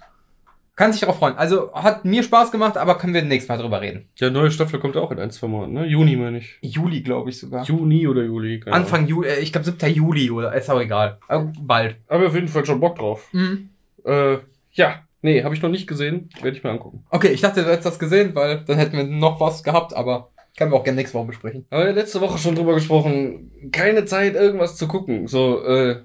Kann 0.76 0.92
sich 0.92 1.00
darauf 1.00 1.20
freuen. 1.20 1.38
Also 1.38 1.74
hat 1.74 2.04
mir 2.04 2.22
Spaß 2.22 2.52
gemacht, 2.52 2.76
aber 2.76 2.98
können 2.98 3.14
wir 3.14 3.22
nächstes 3.22 3.48
Mal 3.48 3.58
drüber 3.58 3.80
reden. 3.80 4.10
Ja, 4.18 4.30
neue 4.30 4.52
Staffel 4.52 4.80
kommt 4.80 4.96
ja 4.96 5.02
auch 5.02 5.12
in 5.12 5.20
ein, 5.20 5.32
zwei 5.32 5.48
Monaten, 5.48 5.74
ne? 5.74 5.86
Juni 5.86 6.18
meine 6.18 6.40
ich. 6.40 6.58
Juli, 6.62 7.02
glaube 7.02 7.30
ich 7.30 7.40
sogar. 7.40 7.64
Juni 7.64 8.08
oder 8.08 8.24
Juli. 8.24 8.60
keine 8.60 8.76
Ahnung. 8.76 8.86
Anfang 8.86 9.08
Juli, 9.08 9.30
äh, 9.30 9.40
ich 9.40 9.54
glaube 9.54 9.66
7. 9.66 9.94
Juli 9.94 10.30
oder 10.32 10.54
ist 10.54 10.70
auch 10.70 10.82
egal. 10.82 11.20
Aber 11.30 11.52
bald. 11.62 11.96
Aber 12.08 12.28
auf 12.28 12.36
jeden 12.36 12.50
Fall 12.50 12.66
schon 12.66 12.82
Bock 12.82 12.98
drauf. 12.98 13.30
Mhm. 13.32 13.70
Äh, 14.04 14.38
ja. 14.74 14.96
Nee, 15.22 15.44
habe 15.44 15.56
ich 15.56 15.62
noch 15.62 15.70
nicht 15.70 15.88
gesehen. 15.88 16.30
Werde 16.42 16.58
ich 16.58 16.64
mir 16.64 16.70
angucken. 16.72 17.06
Okay, 17.10 17.30
ich 17.30 17.42
dachte, 17.42 17.64
du 17.64 17.70
hättest 17.70 17.86
das 17.88 17.98
gesehen, 17.98 18.36
weil 18.36 18.64
dann 18.66 18.78
hätten 18.78 18.98
wir 18.98 19.06
noch 19.06 19.40
was 19.40 19.64
gehabt, 19.64 19.96
aber 19.96 20.30
können 20.58 20.72
wir 20.72 20.78
auch 20.78 20.84
gerne 20.84 20.98
nächste 20.98 21.18
Woche 21.18 21.28
besprechen. 21.28 21.66
Aber 21.70 21.92
letzte 21.92 22.22
Woche 22.22 22.38
schon 22.38 22.54
drüber 22.56 22.74
gesprochen. 22.76 23.52
Keine 23.72 24.06
Zeit, 24.06 24.36
irgendwas 24.36 24.76
zu 24.76 24.88
gucken. 24.88 25.28
So, 25.28 25.64
äh. 25.66 26.02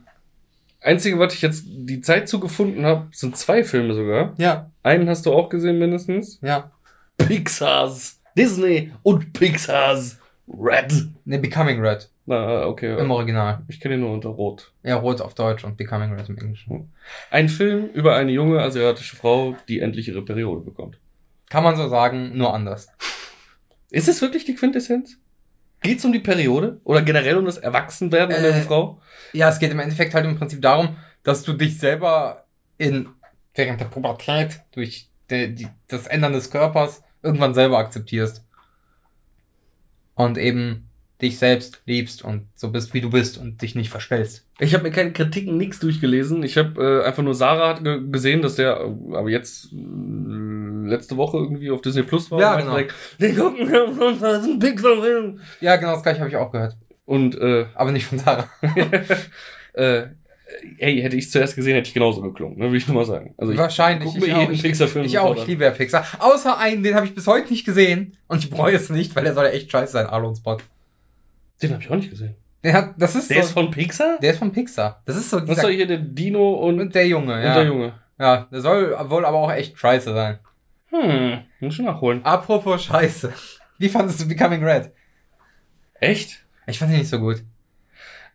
Einzige, 0.81 1.19
was 1.19 1.35
ich 1.35 1.43
jetzt 1.43 1.65
die 1.67 2.01
Zeit 2.01 2.29
zu 2.29 2.41
gefunden 2.41 2.85
habe, 2.87 3.09
sind 3.13 3.37
zwei 3.37 3.65
Filme 3.65 3.95
sogar. 3.95 4.35
Ja, 4.39 4.71
Einen 4.83 5.09
hast 5.09 5.27
du 5.27 5.33
auch 5.33 5.49
gesehen 5.49 5.79
mindestens. 5.79 6.39
ja. 6.43 6.71
Pixars. 7.19 8.21
Disney 8.37 8.93
und 9.03 9.33
Pixars. 9.35 10.19
Red. 10.49 10.93
Ne, 11.27 11.39
Becoming 11.39 11.81
Red 11.81 12.09
Na, 12.27 12.65
okay. 12.67 12.99
im 12.99 13.11
Original. 13.11 13.61
Ich 13.69 13.79
kenne 13.79 13.95
ihn 13.95 14.01
nur 14.01 14.13
unter 14.13 14.31
Rot. 14.31 14.73
Ja, 14.83 14.97
Rot 14.97 15.21
auf 15.21 15.35
Deutsch 15.35 15.63
und 15.65 15.77
Becoming 15.77 16.13
Red 16.15 16.29
im 16.29 16.39
Englischen. 16.39 16.91
Ein 17.31 17.49
Film 17.49 17.91
über 17.93 18.17
eine 18.17 18.33
junge 18.33 18.61
asiatische 18.61 19.17
Frau, 19.17 19.55
die 19.69 19.81
endlich 19.81 20.09
ihre 20.09 20.23
Periode 20.25 20.63
bekommt. 20.63 20.99
Kann 21.51 21.63
man 21.63 21.77
so 21.77 21.89
sagen, 21.89 22.37
nur 22.37 22.55
anders. 22.55 22.89
Ist 23.91 24.09
es 24.09 24.23
wirklich 24.23 24.45
die 24.45 24.55
Quintessenz? 24.55 25.19
Geht's 25.81 26.05
um 26.05 26.13
die 26.13 26.21
Periode? 26.21 26.81
Oder 26.85 27.03
generell 27.03 27.37
um 27.39 27.47
das 27.47 27.59
Erwachsenwerden 27.59 28.35
einer 28.35 28.49
Äh, 28.49 28.63
Frau? 28.63 29.01
Ja, 29.33 29.49
es 29.49 29.59
geht 29.59 29.71
im 29.71 29.81
Endeffekt 29.81 30.15
halt 30.15 30.27
im 30.27 30.37
Prinzip 30.37 30.61
darum, 30.61 30.97
dass 31.23 31.43
du 31.43 31.53
dich 31.53 31.79
selber 31.79 32.45
in 32.79 33.09
während 33.55 33.81
der 33.81 33.87
Pubertät 33.87 34.61
durch 34.73 35.09
die, 35.31 35.55
die, 35.55 35.69
das 35.89 36.07
Ändern 36.07 36.33
des 36.33 36.51
Körpers 36.51 37.03
irgendwann 37.23 37.55
selber 37.55 37.79
akzeptierst. 37.79 38.45
Und 40.15 40.39
eben 40.39 40.89
dich 41.23 41.39
selbst 41.39 41.83
liebst 41.87 42.23
und 42.23 42.47
so 42.55 42.71
bist, 42.71 42.95
wie 42.95 43.01
du 43.01 43.11
bist 43.11 43.39
und 43.39 43.61
dich 43.63 43.75
nicht 43.75 43.91
verstellst. 43.91 44.47
Ich 44.59 44.75
habe 44.75 44.85
mir 44.85 44.91
keine 44.91 45.13
Kritiken, 45.13 45.57
nichts 45.57 45.79
durchgelesen. 45.81 46.43
Ich 46.43 46.57
habe 46.57 47.03
äh, 47.03 47.07
einfach 47.07 47.23
nur 47.23 47.35
Sarah 47.35 47.75
gesehen, 47.75 48.43
dass 48.43 48.57
der 48.57 48.81
äh, 48.81 49.17
aber 49.17 49.29
jetzt 49.29 49.73
äh, 49.73 49.77
letzte 50.91 51.17
Woche 51.17 51.39
irgendwie 51.39 51.71
auf 51.71 51.81
Disney 51.81 52.03
Plus 52.03 52.31
war. 52.31 52.41
Ja, 52.41 52.55
und 52.55 52.61
genau. 52.61 52.73
direkt, 52.73 52.95
Wir 53.19 53.35
gucken 53.35 54.21
das 54.21 54.43
ist 54.43 54.51
ein 54.51 54.59
Pixar-Film. 54.59 55.41
Ja, 55.61 55.77
genau 55.77 55.93
das 55.93 56.03
gleiche 56.03 56.21
habe 56.21 56.31
ich 56.31 56.37
auch 56.37 56.51
gehört. 56.51 56.77
Und 57.05 57.37
äh, 57.39 57.67
Aber 57.75 57.93
nicht 57.93 58.07
von 58.07 58.19
Sarah. 58.19 58.49
äh, 59.73 60.03
ey, 60.79 61.01
hätte 61.01 61.17
ich 61.17 61.31
zuerst 61.31 61.57
gesehen, 61.57 61.75
hätte 61.75 61.89
ich 61.89 61.95
genauso 61.95 62.23
geklungen, 62.23 62.59
ne, 62.59 62.71
will 62.71 62.79
ich 62.79 62.87
nur 62.87 62.97
mal 62.97 63.05
sagen. 63.05 63.35
Also 63.37 63.53
ich 63.53 63.59
Wahrscheinlich. 63.59 64.09
guck 64.13 64.21
mir 64.21 64.27
ich 64.27 64.35
auch. 64.35 64.41
jeden 64.41 64.55
Ich, 64.55 64.63
Pixar-Film 64.63 65.05
ich 65.05 65.19
auch. 65.19 65.37
Ich 65.37 65.47
liebe 65.47 65.65
ja 65.65 65.71
Pixar. 65.71 66.05
Außer 66.19 66.59
einen, 66.59 66.83
den 66.83 66.95
habe 66.95 67.07
ich 67.07 67.15
bis 67.15 67.27
heute 67.27 67.51
nicht 67.51 67.65
gesehen. 67.65 68.17
Und 68.29 68.45
ich 68.45 68.51
bereue 68.51 68.77
es 68.77 68.91
nicht, 68.91 69.15
weil 69.17 69.25
der 69.25 69.35
soll 69.35 69.45
ja 69.45 69.51
echt 69.51 69.71
scheiße 69.71 69.93
sein, 69.93 70.07
Alon 70.07 70.35
Spot. 70.37 70.59
Den 71.63 71.73
habe 71.73 71.83
ich 71.83 71.91
auch 71.91 71.97
nicht 71.97 72.11
gesehen. 72.11 72.37
Der 72.63 72.75
hat, 72.75 72.95
das 72.99 73.15
ist 73.15 73.31
Der 73.31 73.43
so, 73.43 73.49
ist 73.49 73.53
von 73.53 73.71
Pixar? 73.71 74.19
der 74.21 74.33
ist 74.33 74.39
von 74.39 74.53
Pixar. 74.53 75.03
Das 75.07 75.17
ist 75.17 75.31
so 75.31 75.41
dieser, 75.41 75.63
soll 75.63 75.73
hier 75.73 75.87
der 75.87 75.99
Dino 75.99 76.53
und, 76.55 76.79
und 76.79 76.95
der 76.95 77.07
Junge, 77.07 77.35
und 77.35 77.43
ja. 77.43 77.55
der 77.55 77.65
Junge? 77.65 77.95
Ja, 78.19 78.49
der 78.53 78.61
soll 78.61 78.95
wohl 79.09 79.25
aber 79.25 79.39
auch 79.39 79.53
echt 79.53 79.79
scheiße 79.79 80.13
sein. 80.13 80.39
Hm, 80.91 81.39
muss 81.61 81.75
ich 81.79 81.85
nachholen. 81.85 82.25
Apropos 82.25 82.85
Scheiße. 82.85 83.33
Wie 83.79 83.89
fandest 83.89 84.21
du 84.21 84.29
Becoming 84.29 84.65
Red? 84.65 84.91
Echt? 86.01 86.45
Ich 86.67 86.79
fand 86.79 86.93
ihn 86.93 86.99
nicht 86.99 87.09
so 87.11 87.19
gut. 87.19 87.43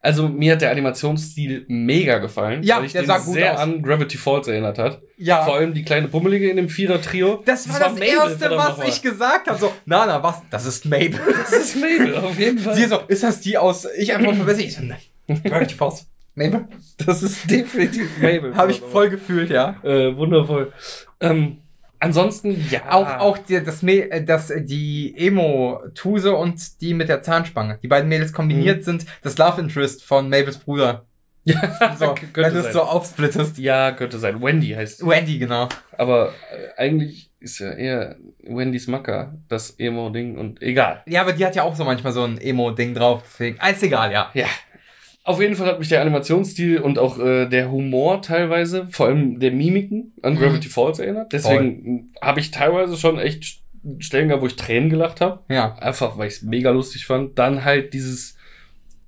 Also 0.02 0.28
mir 0.30 0.52
hat 0.54 0.62
der 0.62 0.70
Animationsstil 0.70 1.66
mega 1.68 2.20
gefallen, 2.20 2.62
Ja, 2.62 2.78
weil 2.78 2.86
ich 2.86 2.92
der 2.92 3.02
den 3.02 3.08
sah 3.08 3.18
gut 3.18 3.34
sehr 3.34 3.54
aus. 3.56 3.60
an 3.60 3.82
Gravity 3.82 4.18
Falls 4.20 4.48
erinnert 4.48 4.78
hat. 4.78 5.02
Ja. 5.18 5.44
Vor 5.44 5.56
allem 5.56 5.74
die 5.74 5.84
kleine 5.84 6.08
Pummelige 6.08 6.48
in 6.48 6.58
dem 6.58 6.70
Vierer-Trio. 6.70 7.42
Das 7.44 7.68
war 7.70 7.80
das, 7.80 7.94
Mabel, 7.94 8.08
Erste, 8.10 8.52
was 8.52 8.88
ich 8.88 9.02
gesagt 9.02 9.48
habe. 9.48 9.58
So, 9.60 9.74
na, 9.86 10.06
na, 10.06 10.22
was? 10.22 10.44
Das 10.52 10.66
ist 10.68 10.86
Mabel. 10.86 11.20
Das 11.40 11.52
ist 11.54 11.76
Mabel, 11.76 12.16
auf 12.18 12.38
jeden 12.38 12.60
Fall. 12.60 12.76
Sie 12.76 12.86
so, 12.86 13.00
ist 13.08 13.24
das 13.24 13.42
die 13.42 13.58
aus, 13.58 13.88
ich 13.98 14.14
einfach 14.14 14.36
verbessere, 14.36 14.64
ich 14.66 14.76
so, 14.76 14.84
nein. 14.84 15.00
Gravity 15.44 15.74
Falls. 15.74 16.06
Mabel? 16.36 16.68
Das 17.04 17.24
ist 17.24 17.50
definitiv 17.50 18.18
Mabel. 18.22 18.56
Habe 18.56 18.72
ich 18.72 18.82
voll 18.82 19.10
gefühlt, 19.10 19.50
ja. 19.50 19.78
Äh, 19.84 20.16
wundervoll. 20.16 20.72
Ähm, 21.20 21.62
ansonsten, 22.00 22.66
ja. 22.70 22.92
Auch, 22.92 23.20
auch 23.20 23.38
die, 23.38 23.64
das, 23.64 23.84
äh, 23.84 24.24
das, 24.24 24.50
äh, 24.50 24.64
die 24.64 25.14
Emo-Tuse 25.18 26.36
und 26.36 26.82
die 26.82 26.94
mit 26.94 27.10
der 27.10 27.22
Zahnspange. 27.22 27.80
Die 27.82 27.88
beiden 27.88 28.10
Mädels 28.10 28.34
kombiniert 28.34 28.84
sind 28.84 29.06
das 29.22 29.38
Love 29.38 29.62
Interest 29.62 30.04
von 30.04 30.30
Mabels 30.30 30.58
Bruder. 30.58 31.06
Ja, 31.46 31.96
So, 32.00 32.16
könnte 32.16 32.36
wenn 32.36 32.54
du 32.54 32.60
es 32.60 32.74
so 32.74 32.82
aufsplittest. 32.82 33.58
Ja, 33.60 33.92
könnte 33.92 34.18
sein. 34.18 34.42
Wendy 34.42 34.70
heißt. 34.70 35.06
Wendy, 35.06 35.38
genau. 35.38 35.70
Aber 35.98 36.34
äh, 36.52 36.82
eigentlich 36.82 37.32
ist 37.40 37.60
ja 37.60 37.72
eher 37.72 38.16
Wendys 38.44 38.88
Macker 38.88 39.36
das 39.48 39.72
Emo-Ding 39.78 40.38
und 40.38 40.62
egal. 40.62 41.04
Ja, 41.06 41.22
aber 41.22 41.34
die 41.34 41.46
hat 41.46 41.56
ja 41.56 41.64
auch 41.64 41.76
so 41.76 41.84
manchmal 41.84 42.12
so 42.12 42.24
ein 42.24 42.40
Emo-Ding 42.40 42.96
drauf. 42.96 43.22
Deswegen, 43.26 43.58
ah, 43.60 43.70
ist 43.70 43.84
egal, 43.84 44.12
ja. 44.12 44.32
Ja. 44.34 44.48
Auf 45.26 45.42
jeden 45.42 45.56
Fall 45.56 45.66
hat 45.68 45.80
mich 45.80 45.90
der 45.90 46.02
Animationsstil 46.02 46.80
und 46.80 47.00
auch 47.00 47.18
äh, 47.20 47.48
der 47.48 47.72
Humor 47.72 48.22
teilweise, 48.22 48.88
vor 48.92 49.08
allem 49.08 49.40
der 49.40 49.52
Mimiken 49.52 50.14
an 50.22 50.36
Mhm. 50.36 50.38
Gravity 50.40 50.70
Falls 50.70 51.00
erinnert. 51.00 51.34
Deswegen 51.34 52.14
habe 52.22 52.40
ich 52.40 52.52
teilweise 52.52 52.96
schon 52.96 53.18
echt 53.20 53.60
Stellen 54.00 54.28
gehabt, 54.30 54.44
wo 54.44 54.48
ich 54.48 54.56
Tränen 54.56 54.90
gelacht 54.90 55.22
habe. 55.22 55.40
Ja. 55.50 55.76
Einfach, 55.80 56.18
weil 56.18 56.28
ich 56.28 56.36
es 56.36 56.42
mega 56.44 56.70
lustig 56.70 57.06
fand. 57.08 57.38
Dann 57.40 57.66
halt 57.66 57.94
dieses 57.94 58.38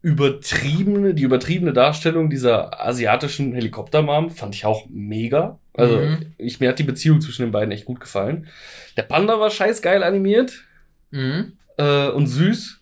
übertriebene, 0.01 1.13
die 1.13 1.23
übertriebene 1.23 1.73
Darstellung 1.73 2.29
dieser 2.29 2.83
asiatischen 2.85 3.53
Helikoptermom 3.53 4.29
fand 4.29 4.55
ich 4.55 4.65
auch 4.65 4.85
mega. 4.89 5.59
Also, 5.73 5.97
Mhm. 5.97 6.17
ich, 6.37 6.59
mir 6.59 6.69
hat 6.69 6.79
die 6.79 6.83
Beziehung 6.83 7.21
zwischen 7.21 7.43
den 7.43 7.51
beiden 7.51 7.71
echt 7.71 7.85
gut 7.85 7.99
gefallen. 7.99 8.47
Der 8.95 9.03
Panda 9.03 9.39
war 9.39 9.49
scheiß 9.49 9.81
geil 9.81 10.03
animiert 10.03 10.63
Mhm. 11.11 11.53
äh, 11.77 12.07
und 12.09 12.27
süß. 12.27 12.76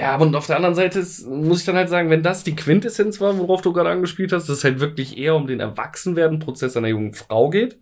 Ja, 0.00 0.14
aber 0.14 0.24
und 0.24 0.34
auf 0.34 0.46
der 0.46 0.56
anderen 0.56 0.74
Seite 0.74 0.98
ist, 0.98 1.26
muss 1.26 1.60
ich 1.60 1.66
dann 1.66 1.76
halt 1.76 1.90
sagen, 1.90 2.08
wenn 2.08 2.22
das 2.22 2.42
die 2.42 2.56
Quintessenz 2.56 3.20
war, 3.20 3.36
worauf 3.36 3.60
du 3.60 3.70
gerade 3.74 3.90
angespielt 3.90 4.32
hast, 4.32 4.48
dass 4.48 4.58
es 4.58 4.64
halt 4.64 4.80
wirklich 4.80 5.18
eher 5.18 5.34
um 5.34 5.46
den 5.46 5.60
Erwachsenwerden-Prozess 5.60 6.74
einer 6.78 6.88
jungen 6.88 7.12
Frau 7.12 7.50
geht, 7.50 7.78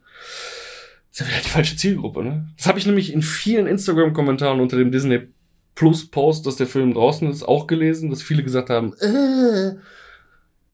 ist 1.13 1.21
ja 1.21 1.29
wieder 1.29 1.39
die 1.45 1.49
falsche 1.49 1.77
Zielgruppe, 1.77 2.25
ne? 2.25 2.49
Das 2.57 2.67
habe 2.67 2.81
ich 2.81 2.87
nämlich 2.87 3.13
in 3.13 3.23
vielen 3.23 3.69
Instagram-Kommentaren 3.69 4.59
unter 4.59 4.77
dem 4.77 4.91
Disney 4.91 5.29
Plus-Post, 5.77 6.45
dass 6.45 6.57
der 6.57 6.67
Film 6.67 6.93
draußen 6.93 7.31
ist, 7.31 7.45
auch 7.45 7.69
gelesen, 7.69 8.11
dass 8.11 8.21
viele 8.21 8.43
gesagt 8.43 8.69
haben, 8.69 8.95
Äh, 8.95 9.77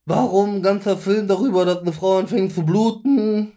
warum 0.06 0.56
ein 0.56 0.62
ganzer 0.62 0.96
Film 0.96 1.28
darüber, 1.28 1.66
dass 1.66 1.82
eine 1.82 1.92
Frau 1.92 2.20
anfängt 2.20 2.54
zu 2.54 2.64
bluten? 2.64 3.52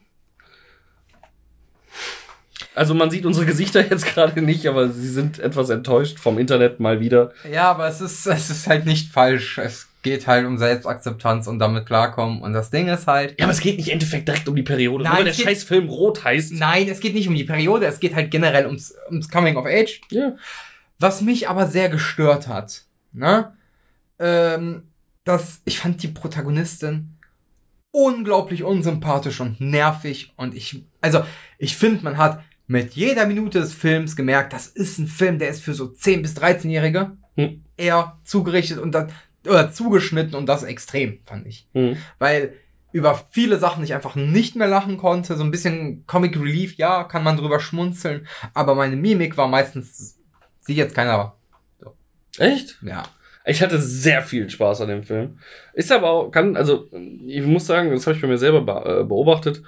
Also 2.78 2.94
man 2.94 3.10
sieht 3.10 3.26
unsere 3.26 3.46
Gesichter 3.46 3.82
jetzt 3.90 4.06
gerade 4.06 4.42
nicht, 4.42 4.68
aber 4.68 4.90
sie 4.90 5.10
sind 5.10 5.40
etwas 5.40 5.70
enttäuscht 5.70 6.20
vom 6.20 6.38
Internet 6.38 6.80
mal 6.80 7.00
wieder. 7.00 7.34
Ja, 7.52 7.72
aber 7.72 7.88
es 7.88 8.02
ist, 8.02 8.26
es 8.28 8.50
ist 8.50 8.68
halt 8.68 8.86
nicht 8.86 9.12
falsch. 9.12 9.58
Es 9.58 9.88
geht 10.04 10.28
halt 10.28 10.46
um 10.46 10.58
Selbstakzeptanz 10.58 11.48
und 11.48 11.60
damit 11.60 11.86
klarkommen. 11.86 12.42
Und 12.42 12.54
das 12.54 12.70
Ding 12.70 12.88
ist 12.88 13.08
halt, 13.08 13.38
Ja, 13.40 13.46
aber 13.46 13.54
es 13.54 13.60
geht 13.60 13.78
nicht 13.78 13.88
im 13.88 13.94
Endeffekt 13.94 14.28
direkt 14.28 14.48
um 14.48 14.56
die 14.56 14.64
Periode, 14.64 15.04
Nein, 15.04 15.14
nur 15.14 15.18
weil 15.20 15.26
der 15.26 15.34
scheiß 15.34 15.64
Film 15.64 15.90
rot 15.90 16.24
heißt. 16.24 16.54
nein, 16.54 16.88
es 16.88 17.00
geht 17.00 17.14
nicht 17.14 17.28
um 17.28 17.36
die 17.36 17.44
Periode, 17.44 17.88
es 17.88 18.00
geht 18.00 18.16
halt 18.16 18.32
generell 18.32 18.66
ums, 18.68 18.96
ums 19.10 19.30
Coming 19.30 19.58
of 19.58 19.66
Age. 19.66 20.00
Ja. 20.12 20.36
Was 21.00 21.22
mich 21.22 21.50
aber 21.50 21.68
sehr 21.68 21.90
gestört 21.90 22.48
hat, 22.48 22.84
ne? 23.12 23.54
Ähm, 24.20 24.84
dass 25.24 25.62
ich 25.66 25.80
fand 25.80 26.02
die 26.02 26.08
Protagonistin 26.08 27.18
unglaublich 27.92 28.64
unsympathisch 28.64 29.42
und 29.42 29.60
nervig 29.60 30.34
und 30.38 30.56
ich, 30.56 30.84
also 31.02 31.24
ich 31.58 31.76
finde, 31.76 32.04
man 32.04 32.18
hat 32.18 32.44
mit 32.68 32.94
jeder 32.94 33.26
Minute 33.26 33.60
des 33.60 33.74
Films 33.74 34.16
gemerkt, 34.16 34.54
das 34.54 34.68
ist 34.68 35.00
ein 35.00 35.08
Film, 35.08 35.40
der 35.40 35.50
ist 35.50 35.64
für 35.64 35.74
so 35.74 35.88
10 35.88 36.22
bis 36.22 36.36
13-Jährige 36.36 37.18
Hm. 37.38 37.64
eher 37.78 38.18
zugerichtet 38.24 38.80
und 38.80 38.92
das, 38.94 39.12
oder 39.46 39.72
zugeschnitten 39.72 40.34
und 40.34 40.48
das 40.48 40.64
extrem, 40.64 41.20
fand 41.24 41.46
ich. 41.46 41.68
Hm. 41.74 41.96
Weil 42.18 42.54
über 42.92 43.22
viele 43.30 43.60
Sachen 43.60 43.84
ich 43.84 43.94
einfach 43.94 44.16
nicht 44.16 44.56
mehr 44.56 44.68
lachen 44.68 44.98
konnte. 44.98 45.38
So 45.38 45.44
ein 45.44 45.52
bisschen 45.52 46.06
Comic 46.08 46.36
Relief, 46.36 46.78
ja, 46.78 47.04
kann 47.04 47.24
man 47.24 47.38
drüber 47.38 47.60
schmunzeln. 47.60 48.28
Aber 48.56 48.74
meine 48.74 48.96
Mimik 48.96 49.38
war 49.38 49.48
meistens, 49.48 50.20
sieht 50.60 50.78
jetzt 50.78 50.96
keiner. 50.96 51.36
Echt? 52.40 52.80
Ja. 52.82 53.04
Ich 53.46 53.62
hatte 53.62 53.80
sehr 53.80 54.24
viel 54.24 54.50
Spaß 54.50 54.82
an 54.82 54.90
dem 54.90 55.04
Film. 55.04 55.40
Ist 55.74 55.92
aber 55.92 56.10
auch, 56.10 56.32
kann, 56.32 56.58
also, 56.58 56.90
ich 57.26 57.46
muss 57.46 57.68
sagen, 57.68 57.92
das 57.92 58.08
habe 58.08 58.16
ich 58.16 58.22
bei 58.22 58.28
mir 58.28 58.38
selber 58.38 58.62
be 58.62 59.02
äh, 59.02 59.04
beobachtet. 59.04 59.62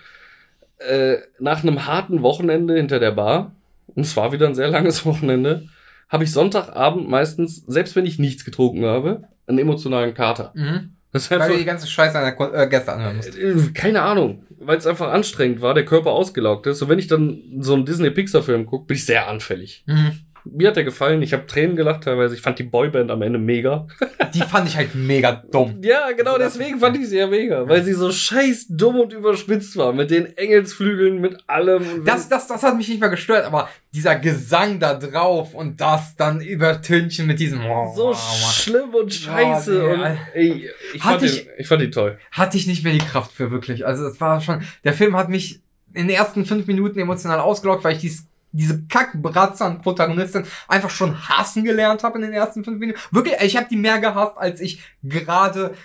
Äh, 0.80 1.18
nach 1.40 1.64
einem 1.64 1.86
harten 1.86 2.22
Wochenende 2.22 2.76
hinter 2.76 3.00
der 3.00 3.12
Bar, 3.12 3.56
und 3.96 4.04
es 4.04 4.16
war 4.16 4.32
wieder 4.32 4.48
ein 4.48 4.56
sehr 4.56 4.70
langes 4.70 5.06
Wochenende, 5.06 5.68
habe 6.08 6.24
ich 6.24 6.32
Sonntagabend 6.32 7.10
meistens, 7.10 7.64
selbst 7.68 7.96
wenn 7.96 8.06
ich 8.06 8.20
nichts 8.20 8.46
getrunken 8.46 8.86
habe, 8.86 9.24
einen 9.48 9.60
emotionalen 9.60 10.14
Kater. 10.14 10.52
Mhm. 10.56 10.94
Das 11.12 11.32
Weil 11.32 11.50
du 11.50 11.58
die 11.58 11.66
ganze 11.66 11.88
Scheiße 11.88 12.18
an 12.20 12.36
der 12.38 12.54
äh, 12.54 12.68
Gäste 12.70 12.94
anhören 12.94 13.18
musst. 13.18 13.36
äh, 13.36 13.56
keine 13.74 14.04
Ahnung, 14.04 14.44
weil 14.60 14.78
es 14.78 14.86
einfach 14.86 15.12
anstrengend 15.12 15.60
war, 15.60 15.74
der 15.74 15.86
Körper 15.86 16.12
ausgelaugt 16.12 16.68
ist. 16.68 16.82
Und 16.84 16.90
wenn 16.90 17.00
ich 17.00 17.08
dann 17.08 17.42
so 17.60 17.74
einen 17.74 17.86
Disney-Pixar-Film 17.86 18.68
gucke, 18.68 18.86
bin 18.86 18.96
ich 18.96 19.06
sehr 19.06 19.28
anfällig. 19.28 19.84
Mhm. 19.88 20.20
Mir 20.54 20.70
hat 20.70 20.76
der 20.76 20.84
gefallen, 20.84 21.22
ich 21.22 21.34
habe 21.34 21.46
Tränen 21.46 21.76
gelacht 21.76 22.04
teilweise. 22.04 22.36
Ich 22.36 22.42
fand 22.42 22.60
die 22.60 22.64
Boyband 22.64 23.12
am 23.12 23.22
Ende 23.22 23.40
mega. 23.40 23.88
Die 24.34 24.42
fand 24.42 24.68
ich 24.68 24.78
halt 24.78 24.94
mega 24.94 25.44
dumm. 25.52 25.82
Ja, 25.82 26.12
genau 26.12 26.38
deswegen 26.38 26.80
fand 26.80 26.96
ich 26.98 27.08
sie 27.10 27.18
ja 27.18 27.26
mega, 27.26 27.68
weil 27.68 27.84
sie 27.84 27.94
so 27.94 28.12
scheiß 28.12 28.68
dumm 28.70 29.00
und 29.00 29.12
überspitzt 29.14 29.76
war. 29.76 29.92
Mit 29.92 30.12
den 30.12 30.38
Engelsflügeln, 30.38 31.20
mit 31.20 31.38
allem. 31.48 32.06
Das, 32.06 32.30
das, 32.30 32.46
das 32.48 32.62
hat 32.62 32.78
mich 32.78 32.88
nicht 32.90 33.00
mehr 33.00 33.10
gestört, 33.10 33.46
aber 33.46 33.70
dieser 33.94 34.16
Gesang 34.18 34.80
da 34.80 34.94
drauf 34.94 35.56
und 35.56 35.82
das 35.82 36.16
dann 36.16 36.42
übertünchen 36.42 37.26
mit 37.26 37.40
diesem. 37.40 37.62
so 37.96 38.14
schlimm 38.14 38.94
und 38.94 39.12
scheiße. 39.14 39.72
nee, 39.72 39.94
und, 39.94 40.18
ey, 40.34 40.70
ich, 40.94 41.02
fand 41.02 41.24
ich- 41.24 41.44
ihn, 41.46 41.50
ich 41.58 41.68
fand 41.68 41.82
ihn 41.82 41.92
toll. 41.92 42.20
hatte 42.32 42.58
ich 42.58 42.68
nicht 42.68 42.84
mehr 42.84 42.94
die 42.94 43.00
Kraft 43.00 43.32
für 43.32 43.50
wirklich. 43.52 43.86
Also 43.88 44.06
es 44.06 44.22
war 44.22 44.42
schon, 44.42 44.62
der 44.84 44.94
Film 44.94 45.16
hat 45.18 45.30
mich 45.30 45.62
in 45.94 46.08
den 46.08 46.16
ersten 46.16 46.46
fünf 46.46 46.68
Minuten 46.68 47.00
emotional 47.00 47.40
ausgelockt, 47.40 47.84
weil 47.84 47.94
ich 47.96 48.00
dies, 48.02 48.28
diese 48.52 48.86
Kackbratze 48.88 49.66
an 49.66 49.82
Protagonistin 49.82 50.46
einfach 50.68 50.90
schon 50.90 51.30
hassen 51.30 51.64
gelernt 51.64 52.04
habe 52.04 52.18
in 52.18 52.24
den 52.24 52.34
ersten 52.34 52.64
fünf 52.64 52.80
Minuten. 52.80 53.00
Wirklich, 53.12 53.36
ich 53.42 53.58
habe 53.58 53.68
die 53.70 53.78
mehr 53.78 54.00
gehasst, 54.00 54.38
als 54.38 54.60
ich 54.60 54.82
gerade 55.04 55.76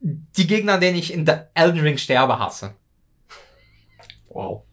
die 0.00 0.46
Gegner, 0.46 0.78
denen 0.78 0.98
ich 0.98 1.12
in 1.12 1.24
der 1.24 1.50
Elden 1.54 1.80
Ring 1.80 1.96
sterbe, 1.96 2.38
hasse. 2.38 2.74
Wow. 4.28 4.64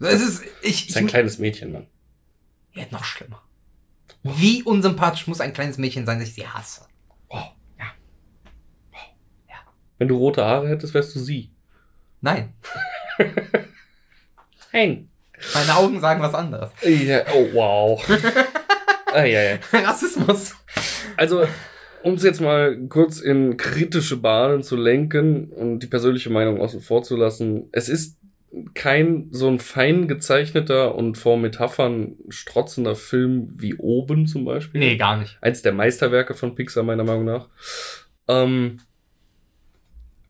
Es 0.00 0.22
ist, 0.22 0.42
ich, 0.62 0.88
ist 0.88 0.96
ein 0.96 1.04
ich 1.06 1.10
kleines 1.10 1.38
Mädchen, 1.38 1.72
Mann. 1.72 1.86
ja, 2.72 2.84
noch 2.90 3.04
schlimmer. 3.04 3.42
Wie 4.22 4.62
unsympathisch 4.62 5.26
muss 5.26 5.40
ein 5.40 5.52
kleines 5.52 5.78
Mädchen 5.78 6.06
sein, 6.06 6.18
dass 6.18 6.28
ich 6.28 6.34
sie 6.34 6.46
hasse? 6.46 6.86
Wenn 9.98 10.08
du 10.08 10.16
rote 10.16 10.44
Haare 10.44 10.68
hättest, 10.68 10.94
wärst 10.94 11.14
du 11.14 11.20
sie. 11.20 11.52
Nein, 12.20 12.54
Nein. 14.72 15.11
Meine 15.54 15.76
Augen 15.76 16.00
sagen 16.00 16.22
was 16.22 16.34
anderes. 16.34 16.70
Ja, 16.82 17.22
oh, 17.34 17.48
wow. 17.52 18.08
ah, 19.12 19.24
ja, 19.24 19.42
ja. 19.42 19.58
Rassismus. 19.72 20.54
Also, 21.16 21.44
um 22.02 22.14
es 22.14 22.22
jetzt 22.22 22.40
mal 22.40 22.76
kurz 22.88 23.20
in 23.20 23.56
kritische 23.56 24.16
Bahnen 24.16 24.62
zu 24.62 24.76
lenken 24.76 25.50
und 25.50 25.80
die 25.80 25.86
persönliche 25.86 26.30
Meinung 26.30 26.60
außen 26.60 26.80
vor 26.80 27.02
zu 27.02 27.16
lassen, 27.16 27.68
es 27.72 27.88
ist 27.88 28.18
kein 28.74 29.28
so 29.30 29.48
ein 29.48 29.58
fein 29.58 30.08
gezeichneter 30.08 30.94
und 30.94 31.16
vor 31.16 31.38
Metaphern 31.38 32.16
strotzender 32.28 32.94
Film 32.94 33.48
wie 33.56 33.74
oben 33.76 34.26
zum 34.26 34.44
Beispiel. 34.44 34.80
Nee, 34.80 34.96
gar 34.96 35.16
nicht. 35.16 35.38
Eins 35.40 35.62
der 35.62 35.72
Meisterwerke 35.72 36.34
von 36.34 36.54
Pixar, 36.54 36.82
meiner 36.82 37.04
Meinung 37.04 37.24
nach. 37.24 37.48
Ähm, 38.28 38.78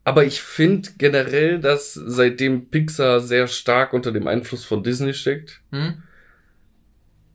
aber 0.04 0.24
ich 0.24 0.40
finde 0.42 0.90
generell, 0.98 1.60
dass 1.60 1.94
seitdem 1.94 2.68
Pixar 2.68 3.20
sehr 3.20 3.46
stark 3.46 3.92
unter 3.92 4.12
dem 4.12 4.26
Einfluss 4.26 4.64
von 4.64 4.82
Disney 4.82 5.14
steckt, 5.14 5.60
Hm? 5.70 6.02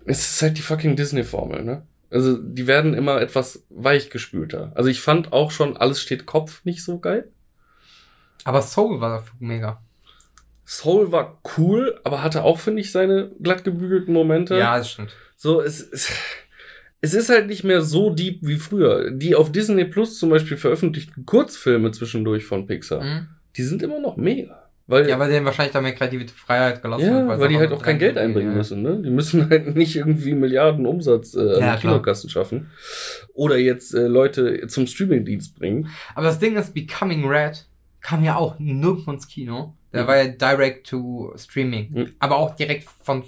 es 0.06 0.20
ist 0.32 0.42
halt 0.42 0.58
die 0.58 0.62
fucking 0.62 0.96
Disney-Formel, 0.96 1.64
ne? 1.64 1.86
Also, 2.10 2.38
die 2.38 2.68
werden 2.68 2.94
immer 2.94 3.20
etwas 3.20 3.66
weichgespülter. 3.70 4.72
Also, 4.76 4.90
ich 4.90 5.02
fand 5.02 5.34
auch 5.34 5.52
schon, 5.52 5.76
alles 5.76 6.02
steht 6.02 6.26
Kopf 6.26 6.64
nicht 6.64 6.82
so 6.84 7.00
geil. 7.00 7.30
Aber 8.46 8.62
Soul 8.62 9.02
war 9.02 9.26
mega. 9.40 9.82
Soul 10.66 11.12
war 11.12 11.42
cool, 11.58 12.00
aber 12.06 12.24
hatte 12.24 12.44
auch, 12.44 12.60
finde 12.60 12.82
ich, 12.82 12.94
seine 12.94 13.32
glatt 13.42 13.66
gebügelten 13.66 14.14
Momente. 14.14 14.58
Ja, 14.58 14.78
das 14.78 14.92
stimmt. 14.92 15.14
So, 15.36 15.62
es, 15.62 15.82
es, 15.82 16.10
es 17.02 17.14
ist 17.14 17.30
halt 17.30 17.48
nicht 17.48 17.64
mehr 17.64 17.82
so 17.82 18.10
deep 18.10 18.40
wie 18.42 18.56
früher. 18.58 19.12
Die 19.12 19.36
auf 19.36 19.52
Disney 19.52 19.86
Plus 19.86 20.18
zum 20.20 20.30
Beispiel 20.30 20.58
veröffentlichten 20.58 21.26
Kurzfilme 21.26 21.92
zwischendurch 21.92 22.46
von 22.46 22.66
Pixar, 22.68 23.04
Mhm. 23.04 23.28
die 23.56 23.64
sind 23.64 23.82
immer 23.84 24.00
noch 24.00 24.18
mega. 24.18 24.64
Weil, 24.90 25.10
Ja, 25.10 25.20
weil 25.20 25.30
denen 25.30 25.46
wahrscheinlich 25.46 25.74
da 25.74 25.82
mehr 25.82 25.94
kreative 25.94 26.26
Freiheit 26.30 26.82
gelassen 26.82 27.06
Ja, 27.06 27.28
wird. 27.28 27.40
weil, 27.40 27.50
die 27.50 27.56
sie 27.56 27.60
halt 27.60 27.74
auch 27.74 27.82
kein 27.82 28.00
Geld 28.00 28.18
einbringen 28.18 28.52
ja. 28.52 28.58
müssen. 28.58 28.82
Ne? 28.82 29.02
Die 29.04 29.10
müssen 29.10 29.50
halt 29.50 29.76
nicht 29.76 29.98
irgendwie 29.98 30.34
Milliarden 30.34 30.86
Umsatz 30.86 31.34
äh, 31.36 31.40
an 31.40 31.46
Ja, 31.48 31.54
die 31.56 31.60
klar. 31.60 31.94
Kinokassen 31.96 32.30
schaffen. 32.30 32.72
Oder 33.34 33.58
jetzt 33.58 33.94
äh, 33.94 34.08
Leute 34.08 34.66
zum 34.68 34.88
Streamingdienst 34.88 35.60
bringen. 35.60 35.90
Aber 36.16 36.28
das 36.28 36.40
Ding 36.40 36.56
ist, 36.56 36.74
Becoming 36.74 37.26
Red 37.28 37.66
kam 38.00 38.24
ja 38.24 38.38
auch 38.38 38.60
nirgendwo 38.60 39.12
ins 39.12 39.28
Kino. 39.28 39.74
Der 39.92 40.04
Mhm. 40.04 40.08
war 40.08 40.18
ja 40.24 40.28
direct 40.30 40.88
to 40.88 41.34
Streaming. 41.36 41.90
Mhm. 41.92 42.14
Aber 42.20 42.38
auch 42.38 42.56
direkt 42.56 42.86
von, 43.04 43.26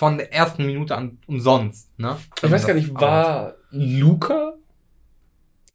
von 0.00 0.16
der 0.16 0.32
ersten 0.32 0.64
Minute 0.64 0.96
an 0.96 1.18
umsonst, 1.26 1.90
ne? 1.98 2.16
Ich 2.42 2.50
weiß 2.50 2.66
gar 2.66 2.72
nicht, 2.72 2.94
war 2.94 3.56
Luca 3.70 4.54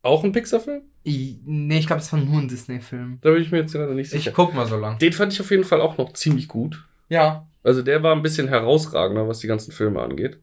auch 0.01 0.23
ein 0.23 0.31
Pixar-Film? 0.31 0.81
Ich, 1.03 1.35
nee, 1.45 1.77
ich 1.77 1.85
glaube, 1.85 2.01
es 2.01 2.11
war 2.11 2.19
nur 2.19 2.39
ein 2.41 2.47
Disney-Film. 2.47 3.19
Da 3.21 3.29
bin 3.29 3.43
ich 3.43 3.51
mir 3.51 3.59
jetzt 3.59 3.73
gerade 3.73 3.93
nicht 3.93 4.07
Ich 4.07 4.23
sicher. 4.23 4.31
guck 4.35 4.55
mal 4.55 4.65
so 4.65 4.77
lang. 4.77 4.97
Den 4.97 5.13
fand 5.13 5.31
ich 5.31 5.39
auf 5.41 5.51
jeden 5.51 5.63
Fall 5.63 5.79
auch 5.79 5.99
noch 5.99 6.13
ziemlich 6.13 6.47
gut. 6.47 6.83
Ja. 7.07 7.45
Also 7.63 7.83
der 7.83 8.01
war 8.01 8.15
ein 8.15 8.23
bisschen 8.23 8.47
herausragender, 8.47 9.27
was 9.27 9.39
die 9.41 9.47
ganzen 9.47 9.71
Filme 9.71 10.01
angeht. 10.01 10.39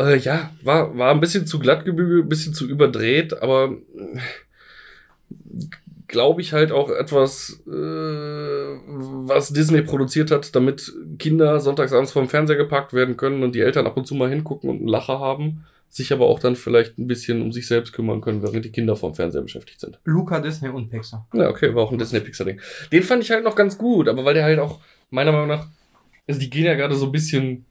Äh, 0.00 0.16
ja, 0.16 0.50
war, 0.62 0.96
war 0.96 1.10
ein 1.10 1.20
bisschen 1.20 1.46
zu 1.46 1.58
glatt 1.58 1.84
gebügelt, 1.84 2.24
ein 2.24 2.28
bisschen 2.30 2.54
zu 2.54 2.66
überdreht, 2.66 3.34
aber 3.42 3.76
glaube 6.14 6.42
ich 6.42 6.52
halt 6.52 6.70
auch 6.70 6.90
etwas, 6.90 7.60
äh, 7.66 7.70
was 7.70 9.52
Disney 9.52 9.82
produziert 9.82 10.30
hat, 10.30 10.54
damit 10.54 10.92
Kinder 11.18 11.58
sonntagsabends 11.58 12.12
vorm 12.12 12.28
Fernseher 12.28 12.54
gepackt 12.54 12.92
werden 12.92 13.16
können 13.16 13.42
und 13.42 13.56
die 13.56 13.60
Eltern 13.60 13.88
ab 13.88 13.96
und 13.96 14.06
zu 14.06 14.14
mal 14.14 14.28
hingucken 14.30 14.70
und 14.70 14.76
einen 14.76 14.86
Lacher 14.86 15.18
haben, 15.18 15.64
sich 15.88 16.12
aber 16.12 16.26
auch 16.26 16.38
dann 16.38 16.54
vielleicht 16.54 16.98
ein 16.98 17.08
bisschen 17.08 17.42
um 17.42 17.50
sich 17.50 17.66
selbst 17.66 17.92
kümmern 17.92 18.20
können, 18.20 18.44
während 18.44 18.64
die 18.64 18.70
Kinder 18.70 18.94
vorm 18.94 19.16
Fernseher 19.16 19.42
beschäftigt 19.42 19.80
sind. 19.80 19.98
Luca, 20.04 20.38
Disney 20.38 20.68
und 20.68 20.88
Pixar. 20.88 21.26
Ja, 21.34 21.50
okay, 21.50 21.74
war 21.74 21.82
auch 21.82 21.90
ein 21.90 21.98
Disney-Pixar-Ding. 21.98 22.60
Den 22.92 23.02
fand 23.02 23.24
ich 23.24 23.32
halt 23.32 23.42
noch 23.42 23.56
ganz 23.56 23.76
gut, 23.76 24.08
aber 24.08 24.24
weil 24.24 24.34
der 24.34 24.44
halt 24.44 24.60
auch, 24.60 24.78
meiner 25.10 25.32
Meinung 25.32 25.48
nach, 25.48 25.66
also 26.28 26.38
die 26.38 26.48
gehen 26.48 26.64
ja 26.64 26.74
gerade 26.74 26.94
so 26.94 27.06
ein 27.06 27.12
bisschen 27.12 27.66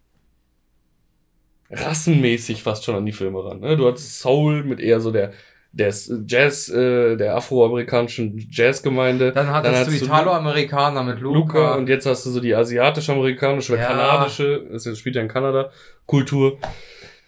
rassenmäßig 1.69 2.61
fast 2.61 2.83
schon 2.83 2.95
an 2.95 3.05
die 3.05 3.13
Filme 3.13 3.41
ran. 3.41 3.61
Ne? 3.61 3.77
Du 3.77 3.87
hattest 3.87 4.19
Soul 4.19 4.65
mit 4.65 4.81
eher 4.81 4.99
so 4.99 5.11
der, 5.11 5.31
der 5.74 5.91
Jazz, 6.28 6.69
äh, 6.69 7.15
der 7.17 7.36
afroamerikanischen 7.36 8.47
Jazzgemeinde. 8.51 9.32
Dann 9.32 9.51
hattest 9.51 9.76
hattest 9.76 10.01
du 10.01 10.05
Italo-Amerikaner 10.05 11.03
mit 11.03 11.19
Luca. 11.19 11.38
Luca 11.39 11.74
und 11.76 11.89
jetzt 11.89 12.05
hast 12.05 12.26
du 12.26 12.30
so 12.30 12.39
die 12.39 12.53
asiatisch-amerikanische 12.55 13.74
oder 13.74 13.82
Ja. 13.82 13.88
kanadische, 13.88 14.65
das 14.71 14.97
spielt 14.97 15.15
ja 15.15 15.21
in 15.24 15.28
Kanada, 15.28 15.71
Kultur. 16.05 16.59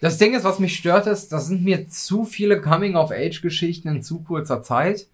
Das 0.00 0.18
Ding 0.18 0.34
ist, 0.34 0.44
was 0.44 0.58
mich 0.60 0.76
stört, 0.76 1.06
ist, 1.08 1.32
das 1.32 1.48
sind 1.48 1.64
mir 1.64 1.88
zu 1.88 2.24
viele 2.24 2.60
Coming-of-Age-Geschichten 2.60 3.88
in 3.88 4.02
zu 4.02 4.22
kurzer 4.22 4.62
Zeit. 4.62 5.08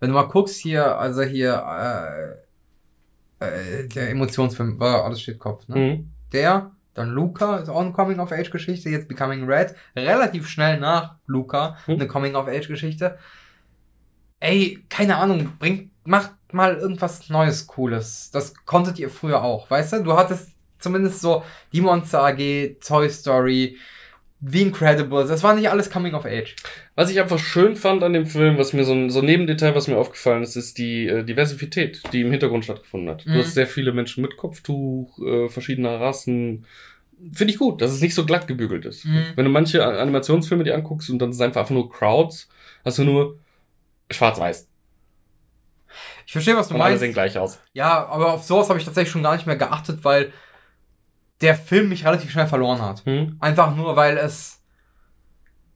Wenn 0.00 0.08
du 0.08 0.14
mal 0.14 0.22
guckst 0.24 0.56
hier, 0.56 0.98
also 0.98 1.22
hier, 1.22 2.34
äh, 3.40 3.44
äh, 3.44 3.88
der 3.88 4.10
Emotionsfilm, 4.10 4.80
war 4.80 5.04
alles 5.04 5.20
steht 5.20 5.38
Kopf, 5.38 5.68
ne? 5.68 5.76
Mhm. 5.76 6.10
Der, 6.32 6.72
dann 6.94 7.10
Luca, 7.10 7.56
ist 7.58 7.68
auch 7.68 7.80
eine 7.80 7.92
Coming-of-Age-Geschichte, 7.92 8.90
jetzt 8.90 9.08
Becoming 9.08 9.44
Red, 9.44 9.74
relativ 9.96 10.48
schnell 10.48 10.78
nach 10.78 11.16
Luca, 11.26 11.76
Hm. 11.86 11.94
eine 11.94 12.06
Coming-of-Age-Geschichte. 12.06 13.18
Ey, 14.40 14.84
keine 14.88 15.16
Ahnung, 15.16 15.52
bringt, 15.58 15.90
macht 16.04 16.32
mal 16.52 16.76
irgendwas 16.76 17.28
Neues, 17.30 17.66
Cooles. 17.66 18.30
Das 18.32 18.54
konntet 18.66 18.98
ihr 18.98 19.08
früher 19.08 19.42
auch, 19.42 19.70
weißt 19.70 19.92
du? 19.94 20.02
Du 20.02 20.16
hattest 20.16 20.50
zumindest 20.78 21.20
so 21.20 21.44
die 21.72 21.80
Monster 21.80 22.24
AG, 22.24 22.76
Toy 22.84 23.08
Story, 23.08 23.78
The 24.44 24.62
Incredibles, 24.62 25.28
das 25.28 25.44
war 25.44 25.54
nicht 25.54 25.70
alles 25.70 25.88
Coming-of-Age. 25.88 26.56
Was 26.96 27.10
ich 27.10 27.20
einfach 27.20 27.38
schön 27.38 27.76
fand 27.76 28.02
an 28.02 28.12
dem 28.12 28.26
Film, 28.26 28.58
was 28.58 28.72
mir 28.72 28.84
so 28.84 28.92
ein, 28.92 29.08
so 29.08 29.20
ein 29.20 29.26
Nebendetail, 29.26 29.76
was 29.76 29.86
mir 29.86 29.96
aufgefallen 29.96 30.42
ist, 30.42 30.56
ist 30.56 30.78
die 30.78 31.06
äh, 31.06 31.22
Diversität, 31.22 32.02
die 32.12 32.22
im 32.22 32.32
Hintergrund 32.32 32.64
stattgefunden 32.64 33.08
hat. 33.08 33.24
Mhm. 33.24 33.34
Du 33.34 33.38
hast 33.38 33.54
sehr 33.54 33.68
viele 33.68 33.92
Menschen 33.92 34.20
mit 34.22 34.36
Kopftuch, 34.36 35.16
äh, 35.20 35.48
verschiedener 35.48 36.00
Rassen. 36.00 36.66
Finde 37.32 37.52
ich 37.52 37.58
gut, 37.58 37.80
dass 37.80 37.92
es 37.92 38.00
nicht 38.00 38.16
so 38.16 38.26
glatt 38.26 38.48
gebügelt 38.48 38.84
ist. 38.84 39.04
Mhm. 39.04 39.26
Wenn 39.36 39.44
du 39.44 39.50
manche 39.52 39.86
Animationsfilme 39.86 40.64
dir 40.64 40.74
anguckst 40.74 41.08
und 41.08 41.20
dann 41.20 41.30
es 41.30 41.40
einfach 41.40 41.70
nur 41.70 41.88
Crowds, 41.88 42.48
hast 42.84 42.98
du 42.98 43.04
nur 43.04 43.38
schwarz-weiß. 44.10 44.68
Ich 46.26 46.32
verstehe, 46.32 46.56
was 46.56 46.66
du 46.68 46.74
Und 46.74 46.80
alle 46.80 46.90
meinst. 46.90 47.00
sehen 47.02 47.12
gleich 47.12 47.38
aus. 47.38 47.60
Ja, 47.74 48.06
aber 48.06 48.32
auf 48.34 48.42
sowas 48.42 48.68
habe 48.68 48.78
ich 48.78 48.84
tatsächlich 48.84 49.12
schon 49.12 49.22
gar 49.22 49.36
nicht 49.36 49.46
mehr 49.46 49.56
geachtet, 49.56 50.00
weil 50.02 50.32
der 51.42 51.54
Film 51.56 51.88
mich 51.88 52.06
relativ 52.06 52.30
schnell 52.30 52.46
verloren 52.46 52.80
hat. 52.80 53.04
Hm? 53.04 53.36
Einfach 53.40 53.74
nur, 53.74 53.96
weil 53.96 54.16
es 54.16 54.60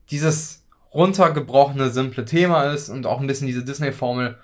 dieses 0.09 0.65
runtergebrochene, 0.93 1.89
simple 1.89 2.25
Thema 2.25 2.63
ist 2.71 2.89
und 2.89 3.05
auch 3.05 3.19
ein 3.19 3.27
bisschen 3.27 3.47
diese 3.47 3.63
Disney-Formel, 3.63 4.37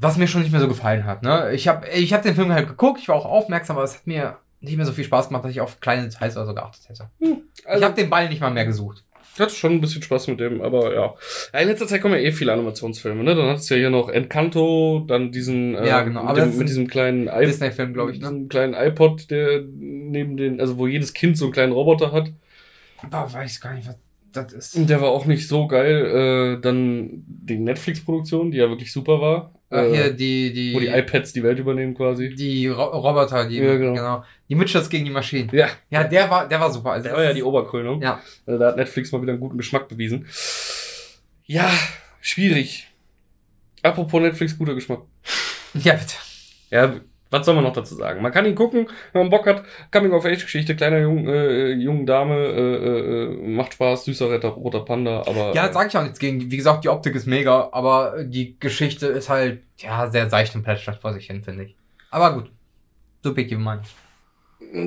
was 0.00 0.16
mir 0.16 0.26
schon 0.26 0.42
nicht 0.42 0.50
mehr 0.50 0.60
so 0.60 0.68
gefallen 0.68 1.04
hat. 1.04 1.22
Ne? 1.22 1.52
Ich 1.52 1.68
habe 1.68 1.88
ich 1.88 2.12
hab 2.12 2.22
den 2.22 2.34
Film 2.34 2.52
halt 2.52 2.68
geguckt, 2.68 3.00
ich 3.00 3.08
war 3.08 3.16
auch 3.16 3.24
aufmerksam, 3.24 3.76
aber 3.76 3.84
es 3.84 3.94
hat 3.94 4.06
mir 4.06 4.38
nicht 4.60 4.76
mehr 4.76 4.86
so 4.86 4.92
viel 4.92 5.04
Spaß 5.04 5.28
gemacht, 5.28 5.44
dass 5.44 5.52
ich 5.52 5.60
auf 5.60 5.80
kleine 5.80 6.02
Details 6.02 6.36
oder 6.36 6.46
so 6.46 6.54
geachtet 6.54 6.88
hätte. 6.88 7.10
ich 7.18 7.68
Also, 7.68 7.84
habe 7.84 7.94
den 7.94 8.10
Ball 8.10 8.28
nicht 8.28 8.40
mal 8.40 8.50
mehr 8.50 8.64
gesucht. 8.66 9.04
Ich 9.34 9.40
hatte 9.40 9.54
schon 9.54 9.72
ein 9.72 9.80
bisschen 9.80 10.02
Spaß 10.02 10.28
mit 10.28 10.40
dem, 10.40 10.60
aber 10.60 10.94
ja. 10.94 11.14
ja. 11.54 11.60
In 11.60 11.68
letzter 11.68 11.86
Zeit 11.86 12.02
kommen 12.02 12.14
ja 12.14 12.20
eh 12.20 12.32
viele 12.32 12.52
Animationsfilme, 12.52 13.24
ne? 13.24 13.34
Dann 13.34 13.48
hattest 13.48 13.70
du 13.70 13.74
ja 13.74 13.80
hier 13.80 13.90
noch 13.90 14.08
Encanto, 14.10 15.04
dann 15.08 15.32
diesen, 15.32 15.74
äh, 15.74 15.86
Ja, 15.86 16.02
genau, 16.02 16.22
mit, 16.22 16.30
aber 16.30 16.40
dem, 16.42 16.58
mit 16.58 16.68
diesem 16.68 16.86
kleinen 16.86 17.28
iPod. 17.28 17.46
Disney-Film, 17.46 17.94
glaube 17.94 18.12
ich. 18.12 18.20
Ne? 18.20 18.28
diesen 18.28 18.48
kleinen 18.48 18.74
iPod, 18.74 19.30
der 19.30 19.62
neben 19.62 20.36
den, 20.36 20.60
also 20.60 20.76
wo 20.76 20.86
jedes 20.86 21.14
Kind 21.14 21.38
so 21.38 21.46
einen 21.46 21.52
kleinen 21.52 21.72
Roboter 21.72 22.12
hat. 22.12 22.30
Boah, 23.10 23.32
weiß 23.32 23.60
gar 23.60 23.74
nicht, 23.74 23.88
was 23.88 23.96
das 24.32 24.52
ist. 24.52 24.76
Und 24.76 24.88
der 24.90 25.00
war 25.00 25.10
auch 25.10 25.26
nicht 25.26 25.48
so 25.48 25.66
geil. 25.66 26.56
Äh, 26.56 26.60
dann 26.60 27.24
die 27.26 27.58
Netflix-Produktion, 27.58 28.50
die 28.50 28.58
ja 28.58 28.68
wirklich 28.68 28.92
super 28.92 29.20
war. 29.20 29.54
Ach, 29.70 29.84
äh, 29.84 29.90
hier, 29.94 30.12
die, 30.12 30.52
die, 30.52 30.74
wo 30.74 30.80
die 30.80 30.88
iPads 30.88 31.32
die 31.32 31.42
Welt 31.42 31.58
übernehmen 31.58 31.94
quasi. 31.94 32.34
die 32.34 32.68
Ro 32.68 32.84
Roboter, 32.84 33.46
die, 33.48 33.56
Ja, 33.56 33.76
genau. 33.76 33.94
genau. 33.94 34.24
Die 34.52 34.56
Mitchells 34.56 34.90
gegen 34.90 35.06
die 35.06 35.10
Maschinen. 35.10 35.48
Ja, 35.50 35.68
Ja, 35.88 36.04
der 36.04 36.28
war, 36.28 36.46
der 36.46 36.60
war 36.60 36.70
super. 36.70 36.92
Also 36.92 37.08
der 37.08 37.16
war 37.16 37.24
ja 37.24 37.32
die 37.32 37.42
Oberkrönung. 37.42 38.02
Ja. 38.02 38.20
Also 38.44 38.60
da 38.60 38.66
hat 38.66 38.76
Netflix 38.76 39.10
mal 39.10 39.22
wieder 39.22 39.32
einen 39.32 39.40
guten 39.40 39.56
Geschmack 39.56 39.88
bewiesen. 39.88 40.26
Ja, 41.46 41.70
schwierig. 42.20 42.86
Apropos 43.82 44.20
Netflix, 44.20 44.58
guter 44.58 44.74
Geschmack. 44.74 45.00
Ja, 45.72 45.94
bitte. 45.94 46.16
Ja, 46.68 46.92
was 47.30 47.46
soll 47.46 47.54
man 47.54 47.64
noch 47.64 47.72
dazu 47.72 47.94
sagen? 47.94 48.20
Man 48.20 48.30
kann 48.30 48.44
ihn 48.44 48.54
gucken, 48.54 48.88
wenn 49.14 49.22
man 49.22 49.30
Bock 49.30 49.46
hat. 49.46 49.64
Coming 49.90 50.12
of 50.12 50.26
Age 50.26 50.42
Geschichte, 50.42 50.76
kleiner 50.76 50.98
jung, 50.98 51.26
äh, 51.26 51.70
jungen 51.72 52.04
Dame, 52.04 52.34
äh, 52.34 53.22
äh, 53.22 53.48
macht 53.48 53.72
Spaß, 53.72 54.04
süßer 54.04 54.26
roter, 54.26 54.48
roter 54.48 54.80
Panda, 54.80 55.20
aber. 55.26 55.54
Ja, 55.54 55.66
äh, 55.66 55.72
sag 55.72 55.88
ich 55.88 55.96
auch 55.96 56.02
nichts 56.02 56.18
gegen. 56.18 56.50
Wie 56.50 56.58
gesagt, 56.58 56.84
die 56.84 56.90
Optik 56.90 57.14
ist 57.14 57.24
mega, 57.26 57.70
aber 57.72 58.22
die 58.22 58.58
Geschichte 58.60 59.06
ist 59.06 59.30
halt, 59.30 59.62
ja, 59.78 60.10
sehr 60.10 60.28
seicht 60.28 60.54
und 60.54 60.62
plätschert 60.62 61.00
vor 61.00 61.14
sich 61.14 61.26
hin, 61.26 61.42
finde 61.42 61.64
ich. 61.64 61.76
Aber 62.10 62.34
gut. 62.34 62.52
Subjektive 63.22 63.58
Meinung. 63.58 63.84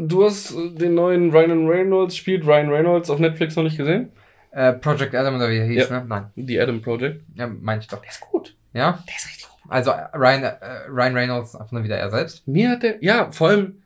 Du 0.07 0.23
hast 0.25 0.51
äh, 0.55 0.69
den 0.71 0.95
neuen 0.95 1.31
Ryan 1.31 1.67
Reynolds, 1.67 2.15
spielt 2.17 2.45
Ryan 2.45 2.69
Reynolds 2.69 3.09
auf 3.09 3.19
Netflix 3.19 3.55
noch 3.55 3.63
nicht 3.63 3.77
gesehen? 3.77 4.09
Äh, 4.51 4.73
Project 4.73 5.13
Adam 5.13 5.35
oder 5.35 5.49
wie 5.49 5.57
er 5.57 5.65
hieß, 5.65 5.89
Ja. 5.89 5.99
ne? 5.99 6.05
Nein. 6.07 6.25
Die 6.35 6.59
Adam 6.59 6.81
Project. 6.81 7.21
Ja, 7.35 7.47
meine 7.47 7.81
ich 7.81 7.87
doch. 7.87 8.01
Der 8.01 8.09
ist 8.09 8.21
gut. 8.21 8.55
Ja? 8.73 9.03
Der 9.07 9.15
ist 9.15 9.27
richtig 9.27 9.47
gut. 9.49 9.71
Also, 9.71 9.91
äh, 9.91 10.05
Ryan, 10.15 10.43
äh, 10.43 10.55
Ryan 10.89 11.13
Reynolds, 11.15 11.55
einfach 11.55 11.71
nur 11.71 11.83
wieder 11.83 11.97
er 11.97 12.09
selbst. 12.09 12.47
Mir 12.47 12.69
hat 12.71 12.83
der, 12.83 13.03
ja, 13.03 13.31
vor 13.31 13.49
allem, 13.49 13.81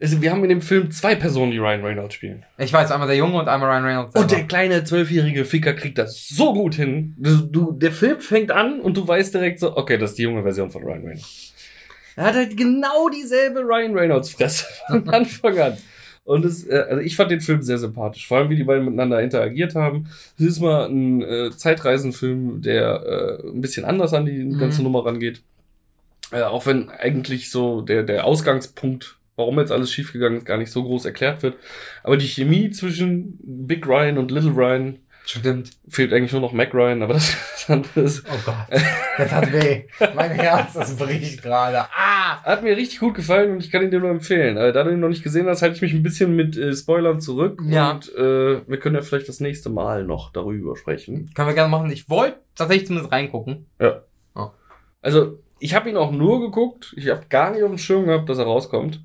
also 0.00 0.22
wir 0.22 0.30
haben 0.30 0.42
in 0.44 0.48
dem 0.48 0.62
Film 0.62 0.90
zwei 0.92 1.14
Personen, 1.16 1.50
die 1.50 1.58
Ryan 1.58 1.84
Reynolds 1.84 2.14
spielen. 2.14 2.44
Ich 2.56 2.72
weiß, 2.72 2.90
einmal 2.92 3.08
der 3.08 3.16
Junge 3.16 3.38
und 3.38 3.48
einmal 3.48 3.68
Ryan 3.68 3.84
Reynolds 3.84 4.14
Und 4.14 4.30
der 4.30 4.36
selber. 4.38 4.48
kleine 4.48 4.84
zwölfjährige 4.84 5.44
Ficker 5.44 5.74
kriegt 5.74 5.98
das 5.98 6.28
so 6.28 6.54
gut 6.54 6.74
hin. 6.76 7.14
Du, 7.18 7.36
du, 7.42 7.72
der 7.72 7.92
Film 7.92 8.20
fängt 8.20 8.50
an 8.52 8.80
und 8.80 8.96
du 8.96 9.06
weißt 9.06 9.34
direkt 9.34 9.58
so, 9.60 9.76
okay, 9.76 9.98
das 9.98 10.10
ist 10.10 10.18
die 10.18 10.22
junge 10.22 10.42
Version 10.42 10.70
von 10.70 10.82
Ryan 10.84 11.00
Reynolds. 11.02 11.47
Er 12.18 12.24
hat 12.24 12.34
halt 12.34 12.56
genau 12.56 13.08
dieselbe 13.08 13.60
Ryan 13.60 13.94
Reynolds 13.96 14.30
Fresse 14.30 14.66
von 14.88 15.08
Anfang 15.08 15.56
an. 15.58 15.76
Und 16.24 16.44
es, 16.44 16.66
äh, 16.66 16.84
also 16.90 17.00
ich 17.00 17.14
fand 17.14 17.30
den 17.30 17.40
Film 17.40 17.62
sehr 17.62 17.78
sympathisch. 17.78 18.26
Vor 18.26 18.38
allem, 18.38 18.50
wie 18.50 18.56
die 18.56 18.64
beiden 18.64 18.84
miteinander 18.84 19.22
interagiert 19.22 19.76
haben. 19.76 20.08
Es 20.36 20.44
ist 20.44 20.60
mal 20.60 20.86
ein 20.88 21.22
äh, 21.22 21.50
Zeitreisenfilm, 21.56 22.60
der 22.60 23.38
äh, 23.44 23.48
ein 23.48 23.60
bisschen 23.60 23.84
anders 23.84 24.12
an 24.14 24.26
die 24.26 24.32
Mhm. 24.44 24.58
ganze 24.58 24.82
Nummer 24.82 25.06
rangeht. 25.06 25.42
Äh, 26.32 26.42
auch 26.42 26.66
wenn 26.66 26.90
eigentlich 26.90 27.50
so 27.50 27.82
der, 27.82 28.02
der 28.02 28.24
Ausgangspunkt, 28.24 29.16
warum 29.36 29.58
jetzt 29.60 29.70
alles 29.72 29.92
schiefgegangen 29.92 30.38
ist, 30.38 30.44
gar 30.44 30.58
nicht 30.58 30.72
so 30.72 30.82
groß 30.82 31.04
erklärt 31.04 31.42
wird. 31.44 31.54
Aber 32.02 32.16
die 32.16 32.26
Chemie 32.26 32.70
zwischen 32.70 33.38
Big 33.42 33.86
Ryan 33.86 34.18
und 34.18 34.30
Little 34.32 34.54
Ryan 34.56 34.98
Stimmt. 35.28 35.72
fehlt 35.90 36.12
eigentlich 36.14 36.32
nur 36.32 36.40
noch 36.40 36.52
Mac 36.52 36.72
Ryan, 36.72 37.02
aber 37.02 37.14
das 37.14 37.28
ist 37.56 37.70
anderes. 37.70 38.24
Oh 38.26 38.38
Gott. 38.46 38.80
Das 39.18 39.30
hat 39.30 39.52
weh. 39.52 39.84
mein 40.14 40.30
Herz, 40.30 40.72
das 40.72 40.96
bricht 40.96 41.42
gerade. 41.42 41.80
Ah! 41.94 42.42
Hat 42.42 42.62
mir 42.62 42.74
richtig 42.74 43.00
gut 43.00 43.14
gefallen 43.14 43.52
und 43.52 43.62
ich 43.62 43.70
kann 43.70 43.82
ihn 43.82 43.90
dir 43.90 44.00
nur 44.00 44.08
empfehlen. 44.08 44.56
Äh, 44.56 44.72
da 44.72 44.84
du 44.84 44.90
ihn 44.90 45.00
noch 45.00 45.10
nicht 45.10 45.22
gesehen 45.22 45.46
hast, 45.46 45.60
halte 45.60 45.76
ich 45.76 45.82
mich 45.82 45.92
ein 45.92 46.02
bisschen 46.02 46.34
mit 46.34 46.56
äh, 46.56 46.74
Spoilern 46.74 47.20
zurück. 47.20 47.60
Ja. 47.68 47.90
Und 47.90 48.14
äh, 48.14 48.66
wir 48.66 48.78
können 48.78 48.94
ja 48.94 49.02
vielleicht 49.02 49.28
das 49.28 49.40
nächste 49.40 49.68
Mal 49.68 50.04
noch 50.04 50.32
darüber 50.32 50.76
sprechen. 50.76 51.30
Können 51.34 51.48
wir 51.48 51.54
gerne 51.54 51.70
machen. 51.70 51.90
Ich 51.90 52.08
wollte 52.08 52.38
tatsächlich 52.54 52.86
zumindest 52.86 53.12
reingucken. 53.12 53.66
Also, 55.02 55.38
ich 55.60 55.74
habe 55.74 55.90
ihn 55.90 55.96
auch 55.96 56.10
nur 56.10 56.40
geguckt. 56.40 56.94
Ich 56.96 57.08
habe 57.08 57.26
gar 57.28 57.50
nicht 57.52 57.62
auf 57.62 57.70
dem 57.70 57.78
Schirm 57.78 58.06
gehabt, 58.06 58.28
dass 58.28 58.38
er 58.38 58.44
rauskommt. 58.44 59.00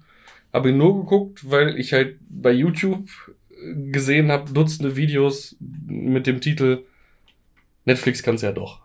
Habe 0.53 0.69
ihn 0.69 0.77
nur 0.77 1.01
geguckt, 1.01 1.49
weil 1.51 1.77
ich 1.77 1.93
halt 1.93 2.17
bei 2.29 2.51
YouTube 2.51 3.07
gesehen 3.91 4.31
habe, 4.31 4.51
Dutzende 4.51 4.95
Videos 4.95 5.55
mit 5.85 6.27
dem 6.27 6.41
Titel 6.41 6.83
Netflix 7.85 8.23
kann's 8.23 8.41
ja 8.41 8.51
doch. 8.51 8.81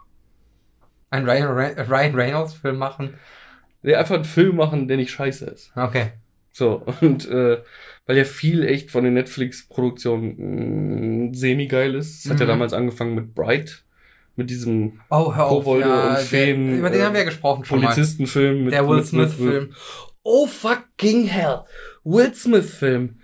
Ein 1.10 1.28
Ryan, 1.28 1.48
Ryan 1.88 2.14
Reynolds 2.14 2.54
Film 2.54 2.76
machen. 2.76 3.14
Der 3.82 3.98
einfach 4.00 4.16
einen 4.16 4.24
Film 4.24 4.56
machen, 4.56 4.88
der 4.88 4.96
nicht 4.96 5.10
scheiße 5.10 5.46
ist. 5.46 5.72
Okay. 5.76 6.12
So, 6.50 6.84
und 7.00 7.28
äh, 7.30 7.58
weil 8.06 8.16
ja 8.16 8.24
viel 8.24 8.64
echt 8.64 8.90
von 8.90 9.04
den 9.04 9.14
Netflix-Produktionen 9.14 11.28
mh, 11.28 11.34
semi-geil 11.34 11.94
ist. 11.94 12.24
Es 12.24 12.30
hat 12.30 12.40
ja 12.40 12.46
Mhm. 12.46 12.50
damals 12.50 12.72
angefangen 12.72 13.14
mit 13.14 13.34
Bright, 13.34 13.84
mit 14.34 14.50
diesem 14.50 15.00
Oh, 15.10 15.34
hör 15.34 15.46
auf. 15.46 15.64
Kobolde 15.64 15.88
ja, 15.88 16.10
und 16.10 16.18
Feen, 16.18 16.68
Der, 16.70 16.78
über 16.78 16.90
den 16.90 17.00
äh, 17.00 17.04
haben 17.04 17.12
wir 17.14 17.20
ja 17.20 17.26
gesprochen 17.26 17.64
schon 17.64 17.80
mal. 17.80 17.92
Polizistenfilm. 17.92 18.64
Mit, 18.64 18.72
Der 18.74 18.88
Will 18.88 18.96
mit- 18.96 19.12
mit- 19.12 19.30
Smith-Film. 19.30 19.74
Oh 20.24 20.46
fucking 20.46 21.26
hell. 21.26 21.60
Will 22.04 22.34
Smith-Film. 22.34 23.17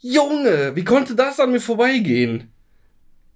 Junge, 0.00 0.76
wie 0.76 0.84
konnte 0.84 1.14
das 1.14 1.40
an 1.40 1.50
mir 1.52 1.60
vorbeigehen? 1.60 2.52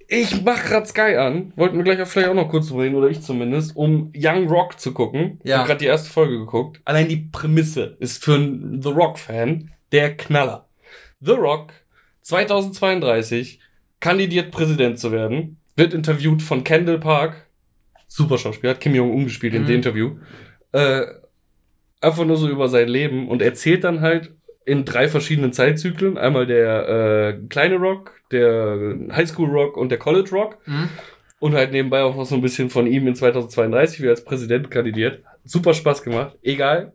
Ich 0.08 0.42
mach 0.42 0.62
grad 0.64 0.86
Sky 0.86 1.16
an, 1.16 1.52
wollten 1.56 1.76
wir 1.76 1.84
gleich 1.84 2.00
auch 2.02 2.06
vielleicht 2.06 2.28
auch 2.28 2.34
noch 2.34 2.48
kurz 2.48 2.70
reden, 2.72 2.94
oder 2.96 3.08
ich 3.08 3.22
zumindest, 3.22 3.74
um 3.76 4.12
Young 4.14 4.46
Rock 4.48 4.78
zu 4.78 4.92
gucken. 4.92 5.40
Ich 5.42 5.50
Ja. 5.50 5.58
hab 5.58 5.66
grad 5.66 5.80
die 5.80 5.86
erste 5.86 6.10
Folge 6.10 6.38
geguckt. 6.38 6.80
Allein 6.84 7.08
die 7.08 7.16
Prämisse 7.16 7.96
ist 7.98 8.22
für 8.22 8.34
einen 8.34 8.82
The 8.82 8.90
Rock-Fan 8.90 9.70
der 9.90 10.16
Knaller. 10.16 10.68
The 11.20 11.32
Rock, 11.32 11.72
2032, 12.22 13.60
kandidiert 14.00 14.50
Präsident 14.50 14.98
zu 14.98 15.12
werden, 15.12 15.58
wird 15.76 15.94
interviewt 15.94 16.42
von 16.42 16.62
Kendall 16.64 16.98
Park, 16.98 17.46
super 18.06 18.36
Schauspieler, 18.38 18.74
hat 18.74 18.80
Kim 18.80 18.94
Jong-un 18.94 19.24
gespielt 19.24 19.54
in 19.54 19.62
Mhm. 19.62 19.66
dem 19.66 19.76
Interview, 19.76 20.16
äh, 20.72 21.02
einfach 22.00 22.24
nur 22.24 22.36
so 22.36 22.48
über 22.48 22.68
sein 22.68 22.88
Leben 22.88 23.28
und 23.28 23.40
erzählt 23.40 23.84
dann 23.84 24.00
halt 24.00 24.32
in 24.64 24.84
drei 24.84 25.08
verschiedenen 25.08 25.52
Zeitzyklen, 25.52 26.16
einmal 26.18 26.46
der 26.46 26.88
äh, 26.88 27.46
kleine 27.48 27.76
Rock, 27.76 28.12
der 28.30 28.96
Highschool 29.12 29.48
Rock 29.50 29.76
und 29.76 29.88
der 29.90 29.98
College 29.98 30.30
Rock 30.30 30.58
Mhm. 30.66 30.88
und 31.40 31.54
halt 31.54 31.72
nebenbei 31.72 32.02
auch 32.02 32.14
noch 32.16 32.24
so 32.26 32.34
ein 32.36 32.42
bisschen 32.42 32.70
von 32.70 32.86
ihm 32.86 33.06
in 33.06 33.14
2032, 33.14 34.00
wie 34.00 34.06
er 34.06 34.10
als 34.10 34.24
Präsident 34.24 34.70
kandidiert. 34.70 35.22
Super 35.44 35.74
Spaß 35.74 36.02
gemacht. 36.04 36.36
Egal, 36.42 36.92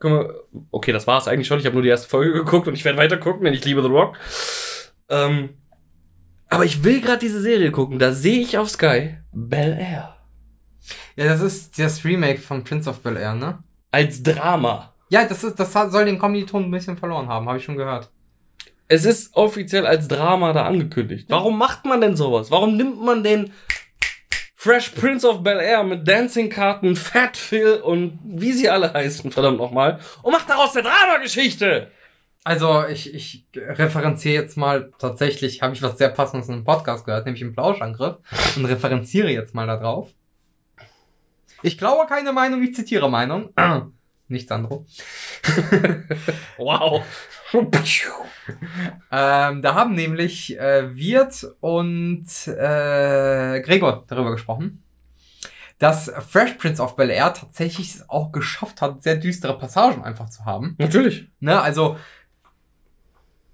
okay, 0.71 0.93
das 0.93 1.05
war's 1.07 1.27
eigentlich 1.27 1.47
schon. 1.47 1.59
Ich 1.59 1.65
habe 1.65 1.75
nur 1.75 1.83
die 1.83 1.89
erste 1.89 2.07
Folge 2.07 2.31
geguckt 2.33 2.67
und 2.69 2.73
ich 2.75 2.85
werde 2.85 2.97
weiter 2.97 3.17
gucken, 3.17 3.43
denn 3.43 3.53
ich 3.53 3.65
liebe 3.65 3.81
The 3.81 3.89
Rock. 3.89 4.15
Ähm, 5.09 5.49
aber 6.49 6.63
ich 6.63 6.83
will 6.85 7.01
gerade 7.01 7.19
diese 7.19 7.41
Serie 7.41 7.71
gucken. 7.71 7.99
Da 7.99 8.13
sehe 8.13 8.39
ich 8.39 8.57
auf 8.57 8.69
Sky 8.69 9.17
Bel 9.33 9.77
Air 9.77 10.15
Ja, 11.17 11.25
das 11.25 11.41
ist 11.41 11.77
das 11.77 12.05
Remake 12.05 12.39
von 12.39 12.63
Prince 12.63 12.89
of 12.89 13.01
Bel 13.01 13.17
Air, 13.17 13.35
ne? 13.35 13.59
als 13.91 14.23
Drama. 14.23 14.93
Ja, 15.09 15.25
das 15.25 15.43
ist, 15.43 15.59
das 15.59 15.73
soll 15.73 16.05
den 16.05 16.19
Comedy-Ton 16.19 16.65
ein 16.65 16.71
bisschen 16.71 16.97
verloren 16.97 17.27
haben, 17.27 17.47
habe 17.47 17.57
ich 17.57 17.63
schon 17.63 17.77
gehört. 17.77 18.11
Es 18.89 19.05
ist 19.05 19.35
offiziell 19.35 19.85
als 19.85 20.07
Drama 20.07 20.53
da 20.53 20.65
angekündigt. 20.65 21.27
Warum 21.29 21.57
macht 21.57 21.85
man 21.85 22.01
denn 22.01 22.15
sowas? 22.15 22.51
Warum 22.51 22.77
nimmt 22.77 23.01
man 23.01 23.23
den 23.23 23.51
Fresh 24.55 24.89
Prince 24.89 25.27
of 25.27 25.43
Bel 25.43 25.59
Air 25.59 25.83
mit 25.83 26.07
Dancing-Karten, 26.07 26.95
Fat 26.95 27.37
Phil 27.37 27.75
und 27.75 28.19
wie 28.23 28.53
sie 28.53 28.69
alle 28.69 28.91
heißen, 28.93 29.31
verdammt 29.31 29.59
nochmal, 29.59 29.99
und 30.23 30.31
macht 30.31 30.49
daraus 30.49 30.75
eine 30.75 30.87
Dramageschichte? 30.87 31.91
Also, 32.43 32.85
ich, 32.87 33.13
ich 33.13 33.45
referenziere 33.55 34.33
jetzt 34.33 34.55
mal, 34.55 34.91
tatsächlich 34.99 35.61
habe 35.61 35.73
ich 35.73 35.83
was 35.83 35.97
sehr 35.97 36.09
Passendes 36.09 36.47
in 36.47 36.55
einem 36.55 36.63
Podcast 36.63 37.05
gehört, 37.05 37.25
nämlich 37.25 37.41
im 37.41 37.53
Plauschangriff, 37.53 38.17
und 38.55 38.65
referenziere 38.65 39.29
jetzt 39.29 39.53
mal 39.53 39.67
da 39.67 39.77
drauf. 39.77 40.09
Ich 41.61 41.77
glaube 41.77 42.07
keine 42.07 42.31
Meinung, 42.31 42.63
ich 42.63 42.73
zitiere 42.73 43.09
Meinung. 43.09 43.53
Nichts 44.27 44.51
anderes. 44.51 44.81
Wow. 46.57 47.03
Ähm, 49.11 49.61
da 49.61 49.75
haben 49.75 49.93
nämlich 49.93 50.57
äh, 50.57 50.95
Wirt 50.95 51.45
und 51.59 52.25
äh, 52.47 53.61
Gregor 53.61 54.05
darüber 54.07 54.31
gesprochen, 54.31 54.83
dass 55.79 56.11
Fresh 56.29 56.53
Prince 56.53 56.81
of 56.81 56.95
Bel 56.95 57.09
Air 57.09 57.33
tatsächlich 57.33 57.95
es 57.95 58.09
auch 58.09 58.31
geschafft 58.31 58.81
hat, 58.81 59.03
sehr 59.03 59.17
düstere 59.17 59.57
Passagen 59.57 60.03
einfach 60.03 60.29
zu 60.29 60.45
haben. 60.45 60.75
Natürlich. 60.77 61.27
Ne, 61.39 61.61
also 61.61 61.97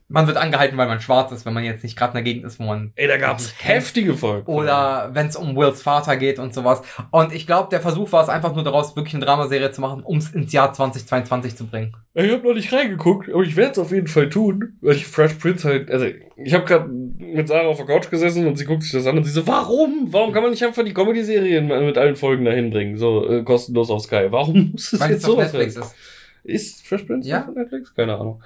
man 0.10 0.28
wird 0.28 0.38
angehalten, 0.38 0.78
weil 0.78 0.88
man 0.88 1.00
schwarz 1.00 1.32
ist, 1.32 1.46
wenn 1.46 1.54
man 1.54 1.64
jetzt 1.64 1.84
nicht 1.84 1.98
gerade 1.98 2.12
in 2.12 2.24
der 2.24 2.24
Gegend 2.24 2.46
ist, 2.46 2.60
wo 2.60 2.64
man 2.64 2.92
Ey, 2.96 3.08
da 3.08 3.18
gab's 3.18 3.54
heftige 3.60 4.14
Folgen. 4.14 4.46
oder 4.52 5.10
wenn 5.14 5.28
es 5.28 5.36
um 5.36 5.56
Wills 5.56 5.82
Vater 5.82 6.18
geht 6.18 6.38
und 6.40 6.54
sowas. 6.54 6.82
Und 7.12 7.34
ich 7.34 7.48
glaube, 7.48 7.70
der 7.70 7.82
Versuch 7.82 8.12
war 8.12 8.22
es 8.22 8.30
einfach 8.30 8.54
nur 8.54 8.64
daraus, 8.64 8.96
wirklich 8.96 9.16
eine 9.16 9.26
Dramaserie 9.26 9.72
zu 9.72 9.82
machen, 9.82 10.04
um 10.04 10.18
es 10.18 10.32
ins 10.34 10.52
Jahr 10.54 10.72
2022 10.74 11.56
zu 11.56 11.66
bringen. 11.68 11.96
Ich 12.14 12.32
habe 12.32 12.48
noch 12.48 12.54
nicht 12.54 12.72
reingeguckt, 12.72 13.30
aber 13.30 13.42
ich 13.44 13.56
werde 13.56 13.72
es 13.72 13.80
auf 13.80 13.92
jeden 13.92 14.08
Fall 14.08 14.30
tun, 14.30 14.78
weil 14.82 14.96
ich 14.96 15.08
Fresh 15.08 15.34
Prince 15.36 15.68
halt, 15.68 15.90
also 15.90 16.06
ich 16.36 16.54
habe 16.54 16.66
gerade 16.66 16.88
mit 16.90 17.48
Sarah 17.48 17.68
auf 17.68 17.78
der 17.78 17.86
Couch 17.88 18.10
gesessen 18.12 18.46
und 18.46 18.58
sie 18.58 18.66
guckt 18.66 18.84
sich 18.84 18.92
das 18.92 19.08
an 19.08 19.18
und 19.18 19.24
sie 19.24 19.32
so, 19.32 19.48
warum? 19.48 20.08
Warum 20.12 20.32
kann 20.32 20.44
man 20.44 20.52
nicht 20.52 20.64
einfach 20.64 20.84
die 20.84 20.94
Comedy-Serien 20.94 21.68
mit 21.86 21.98
allen 21.98 22.16
Folgen 22.16 22.46
dahin 22.46 22.70
bringen, 22.70 22.98
so 22.98 23.28
äh, 23.28 23.44
kostenlos 23.44 23.90
auf 23.90 24.02
Sky? 24.02 24.28
Warum 24.30 24.72
muss 24.74 24.94
es 24.94 25.08
jetzt 25.08 25.24
sowas 25.26 25.52
Netflix 25.54 25.76
ist. 25.78 25.96
Ist 26.44 26.86
Fresh 26.88 27.04
Prince 27.04 27.28
Ja. 27.30 27.48
auf 27.48 27.56
Netflix? 27.56 27.96
Keine 27.96 28.16
Ahnung. 28.18 28.44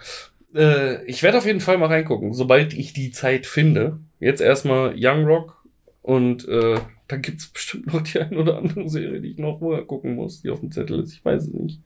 Äh, 0.55 1.03
ich 1.05 1.23
werde 1.23 1.37
auf 1.37 1.45
jeden 1.45 1.59
Fall 1.61 1.77
mal 1.77 1.87
reingucken, 1.87 2.33
sobald 2.33 2.73
ich 2.73 2.93
die 2.93 3.11
Zeit 3.11 3.45
finde. 3.45 3.99
Jetzt 4.19 4.41
erstmal 4.41 4.93
Young 4.97 5.25
Rock 5.25 5.63
und 6.01 6.47
äh, 6.47 6.79
dann 7.07 7.21
gibt's 7.21 7.47
bestimmt 7.47 7.87
noch 7.93 8.01
die 8.01 8.19
ein 8.19 8.35
oder 8.35 8.57
andere 8.57 8.89
Serie, 8.89 9.21
die 9.21 9.31
ich 9.31 9.37
noch 9.37 9.59
vorher 9.59 9.85
gucken 9.85 10.15
muss, 10.15 10.41
die 10.41 10.49
auf 10.49 10.59
dem 10.59 10.71
Zettel 10.71 10.99
ist. 11.01 11.13
Ich 11.13 11.23
weiß 11.23 11.43
es 11.43 11.53
nicht. 11.53 11.79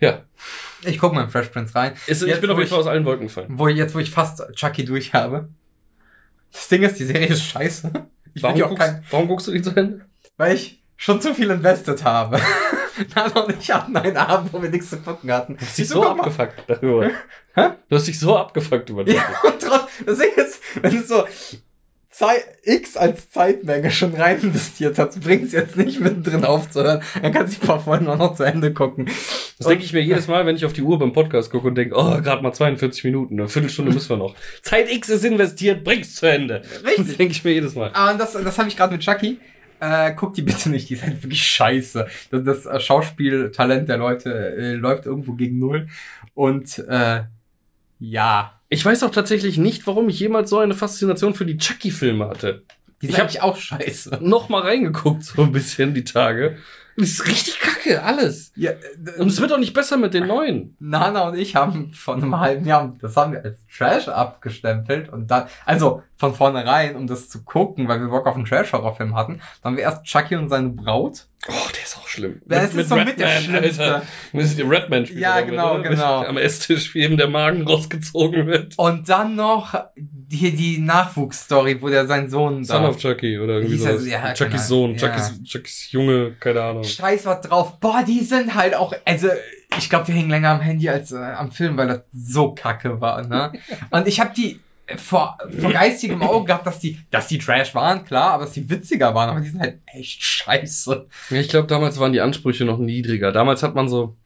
Ja, 0.00 0.24
Ich 0.84 0.98
gucke 0.98 1.14
mal 1.14 1.24
in 1.24 1.30
Fresh 1.30 1.48
Prince 1.48 1.74
rein. 1.74 1.92
ist, 2.06 2.22
ich 2.22 2.28
Jetzt, 2.28 2.40
bin 2.40 2.50
auf 2.50 2.56
jeden 2.58 2.64
ich- 2.66 2.70
Fall 2.70 2.80
aus 2.80 2.86
allen 2.86 3.04
Wolken 3.04 3.26
gefallen. 3.28 3.48
Wo 3.50 3.68
jetzt, 3.68 3.94
wo 3.94 3.98
ich 3.98 4.10
fast 4.10 4.42
Chucky 4.54 4.84
durch 4.84 5.12
habe. 5.14 5.48
Das 6.52 6.68
Ding 6.68 6.82
ist, 6.82 6.98
die 7.00 7.04
Serie 7.04 7.28
ist 7.28 7.42
scheiße. 7.44 7.90
Ich 8.34 8.42
Warum 8.42 8.60
guckst, 8.60 8.78
kein, 8.78 9.04
warum 9.10 9.28
guckst 9.28 9.46
du 9.48 9.52
die 9.52 9.62
zu 9.62 9.70
Ende? 9.74 10.04
weil 10.36 10.54
ich 10.54 10.82
schon 10.96 11.20
zu 11.20 11.34
viel 11.34 11.50
invested 11.50 12.02
habe. 12.04 12.40
Nana 13.14 13.40
und 13.40 13.56
ich 13.60 13.70
hatten 13.70 13.96
einen 13.96 14.16
Abend, 14.16 14.52
wo 14.52 14.62
wir 14.62 14.70
nichts 14.70 14.90
zu 14.90 14.98
gucken 14.98 15.32
hatten. 15.32 15.56
Du 15.56 15.60
hast 15.60 15.70
Ich 15.70 15.76
dich 15.76 15.88
so, 15.88 16.04
abgefuckt 16.04 16.64
darüber. 16.66 17.10
Hä? 17.54 17.68
Du 17.88 17.96
hast 17.96 18.06
dich 18.06 18.18
so 18.18 18.36
abgefuckt 18.36 18.90
über 18.90 19.04
das. 19.04 19.14
Ja, 19.14 19.22
und 19.44 19.60
trotz, 19.60 19.90
das 20.04 20.18
Ding 20.18 20.32
ist, 20.36 20.60
wenn 20.82 20.90
du 20.90 21.02
so 21.02 21.24
Zeit, 22.14 22.44
X 22.62 22.96
als 22.96 23.28
Zeitmenge 23.30 23.90
schon 23.90 24.14
rein 24.14 24.40
investiert 24.40 24.98
hast, 25.00 25.20
bringt 25.20 25.46
es 25.46 25.52
jetzt 25.52 25.76
nicht 25.76 25.98
mittendrin 25.98 26.44
aufzuhören. 26.44 27.02
Dann 27.20 27.32
kannst 27.32 27.56
du 27.56 27.60
die 27.60 27.66
paar 27.66 27.80
Folgen 27.80 28.06
auch 28.06 28.16
noch 28.16 28.36
zu 28.36 28.44
Ende 28.44 28.72
gucken. 28.72 29.06
Das 29.58 29.66
denke 29.66 29.84
ich 29.84 29.92
mir 29.92 30.00
jedes 30.00 30.28
Mal, 30.28 30.46
wenn 30.46 30.54
ich 30.54 30.64
auf 30.64 30.72
die 30.72 30.82
Uhr 30.82 30.96
beim 30.96 31.12
Podcast 31.12 31.50
gucke 31.50 31.66
und 31.66 31.74
denke, 31.74 31.96
oh, 31.96 32.20
gerade 32.22 32.40
mal 32.40 32.52
42 32.52 33.02
Minuten, 33.02 33.40
eine 33.40 33.48
Viertelstunde 33.48 33.92
müssen 33.92 34.10
wir 34.10 34.16
noch. 34.16 34.36
Zeit 34.62 34.92
X 34.92 35.08
ist 35.08 35.24
investiert, 35.24 35.82
bring's 35.82 36.14
zu 36.14 36.26
Ende. 36.26 36.62
Richtig. 36.86 37.06
Das 37.08 37.16
denke 37.16 37.32
ich 37.32 37.42
mir 37.42 37.52
jedes 37.52 37.74
Mal. 37.74 37.90
Ah, 37.94 38.12
und 38.12 38.20
das, 38.20 38.34
das 38.34 38.58
habe 38.58 38.68
ich 38.68 38.76
gerade 38.76 38.92
mit 38.92 39.02
Chucky. 39.02 39.40
Äh, 39.84 40.14
guck 40.14 40.34
die 40.34 40.42
bitte 40.42 40.70
nicht, 40.70 40.88
die 40.88 40.94
ist 40.94 41.02
halt 41.02 41.22
wirklich 41.22 41.42
scheiße. 41.42 42.06
Das, 42.30 42.42
das 42.44 42.66
äh, 42.66 42.80
Schauspieltalent 42.80 43.88
der 43.88 43.98
Leute 43.98 44.30
äh, 44.56 44.72
läuft 44.74 45.06
irgendwo 45.06 45.32
gegen 45.34 45.58
null. 45.58 45.88
Und 46.34 46.78
äh, 46.88 47.22
ja, 48.00 48.60
Ich 48.68 48.84
weiß 48.84 49.02
auch 49.02 49.10
tatsächlich 49.10 49.58
nicht, 49.58 49.86
warum 49.86 50.08
ich 50.08 50.18
jemals 50.20 50.50
so 50.50 50.58
eine 50.58 50.74
Faszination 50.74 51.34
für 51.34 51.46
die 51.46 51.56
Chucky-Filme 51.58 52.28
hatte. 52.28 52.62
die 53.02 53.06
Ich 53.06 53.10
ist 53.12 53.16
hab- 53.18 53.22
eigentlich 53.26 53.42
auch 53.42 53.56
scheiße. 53.56 54.18
Noch 54.20 54.48
mal 54.48 54.62
reingeguckt, 54.62 55.22
so 55.24 55.42
ein 55.42 55.52
bisschen 55.52 55.94
die 55.94 56.04
Tage. 56.04 56.56
Es 56.96 57.10
ist 57.12 57.26
richtig 57.26 57.58
kacke, 57.58 58.02
alles. 58.02 58.52
Ja, 58.54 58.72
Und 59.18 59.28
es 59.28 59.40
wird 59.40 59.52
auch 59.52 59.58
nicht 59.58 59.74
besser 59.74 59.96
mit 59.96 60.14
den 60.14 60.26
neuen. 60.26 60.76
Nana 60.78 61.28
und 61.28 61.36
ich 61.36 61.56
haben 61.56 61.92
vor 61.92 62.14
einem 62.14 62.38
halben 62.38 62.66
Jahr, 62.66 62.94
das 63.00 63.16
haben 63.16 63.32
wir 63.32 63.42
als 63.44 63.58
Trash 63.66 64.08
abgestempelt 64.08 65.08
und 65.08 65.28
dann, 65.28 65.46
also 65.66 66.02
von 66.16 66.34
vornherein, 66.34 66.96
um 66.96 67.06
das 67.06 67.28
zu 67.28 67.42
gucken, 67.42 67.88
weil 67.88 68.00
wir 68.00 68.08
Bock 68.08 68.26
auf 68.26 68.36
einen 68.36 68.44
Trash-Horrorfilm 68.44 69.14
hatten, 69.16 69.40
dann 69.62 69.72
haben 69.72 69.76
wir 69.76 69.84
erst 69.84 70.04
Chucky 70.04 70.36
und 70.36 70.48
seine 70.48 70.68
Braut. 70.70 71.26
Oh, 71.48 71.52
der 71.74 71.82
ist 71.82 71.96
auch 71.96 72.03
schlimm. 72.14 72.40
Das 72.46 72.74
ist 72.74 72.88
so 72.88 72.96
mit 72.96 73.18
der 73.18 73.40
Schlimmste. 73.40 74.02
Mit 74.32 74.58
dem 74.58 74.68
Redman 74.68 75.06
spielt 75.06 75.20
Ja, 75.20 75.40
genau, 75.40 75.74
oder? 75.74 75.88
genau. 75.90 76.24
Am 76.24 76.36
Esstisch, 76.36 76.94
wie 76.94 77.00
eben 77.00 77.16
der 77.16 77.28
Magen 77.28 77.62
rausgezogen 77.66 78.46
wird. 78.46 78.74
Und 78.78 79.08
dann 79.08 79.34
noch 79.36 79.74
die, 79.96 80.52
die 80.52 80.78
Nachwuchsstory, 80.78 81.80
wo 81.82 81.88
der 81.88 82.06
sein 82.06 82.28
Sohn 82.30 82.64
Son 82.64 82.82
da. 82.82 82.88
of 82.88 82.96
Chucky 82.98 83.38
oder 83.38 83.54
irgendwie 83.54 83.76
so, 83.76 83.88
ja, 83.90 84.32
Chuckys 84.32 84.38
keine 84.38 84.58
Sohn. 84.62 84.96
Chuckys, 84.96 85.42
Chuckys 85.44 85.92
Junge, 85.92 86.32
keine 86.40 86.62
Ahnung. 86.62 86.84
Scheiß 86.84 87.26
was 87.26 87.40
drauf. 87.42 87.78
Boah, 87.80 88.02
die 88.06 88.20
sind 88.20 88.54
halt 88.54 88.74
auch, 88.74 88.94
also 89.04 89.28
ich 89.78 89.90
glaube, 89.90 90.08
wir 90.08 90.14
hängen 90.14 90.30
länger 90.30 90.50
am 90.50 90.60
Handy 90.60 90.88
als 90.88 91.12
äh, 91.12 91.16
am 91.16 91.50
Film, 91.50 91.76
weil 91.76 91.88
das 91.88 92.00
so 92.12 92.52
kacke 92.54 93.00
war, 93.00 93.26
ne? 93.26 93.52
Und 93.90 94.06
ich 94.06 94.20
habe 94.20 94.32
die 94.36 94.60
vor, 94.96 95.38
vor 95.60 95.72
geistigem 95.72 96.22
Auge 96.22 96.46
gehabt, 96.46 96.66
dass 96.66 96.78
die, 96.78 96.98
dass 97.10 97.28
die 97.28 97.38
Trash 97.38 97.74
waren, 97.74 98.04
klar, 98.04 98.32
aber 98.32 98.44
dass 98.44 98.52
die 98.52 98.68
witziger 98.68 99.14
waren, 99.14 99.30
aber 99.30 99.40
die 99.40 99.48
sind 99.48 99.60
halt 99.60 99.78
echt 99.86 100.22
scheiße. 100.22 101.06
Ich 101.30 101.48
glaube, 101.48 101.66
damals 101.66 101.98
waren 101.98 102.12
die 102.12 102.20
Ansprüche 102.20 102.64
noch 102.64 102.78
niedriger. 102.78 103.32
Damals 103.32 103.62
hat 103.62 103.74
man 103.74 103.88
so, 103.88 104.16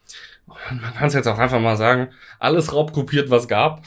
man 0.47 0.95
kann 0.95 1.09
es 1.09 1.15
jetzt 1.15 1.29
auch 1.29 1.39
einfach 1.39 1.61
mal 1.61 1.77
sagen, 1.77 2.09
alles 2.39 2.73
raubkopiert, 2.73 3.31
was 3.31 3.49
gab. 3.49 3.85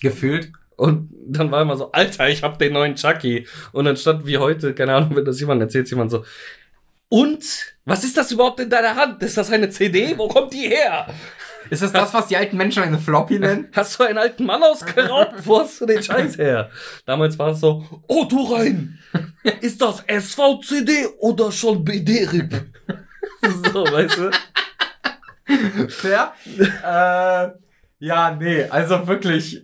Gefühlt. 0.00 0.52
Und 0.76 1.10
dann 1.26 1.50
war 1.50 1.62
immer 1.62 1.76
so, 1.76 1.92
Alter, 1.92 2.28
ich 2.28 2.42
hab 2.42 2.58
den 2.58 2.72
neuen 2.72 2.96
Chucky. 2.96 3.46
Und 3.72 3.86
anstatt 3.86 4.26
wie 4.26 4.38
heute, 4.38 4.74
keine 4.74 4.94
Ahnung, 4.94 5.16
wenn 5.16 5.24
das 5.24 5.40
jemand 5.40 5.62
erzählt, 5.62 5.88
jemand 5.90 6.10
so, 6.10 6.24
und? 7.08 7.44
Was 7.84 8.02
ist 8.02 8.16
das 8.16 8.32
überhaupt 8.32 8.60
in 8.60 8.70
deiner 8.70 8.96
Hand? 8.96 9.22
Ist 9.22 9.36
das 9.36 9.50
eine 9.50 9.68
CD? 9.68 10.16
Wo 10.16 10.26
kommt 10.26 10.52
die 10.52 10.68
her? 10.68 11.06
Ist 11.70 11.82
das 11.82 11.92
das, 11.92 12.12
was 12.14 12.26
die 12.26 12.36
alten 12.36 12.56
Menschen 12.56 12.82
eine 12.82 12.98
Floppy 12.98 13.38
nennen? 13.38 13.68
Hast 13.74 13.98
du 13.98 14.04
einen 14.04 14.18
alten 14.18 14.44
Mann 14.44 14.62
ausgeraubt? 14.62 15.46
Wo 15.46 15.60
hast 15.60 15.80
du 15.80 15.86
den 15.86 16.02
Scheiß 16.02 16.38
her? 16.38 16.70
Damals 17.06 17.38
war 17.38 17.50
es 17.50 17.60
so, 17.60 17.84
oh 18.06 18.24
du 18.24 18.52
rein, 18.52 18.98
ist 19.60 19.80
das 19.80 20.04
SVCD 20.06 21.06
oder 21.18 21.50
schon 21.52 21.84
BD-RIP? 21.84 22.54
so, 23.72 23.84
weißt 23.84 24.18
du? 24.18 25.88
Fair. 25.88 26.32
äh, 26.58 27.50
ja, 27.98 28.36
nee, 28.38 28.64
also 28.64 29.06
wirklich. 29.06 29.62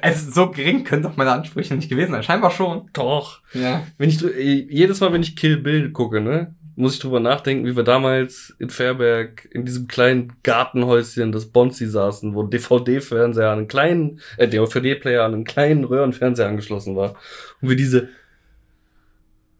Also 0.00 0.30
so 0.30 0.50
gering 0.50 0.84
können 0.84 1.02
doch 1.02 1.16
meine 1.16 1.32
Ansprüche 1.32 1.74
nicht 1.74 1.90
gewesen 1.90 2.12
sein. 2.12 2.22
Scheinbar 2.22 2.50
schon. 2.50 2.88
Doch. 2.94 3.42
Ja. 3.52 3.86
Wenn 3.98 4.08
ich, 4.08 4.22
jedes 4.22 5.00
Mal, 5.00 5.12
wenn 5.12 5.22
ich 5.22 5.36
Kill 5.36 5.58
Bill 5.58 5.90
gucke, 5.92 6.22
ne, 6.22 6.54
muss 6.76 6.94
ich 6.94 7.00
drüber 7.00 7.20
nachdenken, 7.20 7.66
wie 7.66 7.74
wir 7.74 7.82
damals 7.82 8.54
in 8.58 8.68
Fairberg 8.68 9.48
in 9.50 9.64
diesem 9.64 9.88
kleinen 9.88 10.34
Gartenhäuschen 10.42 11.32
des 11.32 11.46
Bonzi 11.46 11.86
saßen, 11.86 12.34
wo 12.34 12.42
DVD-Fernseher 12.42 13.50
an 13.50 13.58
einen 13.58 13.68
kleinen, 13.68 14.20
äh, 14.36 14.46
DVD-Player 14.46 15.24
an 15.24 15.32
einen 15.32 15.44
kleinen 15.44 15.84
Röhrenfernseher 15.84 16.48
angeschlossen 16.48 16.94
war. 16.94 17.16
Und 17.62 17.70
wir 17.70 17.76
diese 17.76 18.10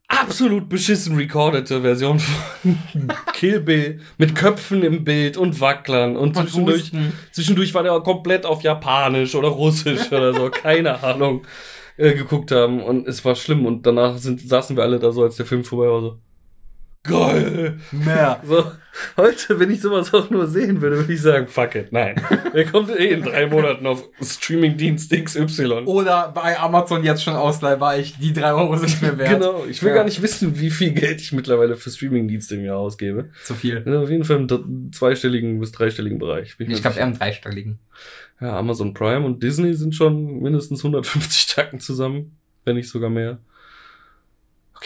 absolut 0.09 0.69
beschissen 0.69 1.17
recordete 1.17 1.81
Version 1.81 2.19
von 2.19 2.77
Kill 3.33 3.61
Bill 3.61 4.01
mit 4.19 4.35
Köpfen 4.35 4.83
im 4.83 5.05
Bild 5.05 5.37
und 5.39 5.61
Wacklern 5.61 6.17
und 6.17 6.37
zwischendurch, 6.37 6.83
Husten. 6.83 7.12
zwischendurch 7.33 7.75
war 7.75 7.83
der 7.83 7.99
komplett 8.01 8.45
auf 8.45 8.62
Japanisch 8.62 9.35
oder 9.35 9.49
Russisch 9.49 10.07
oder 10.12 10.35
so, 10.35 10.51
keine 10.51 11.03
Ahnung, 11.03 11.47
äh, 11.97 12.12
geguckt 12.12 12.53
haben 12.53 12.83
und 12.83 13.09
es 13.09 13.25
war 13.25 13.35
schlimm 13.35 13.64
und 13.67 13.87
danach 13.87 14.19
sind, 14.19 14.47
saßen 14.47 14.77
wir 14.77 14.83
alle 14.83 14.99
da 14.99 15.12
so, 15.12 15.23
als 15.23 15.37
der 15.37 15.47
Film 15.47 15.64
vorbei 15.64 15.91
war, 15.91 16.01
so, 16.03 16.19
geil! 17.07 17.79
Mehr. 17.93 18.41
So, 18.47 18.65
heute, 19.19 19.59
wenn 19.61 19.71
ich 19.71 19.81
sowas 19.83 20.15
auch 20.15 20.31
nur 20.31 20.47
sehen 20.47 20.81
würde, 20.81 20.97
würde 20.97 21.13
ich 21.13 21.21
sagen, 21.21 21.49
fuck 21.49 21.75
it, 21.75 21.93
nein. 21.93 22.21
Der 22.55 22.65
kommt 22.65 22.89
eh 22.91 23.09
in 23.11 23.23
drei 23.23 23.47
Monaten 23.47 23.87
auf 23.87 24.09
Streamingdienst 24.23 25.13
XY. 25.13 25.83
Oder 25.85 26.33
bei 26.35 26.59
Amazon 26.59 27.05
jetzt 27.05 27.23
schon 27.23 27.35
ausleihbar, 27.35 27.99
ich 27.99 28.17
die 28.19 28.33
drei 28.33 28.53
Euro 28.55 28.77
sind 28.77 29.03
mir 29.03 29.19
wert. 29.19 29.31
Genau, 29.41 29.65
ich 29.69 29.83
will 29.83 29.91
Ja. 29.91 29.97
gar 29.97 30.05
nicht 30.05 30.23
wissen, 30.23 30.59
wie 30.59 30.71
viel 30.71 30.93
Geld 30.93 31.21
ich 31.21 31.33
mittlerweile 31.33 31.77
für 31.77 31.91
Streamingdienste 31.91 32.55
im 32.55 32.65
Jahr 32.65 32.79
ausgebe. 32.79 33.31
Zu 33.45 33.55
viel. 33.55 33.83
Ja, 33.87 34.01
auf 34.01 34.09
jeden 34.11 34.25
Fall 34.25 34.37
im 34.39 34.93
zweistelligen 34.93 35.61
bis 35.61 35.73
dreistelligen 35.73 36.19
Bereich. 36.19 36.57
Bin 36.57 36.71
Ich 36.71 36.81
glaube 36.81 36.99
eher 36.99 37.07
im 37.07 37.19
dreistelligen. 37.19 37.79
Ja, 38.41 38.57
Amazon 38.59 38.95
Prime 38.95 39.27
und 39.27 39.43
Disney 39.43 39.75
sind 39.75 39.95
schon 39.95 40.41
mindestens 40.41 40.81
150 40.85 41.47
Tacken 41.55 41.81
zusammen, 41.81 42.37
wenn 42.65 42.77
nicht 42.77 42.89
sogar 42.89 43.11
mehr. 43.11 43.39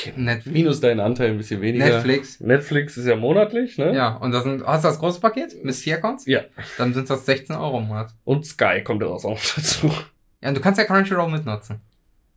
Okay, 0.00 0.12
Netflix. 0.16 0.54
minus 0.54 0.80
deinen 0.80 1.00
Anteil 1.00 1.30
ein 1.30 1.36
bisschen 1.36 1.60
weniger. 1.60 1.86
Netflix. 1.86 2.40
Netflix 2.40 2.96
ist 2.96 3.06
ja 3.06 3.16
monatlich, 3.16 3.76
ne? 3.78 3.94
Ja, 3.94 4.16
und 4.16 4.32
das 4.32 4.44
sind, 4.44 4.64
hast 4.64 4.84
du 4.84 4.88
das 4.88 4.98
große 4.98 5.20
Paket? 5.20 5.62
Mit 5.64 5.74
vier 5.74 5.96
Accounts? 5.96 6.26
Ja. 6.26 6.42
Dann 6.78 6.94
sind 6.94 7.10
das 7.10 7.26
16 7.26 7.56
Euro 7.56 7.78
im 7.78 7.88
Monat. 7.88 8.14
Und 8.24 8.46
Sky 8.46 8.82
kommt 8.82 9.02
ja 9.02 9.08
auch 9.08 9.22
noch 9.22 9.38
dazu. 9.56 9.92
Ja, 10.40 10.48
und 10.48 10.56
du 10.56 10.60
kannst 10.60 10.78
ja 10.78 10.84
Crunchyroll 10.84 11.30
mitnutzen. 11.30 11.80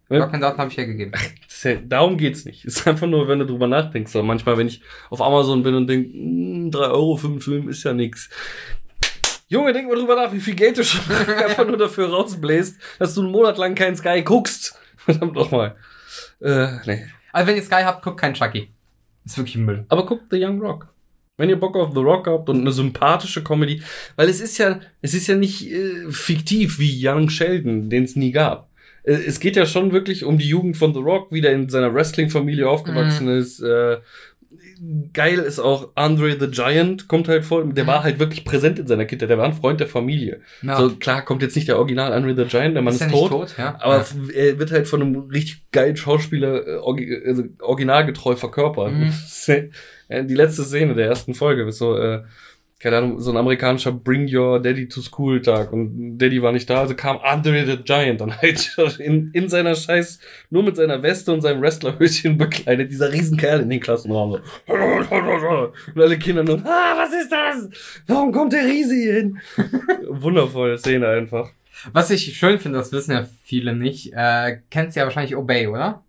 Gar 0.09 0.29
keine 0.29 0.41
Daten 0.41 0.57
habe 0.59 0.69
ich 0.69 0.77
hergegeben. 0.77 1.13
Darum 1.87 2.17
geht's 2.17 2.45
nicht. 2.45 2.65
Es 2.65 2.77
ist 2.77 2.87
einfach 2.87 3.07
nur, 3.07 3.27
wenn 3.27 3.39
du 3.39 3.45
drüber 3.45 3.67
nachdenkst. 3.67 4.11
So, 4.11 4.21
manchmal, 4.21 4.57
wenn 4.57 4.67
ich 4.67 4.81
auf 5.09 5.21
Amazon 5.21 5.63
bin 5.63 5.73
und 5.73 5.87
denk, 5.87 6.09
"Mm, 6.13 6.69
3 6.69 6.87
Euro 6.87 7.15
für 7.15 7.27
einen 7.27 7.39
Film 7.39 7.69
ist 7.69 7.83
ja 7.83 7.93
nix. 7.93 8.29
Junge, 9.47 9.73
denk 9.73 9.87
mal 9.87 9.95
drüber 9.95 10.15
nach, 10.15 10.31
wie 10.33 10.39
viel 10.39 10.55
Geld 10.55 10.77
du 10.77 10.83
schon 10.83 11.01
einfach 11.43 11.65
nur 11.65 11.77
dafür 11.77 12.09
rausbläst, 12.09 12.77
dass 12.99 13.15
du 13.15 13.21
einen 13.21 13.31
Monat 13.31 13.57
lang 13.57 13.73
keinen 13.75 13.95
Sky 13.95 14.21
guckst. 14.21 14.77
Verdammt 14.97 15.35
doch 15.35 15.49
mal. 15.51 15.75
Äh, 16.41 16.67
nee. 16.85 17.05
Also 17.33 17.47
wenn 17.47 17.57
ihr 17.57 17.63
Sky 17.63 17.81
habt, 17.83 18.03
guckt 18.03 18.21
kein 18.21 18.33
Chucky. 18.33 18.69
Ist 19.25 19.37
wirklich 19.37 19.57
Müll. 19.57 19.85
Aber 19.89 20.05
guckt 20.05 20.25
The 20.31 20.41
Young 20.41 20.61
Rock. 20.61 20.87
Wenn 21.35 21.49
ihr 21.49 21.59
Bock 21.59 21.75
auf 21.75 21.93
The 21.93 21.99
Rock 21.99 22.27
habt 22.27 22.47
und 22.47 22.61
eine 22.61 22.71
sympathische 22.71 23.43
Comedy, 23.43 23.81
weil 24.15 24.29
es 24.29 24.39
ist 24.39 24.57
ja, 24.59 24.79
es 25.01 25.13
ist 25.13 25.27
ja 25.27 25.35
nicht 25.35 25.69
äh, 25.69 26.09
fiktiv 26.11 26.77
wie 26.79 27.07
Young 27.07 27.29
Sheldon, 27.29 27.89
den 27.89 28.03
es 28.03 28.15
nie 28.15 28.31
gab. 28.31 28.69
Äh, 29.03 29.13
es 29.13 29.39
geht 29.39 29.55
ja 29.55 29.65
schon 29.65 29.91
wirklich 29.91 30.25
um 30.25 30.37
die 30.37 30.47
Jugend 30.47 30.77
von 30.77 30.93
The 30.93 30.99
Rock, 30.99 31.31
wie 31.31 31.41
der 31.41 31.53
in 31.53 31.69
seiner 31.69 31.93
Wrestling-Familie 31.93 32.69
aufgewachsen 32.69 33.27
ist. 33.27 33.59
Äh, 33.61 33.97
geil 35.13 35.39
ist 35.39 35.59
auch 35.59 35.89
Andre 35.95 36.37
the 36.39 36.47
Giant, 36.47 37.07
kommt 37.07 37.27
halt 37.27 37.45
vor, 37.45 37.63
der 37.63 37.83
Mhm. 37.83 37.87
war 37.87 38.03
halt 38.03 38.19
wirklich 38.19 38.43
präsent 38.45 38.79
in 38.79 38.87
seiner 38.87 39.05
Kindheit, 39.05 39.29
der 39.29 39.37
war 39.37 39.45
ein 39.45 39.53
Freund 39.53 39.79
der 39.79 39.87
Familie. 39.87 40.41
Ja. 40.61 40.77
So 40.77 40.89
klar 40.95 41.23
kommt 41.23 41.41
jetzt 41.41 41.55
nicht 41.55 41.67
der 41.67 41.77
Original 41.77 42.11
Andre 42.13 42.35
the 42.35 42.45
Giant, 42.49 42.75
der 42.75 42.81
Mann 42.83 42.93
ist, 42.93 43.01
er 43.01 43.09
tot. 43.09 43.29
tot, 43.31 43.55
ja. 43.57 43.77
Aber 43.79 43.97
ja. 43.97 44.05
er 44.33 44.59
wird 44.59 44.71
halt 44.71 44.87
von 44.87 45.01
einem 45.01 45.15
richtig 45.29 45.63
geilen 45.71 45.95
Schauspieler 45.97 46.65
äh, 46.67 47.27
also 47.27 47.43
originalgetreu 47.59 48.35
verkörpert. 48.35 48.91
Mhm. 48.93 49.11
Äh, 50.09 50.25
Die 50.25 50.35
letzte 50.35 50.63
Szene 50.63 50.95
der 50.95 51.07
ersten 51.07 51.33
Folge 51.33 51.63
ist 51.63 51.77
so, 51.77 51.97
äh, 51.97 52.23
keine 52.83 52.97
Ahnung, 52.97 53.19
so 53.21 53.31
ein 53.31 53.37
amerikanischer 53.37 53.93
Bring 53.93 54.27
Your 54.29 54.59
Daddy 54.59 54.89
to 54.89 54.99
School 54.99 55.41
Tag 55.41 55.71
und 55.71 56.17
Daddy 56.17 56.41
war 56.41 56.51
nicht 56.51 56.69
da, 56.69 56.81
also 56.81 56.95
kam 56.95 57.17
Andre 57.23 57.65
the 57.65 57.77
Giant 57.77 58.19
dann 58.19 58.37
halt 58.37 58.75
in, 58.99 59.31
in 59.31 59.47
seiner 59.47 59.73
Scheiß, 59.73 60.19
nur 60.49 60.63
mit 60.63 60.75
seiner 60.75 61.01
Weste 61.01 61.31
und 61.31 61.39
seinem 61.39 61.61
Wrestlerhöschen 61.61 62.37
bekleidet, 62.37 62.91
dieser 62.91 63.13
Riesenkerl 63.13 63.61
in 63.61 63.69
den 63.69 63.79
Klassenraum 63.79 64.41
so. 64.67 65.71
Und 65.95 66.01
alle 66.01 66.19
Kinder 66.19 66.43
nur, 66.43 66.59
ah, 66.65 66.95
was 66.97 67.13
ist 67.13 67.31
das? 67.31 67.69
Warum 68.05 68.33
kommt 68.33 68.51
der 68.51 68.65
Riese 68.65 68.95
hier 68.95 69.13
hin? 69.13 69.39
Wundervolle 70.09 70.77
Szene 70.77 71.07
einfach. 71.07 71.51
Was 71.93 72.11
ich 72.11 72.35
schön 72.37 72.59
finde, 72.59 72.79
das 72.79 72.91
wissen 72.91 73.11
ja 73.11 73.25
viele 73.43 73.73
nicht, 73.73 74.11
äh, 74.13 74.57
kennst 74.69 74.97
ja 74.97 75.05
wahrscheinlich 75.05 75.37
Obey, 75.37 75.67
oder? 75.67 76.03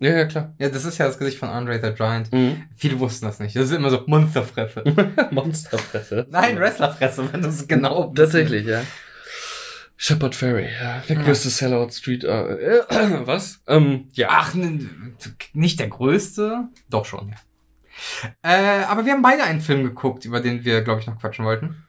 Ja, 0.00 0.10
ja, 0.16 0.24
klar. 0.24 0.54
Ja, 0.58 0.68
das 0.70 0.84
ist 0.86 0.96
ja 0.98 1.06
das 1.06 1.18
Gesicht 1.18 1.38
von 1.38 1.50
Andre 1.50 1.78
the 1.82 1.92
Giant. 1.92 2.32
Mhm. 2.32 2.62
Viele 2.74 2.98
wussten 3.00 3.26
das 3.26 3.38
nicht. 3.38 3.54
Das 3.54 3.64
ist 3.66 3.72
immer 3.72 3.90
so 3.90 4.02
Monsterfresse. 4.06 4.82
Monsterfresse. 5.30 6.26
Nein, 6.30 6.58
Wrestlerfresse, 6.58 7.30
wenn 7.32 7.42
du 7.42 7.48
es 7.48 7.68
genau 7.68 8.12
Tatsächlich, 8.16 8.66
ja. 8.66 8.82
Shepard 9.98 10.34
Ferry, 10.34 10.68
ja. 10.82 11.02
Der 11.08 11.16
Ja. 11.16 11.22
größte 11.22 11.50
Sellout 11.50 11.90
Street. 11.90 12.24
Äh, 12.24 12.78
äh, 12.78 12.82
was? 13.26 13.60
Ähm, 13.66 14.08
ja. 14.14 14.28
Ach, 14.30 14.54
n- 14.54 15.14
nicht 15.52 15.78
der 15.78 15.88
größte? 15.88 16.68
Doch 16.88 17.04
schon, 17.04 17.28
ja. 17.28 17.36
Äh, 18.42 18.84
aber 18.84 19.04
wir 19.04 19.12
haben 19.12 19.20
beide 19.20 19.42
einen 19.44 19.60
Film 19.60 19.82
geguckt, 19.82 20.24
über 20.24 20.40
den 20.40 20.64
wir, 20.64 20.80
glaube 20.80 21.00
ich, 21.02 21.06
noch 21.06 21.18
quatschen 21.20 21.44
wollten. 21.44 21.84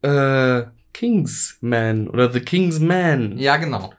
Äh, 0.00 0.62
Kingsman 0.94 2.08
oder 2.08 2.32
The 2.32 2.40
Kingsman. 2.40 3.36
Ja, 3.36 3.58
genau. 3.58 3.92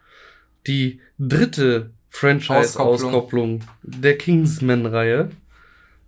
Die 0.66 1.00
dritte 1.20 1.92
Franchise-Auskopplung 2.18 3.62
der 3.84 4.18
Kingsman-Reihe. 4.18 5.30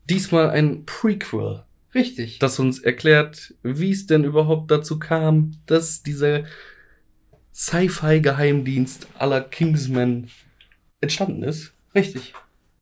Diesmal 0.10 0.50
ein 0.50 0.86
Prequel, 0.86 1.64
Richtig. 1.94 2.40
das 2.40 2.58
uns 2.58 2.80
erklärt, 2.80 3.54
wie 3.62 3.92
es 3.92 4.08
denn 4.08 4.24
überhaupt 4.24 4.72
dazu 4.72 4.98
kam, 4.98 5.52
dass 5.68 6.02
dieser 6.02 6.46
Sci-Fi-Geheimdienst 7.54 9.08
aller 9.20 9.42
Kingsman 9.42 10.30
entstanden 11.00 11.44
ist. 11.44 11.74
Richtig. 11.94 12.34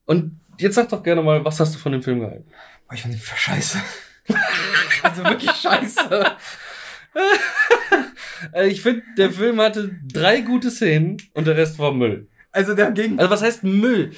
Und 0.05 0.39
jetzt 0.57 0.75
sag 0.75 0.87
doch 0.87 1.03
gerne 1.03 1.21
mal, 1.21 1.43
was 1.43 1.59
hast 1.59 1.75
du 1.75 1.79
von 1.79 1.91
dem 1.91 2.03
Film 2.03 2.21
gehalten? 2.21 2.49
Boah, 2.87 2.95
ich 2.95 3.01
fand 3.01 3.13
den 3.13 3.19
für 3.19 3.35
scheiße. 3.35 3.81
also 5.03 5.23
wirklich 5.25 5.51
scheiße. 5.51 6.25
Äh, 8.53 8.67
ich 8.67 8.83
finde, 8.83 9.01
der 9.17 9.31
Film 9.31 9.59
hatte 9.59 9.97
drei 10.03 10.41
gute 10.41 10.69
Szenen 10.69 11.17
und 11.33 11.47
der 11.47 11.57
Rest 11.57 11.79
war 11.79 11.91
Müll. 11.91 12.27
Also 12.51 12.73
der 12.73 12.91
ging. 12.91 13.19
Also 13.19 13.29
was 13.31 13.41
heißt 13.41 13.63
Müll? 13.63 14.11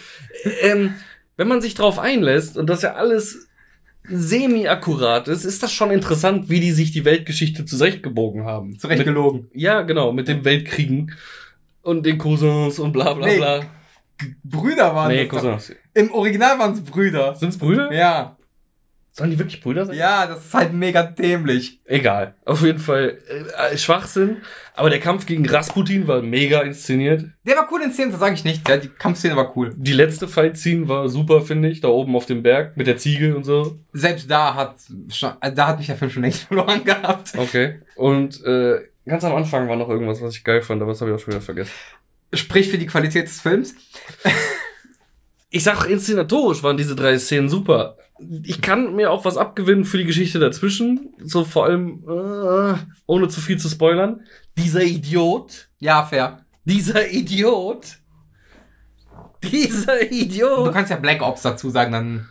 Ähm, 0.62 0.96
wenn 1.38 1.48
man 1.48 1.62
sich 1.62 1.74
drauf 1.74 2.00
einlässt 2.00 2.58
und 2.58 2.70
das 2.70 2.82
ja 2.82 2.94
alles 2.96 3.48
semi-akkurat 4.04 5.28
ist, 5.28 5.46
ist 5.46 5.62
das 5.64 5.72
schon 5.72 5.92
interessant, 5.92 6.50
wie 6.50 6.60
die 6.60 6.72
sich 6.72 6.92
die 6.92 7.06
Weltgeschichte 7.06 7.66
zurechtgebogen 7.66 8.46
haben. 8.46 8.78
Zurecht 8.80 9.00
Mit, 9.00 9.08
gelogen. 9.08 9.50
ja, 9.54 9.82
genau, 9.84 10.12
mit 10.12 10.28
den 10.28 10.44
Weltkriegen 10.46 11.14
und 11.82 12.06
den 12.06 12.18
Cousins 12.18 12.80
und 12.80 12.92
bla 12.92 13.14
bla 13.14 13.28
Nee, 13.28 13.38
bla. 13.38 13.62
Brüder 14.44 14.96
waren 14.96 15.10
Nee, 15.12 15.28
das 15.28 15.42
doch. 15.44 15.52
Cousins. 15.54 15.76
Im 15.94 16.12
Original 16.12 16.60
waren 16.60 16.74
es 16.74 16.82
Brüder. 16.82 17.36
Sind's 17.36 17.58
Brüder? 17.58 17.94
Ja. 17.94 18.38
Sollen 19.12 19.32
die 19.32 19.40
wirklich 19.40 19.62
Brüder 19.62 19.86
sein? 19.86 19.98
Ja, 19.98 20.28
das 20.28 20.46
ist 20.46 20.54
halt 20.54 20.74
mega 20.74 21.04
dämlich. 21.04 21.82
Egal. 21.86 22.36
Auf 22.46 22.62
jeden 22.62 22.80
Fall 22.80 23.18
äh, 23.28 23.78
Schwachsinn. 23.78 24.38
Aber 24.76 24.90
der 24.90 25.00
Kampf 25.00 25.26
gegen 25.26 25.48
Rasputin 25.48 26.08
war 26.08 26.22
mega 26.22 26.62
inszeniert. 26.62 27.26
Der 27.46 27.58
war 27.58 27.68
cool 27.72 27.82
in 27.82 27.92
Szenen, 27.92 28.12
das 28.12 28.20
sage 28.20 28.36
ich 28.36 28.46
nicht. 28.46 28.68
Ja, 28.70 28.78
die 28.78 28.88
Kampfszene 28.88 29.36
war 29.36 29.58
cool. 29.58 29.74
Die 29.76 29.92
letzte 29.92 30.28
Fight-Scene 30.28 30.88
war 30.88 31.10
super, 31.10 31.42
finde 31.42 31.70
ich. 31.70 31.82
Da 31.82 31.90
oben 31.90 32.16
auf 32.16 32.28
dem 32.28 32.44
Berg 32.44 32.78
mit 32.78 32.88
der 32.88 32.98
Ziege 32.98 33.36
und 33.36 33.44
so. 33.44 33.80
Selbst 33.92 34.32
da 34.32 34.56
hat 34.56 34.76
äh, 35.42 35.52
da 35.52 35.68
hat 35.68 35.80
mich 35.80 35.88
der 35.88 35.98
Film 35.98 36.12
schon 36.12 36.24
längst 36.24 36.44
verloren 36.48 36.84
gehabt. 36.86 37.34
Okay. 37.38 37.82
Und 37.96 38.44
äh, 38.46 38.80
ganz 39.06 39.24
am 39.24 39.36
Anfang 39.36 39.68
war 39.68 39.76
noch 39.76 39.90
irgendwas, 39.90 40.22
was 40.22 40.36
ich 40.36 40.44
geil 40.44 40.62
fand, 40.62 40.82
aber 40.82 40.92
das 40.92 41.02
habe 41.02 41.12
ich 41.12 41.18
auch 41.18 41.20
schon 41.20 41.34
wieder 41.34 41.42
vergessen. 41.42 41.74
Sprich 42.32 42.70
für 42.70 42.78
die 42.78 42.86
Qualität 42.86 43.26
des 43.26 43.42
Films. 43.42 43.76
Ich 45.50 45.64
sag, 45.64 45.86
inszenatorisch 45.90 46.62
waren 46.64 46.78
diese 46.78 46.96
drei 46.96 47.18
Szenen 47.18 47.50
super. 47.50 47.98
Ich 48.44 48.62
kann 48.62 48.96
mir 48.96 49.10
auch 49.12 49.26
was 49.26 49.38
abgewinnen 49.38 49.86
für 49.86 49.98
die 49.98 50.06
Geschichte 50.06 50.38
dazwischen. 50.40 51.14
So 51.24 51.44
vor 51.46 51.66
allem, 51.66 52.04
äh, 52.08 52.78
ohne 53.08 53.30
zu 53.30 53.42
viel 53.42 53.58
zu 53.58 53.70
spoilern. 53.70 54.22
Dieser 54.58 54.84
Idiot. 54.84 55.70
Ja, 55.80 56.04
fair. 56.04 56.46
Dieser 56.66 57.10
Idiot. 57.10 57.98
Dieser 59.44 60.00
Du 60.00 60.06
Idiot. 60.14 60.74
kannst 60.74 60.92
ja 60.92 60.98
Black 60.98 61.22
Ops 61.22 61.42
dazu 61.44 61.70
sagen, 61.70 61.92
dann. 61.94 62.30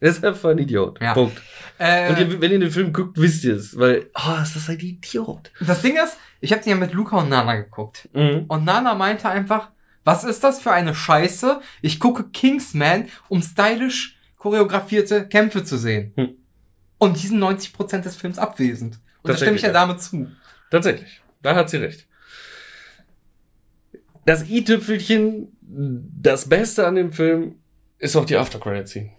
Er 0.00 0.10
ist 0.10 0.24
einfach 0.24 0.50
ein 0.50 0.58
Idiot. 0.58 1.00
Ja. 1.00 1.14
Punkt. 1.14 1.40
Äh, 1.78 2.10
Und 2.10 2.18
ihr, 2.18 2.40
wenn 2.40 2.50
ihr 2.52 2.58
den 2.58 2.70
Film 2.70 2.92
guckt, 2.92 3.18
wisst 3.18 3.44
ihr 3.44 3.54
es. 3.56 3.78
Weil, 3.78 4.10
oh, 4.14 4.42
ist 4.42 4.56
das 4.56 4.68
ein 4.68 4.78
Idiot. 4.80 5.52
das 5.60 5.80
Ding 5.82 5.94
ist, 5.96 6.16
ich 6.40 6.52
habe 6.52 6.62
den 6.62 6.70
ja 6.70 6.76
mit 6.76 6.92
Luca 6.92 7.16
und 7.18 7.28
Nana 7.28 7.54
geguckt. 7.56 8.08
Mhm. 8.12 8.44
Und 8.48 8.64
Nana 8.64 8.94
meinte 8.94 9.28
einfach, 9.28 9.70
was 10.04 10.24
ist 10.24 10.42
das 10.42 10.60
für 10.60 10.72
eine 10.72 10.94
Scheiße? 10.94 11.60
Ich 11.80 12.00
gucke 12.00 12.24
Kingsman, 12.30 13.08
um 13.28 13.42
stylisch 13.42 14.18
choreografierte 14.36 15.28
Kämpfe 15.28 15.64
zu 15.64 15.76
sehen. 15.76 16.12
Hm. 16.16 16.36
Und 16.98 17.22
die 17.22 17.26
sind 17.26 17.42
90% 17.42 18.00
des 18.00 18.16
Films 18.16 18.38
abwesend. 18.38 18.98
Und 19.22 19.30
da 19.30 19.36
stimme 19.36 19.56
ich 19.56 19.62
der 19.62 19.72
Dame 19.72 19.96
zu. 19.96 20.28
Tatsächlich. 20.70 21.20
Da 21.42 21.54
hat 21.54 21.70
sie 21.70 21.78
recht. 21.78 22.06
Das 24.24 24.48
i-Tüpfelchen, 24.48 25.56
das 25.60 26.48
Beste 26.48 26.86
an 26.86 26.94
dem 26.94 27.12
Film, 27.12 27.56
ist 27.98 28.16
auch 28.16 28.24
die 28.24 28.36
After-Credit-Scene, 28.36 29.10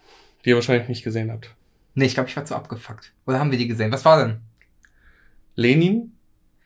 die 0.44 0.50
ihr 0.50 0.56
wahrscheinlich 0.56 0.88
nicht 0.88 1.04
gesehen 1.04 1.32
habt. 1.32 1.54
Nee, 1.96 2.06
ich 2.06 2.14
glaube, 2.14 2.30
ich 2.30 2.36
war 2.36 2.46
zu 2.46 2.56
abgefuckt. 2.56 3.14
Oder 3.26 3.40
haben 3.40 3.52
wir 3.52 3.58
die 3.58 3.68
gesehen? 3.68 3.92
Was 3.92 4.06
war 4.06 4.26
denn? 4.26 4.40
Lenin 5.56 6.12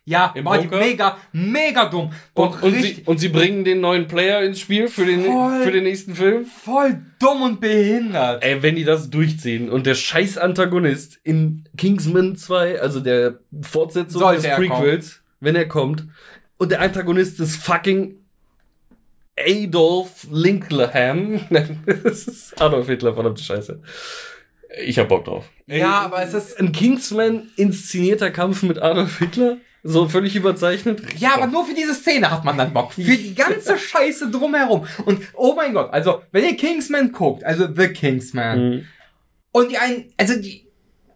Ja, 0.10 0.32
Im 0.36 0.46
boah, 0.46 0.58
die 0.58 0.70
mega, 0.74 1.18
mega 1.34 1.84
dumm. 1.90 2.12
Boah, 2.34 2.48
und, 2.62 2.64
und, 2.64 2.82
sie, 2.82 3.04
und 3.06 3.18
sie 3.20 3.28
bringen 3.28 3.66
den 3.66 3.82
neuen 3.82 4.08
Player 4.08 4.42
ins 4.42 4.62
Spiel 4.62 4.88
für 4.88 5.06
den, 5.06 5.26
Voll. 5.26 5.64
für 5.64 5.72
den 5.72 5.84
nächsten 5.84 6.16
Film. 6.16 6.46
voll 6.46 7.02
dumm 7.20 7.42
und 7.42 7.60
behindert. 7.60 8.42
Ey, 8.42 8.64
wenn 8.64 8.78
die 8.78 8.86
das 8.86 9.10
durchziehen 9.10 9.70
und 9.70 9.86
der 9.86 9.96
scheiß 9.96 10.38
Antagonist 10.38 11.20
in 11.26 11.66
Kingsman 11.78 12.38
2, 12.38 12.80
also 12.80 13.02
der 13.02 13.40
Fortsetzung 13.62 14.22
Sollte 14.22 14.44
des 14.44 14.56
Prequels, 14.56 15.22
wenn 15.42 15.58
er 15.58 15.68
kommt, 15.68 16.06
und 16.58 16.72
der 16.72 16.80
Antagonist 16.80 17.42
ist 17.42 17.58
fucking 17.58 18.16
Adolf 19.38 20.26
Linkleham. 20.32 21.42
das 22.04 22.28
ist 22.28 22.62
Adolf 22.62 22.88
Hitler, 22.88 23.14
verdammte 23.14 23.44
Scheiße. 23.44 23.82
Ich 24.86 24.98
hab 25.00 25.10
Bock 25.10 25.26
drauf. 25.26 25.50
Ja, 25.68 26.00
aber 26.00 26.24
es 26.24 26.34
ist- 26.34 26.60
ein 26.60 26.72
Kingsman 26.72 27.50
inszenierter 27.58 28.32
Kampf 28.32 28.64
mit 28.64 28.80
Adolf 28.82 29.20
Hitler, 29.20 29.58
so 29.90 30.10
völlig 30.10 30.36
überzeichnet. 30.36 31.02
Ja, 31.18 31.36
aber 31.36 31.48
nur 31.48 31.66
für 31.66 31.74
diese 31.74 31.94
Szene 31.94 32.30
hat 32.30 32.44
man 32.44 32.58
dann 32.58 32.74
Bock. 32.74 32.94
Für 32.94 33.02
die 33.02 33.34
ganze 33.46 33.78
Scheiße 33.78 34.30
drumherum. 34.30 34.86
Und 35.06 35.22
oh 35.34 35.54
mein 35.56 35.74
Gott, 35.74 35.92
also 35.94 36.22
wenn 36.32 36.44
ihr 36.44 36.58
Kingsman 36.58 37.12
guckt, 37.12 37.44
also 37.44 37.68
The 37.74 37.88
Kingsman, 37.90 38.70
Mhm. 38.70 38.86
und 39.52 39.72
die 39.72 39.78
einen, 39.78 40.12
also 40.18 40.40
die, 40.40 40.68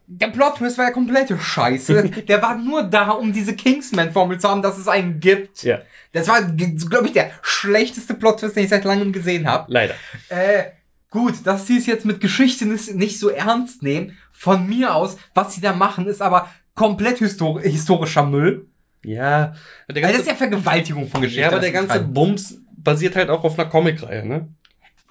der 0.07 0.28
Plot 0.28 0.57
Twist 0.57 0.78
war 0.78 0.86
ja 0.86 0.91
komplette 0.91 1.38
Scheiße. 1.39 2.03
der 2.28 2.41
war 2.41 2.55
nur 2.57 2.84
da, 2.84 3.11
um 3.11 3.32
diese 3.34 3.55
Kingsman-Formel 3.55 4.39
zu 4.39 4.49
haben, 4.49 4.61
dass 4.61 4.78
es 4.78 4.88
einen 4.88 5.19
gibt. 5.19 5.63
Ja, 5.63 5.80
Das 6.13 6.28
war, 6.28 6.41
glaube 6.41 7.07
ich, 7.07 7.13
der 7.13 7.32
schlechteste 7.41 8.13
Plot 8.13 8.39
Twist, 8.41 8.55
den 8.55 8.63
ich 8.65 8.69
seit 8.69 8.84
langem 8.84 9.11
gesehen 9.13 9.47
habe. 9.47 9.65
leider. 9.72 9.95
Äh, 10.30 10.63
gut, 11.09 11.36
dass 11.45 11.67
sie 11.67 11.78
es 11.78 11.86
jetzt 11.86 12.05
mit 12.05 12.19
Geschichte 12.22 12.65
nicht, 12.65 12.93
nicht 12.95 13.19
so 13.19 13.30
ernst 13.30 13.84
nehmen. 13.84 14.17
Von 14.32 14.67
mir 14.67 14.95
aus, 14.95 15.17
was 15.36 15.53
sie 15.53 15.61
da 15.61 15.72
machen, 15.74 16.07
ist 16.07 16.22
aber 16.22 16.49
komplett 16.82 17.19
histori 17.19 17.69
historischer 17.69 18.25
Müll. 18.25 18.67
Ja, 19.03 19.53
der 19.89 20.03
Weil 20.03 20.11
das 20.13 20.21
ist 20.21 20.27
ja 20.27 20.36
Vergewaltigung 20.36 21.07
von 21.07 21.21
Geschichte. 21.21 21.41
ja, 21.41 21.47
aber 21.49 21.59
der 21.59 21.71
ganze 21.71 21.93
halt- 21.93 22.13
Bums 22.13 22.57
basiert 22.75 23.15
halt 23.15 23.29
auch 23.29 23.43
auf 23.43 23.57
einer 23.57 23.69
Comicreihe, 23.69 24.25
ne? 24.25 24.47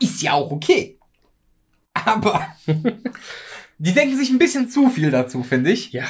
ist 0.00 0.22
ja 0.22 0.32
auch 0.32 0.50
okay. 0.50 0.98
Aber 1.92 2.46
die 3.78 3.92
denken 3.92 4.16
sich 4.16 4.30
ein 4.30 4.38
bisschen 4.38 4.68
zu 4.68 4.88
viel 4.88 5.10
dazu, 5.10 5.42
finde 5.42 5.70
ich. 5.70 5.92
Ja. 5.92 6.04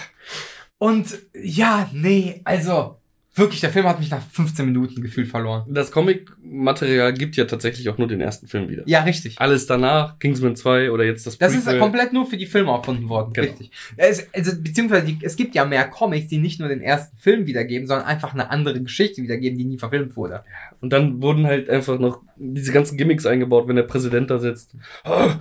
Und 0.78 1.18
ja, 1.34 1.90
nee, 1.92 2.40
also 2.44 2.99
wirklich, 3.34 3.60
der 3.60 3.70
Film 3.70 3.86
hat 3.86 3.98
mich 4.00 4.10
nach 4.10 4.22
15 4.22 4.66
Minuten 4.66 5.02
gefühlt 5.02 5.28
verloren. 5.28 5.64
Das 5.68 5.90
Comic-Material 5.92 7.12
gibt 7.14 7.36
ja 7.36 7.44
tatsächlich 7.44 7.88
auch 7.88 7.96
nur 7.98 8.08
den 8.08 8.20
ersten 8.20 8.46
Film 8.48 8.68
wieder. 8.68 8.82
Ja, 8.86 9.02
richtig. 9.04 9.36
Alles 9.40 9.66
danach, 9.66 10.18
Kingsman 10.18 10.56
2 10.56 10.90
oder 10.90 11.04
jetzt 11.04 11.26
das 11.26 11.38
Das 11.38 11.54
ist 11.54 11.64
Prequel. 11.64 11.80
komplett 11.80 12.12
nur 12.12 12.26
für 12.26 12.36
die 12.36 12.46
Filme 12.46 12.70
erfunden 12.72 13.08
worden, 13.08 13.32
Genau. 13.32 13.46
richtig. 13.48 13.70
Es, 13.96 14.26
also, 14.34 14.52
beziehungsweise 14.60 15.06
die, 15.06 15.18
es 15.22 15.36
gibt 15.36 15.54
ja 15.54 15.64
mehr 15.64 15.86
Comics, 15.88 16.28
die 16.28 16.38
nicht 16.38 16.60
nur 16.60 16.68
den 16.68 16.80
ersten 16.82 17.16
Film 17.16 17.46
wiedergeben, 17.46 17.86
sondern 17.86 18.06
einfach 18.06 18.32
eine 18.34 18.50
andere 18.50 18.82
Geschichte 18.82 19.22
wiedergeben, 19.22 19.58
die 19.58 19.64
nie 19.64 19.78
verfilmt 19.78 20.16
wurde. 20.16 20.42
Und 20.80 20.92
dann 20.92 21.22
wurden 21.22 21.46
halt 21.46 21.70
einfach 21.70 21.98
noch 21.98 22.20
diese 22.36 22.72
ganzen 22.72 22.96
Gimmicks 22.98 23.26
eingebaut, 23.26 23.68
wenn 23.68 23.76
der 23.76 23.82
Präsident 23.84 24.30
da 24.30 24.38
sitzt. 24.38 24.74
Ah, 25.04 25.36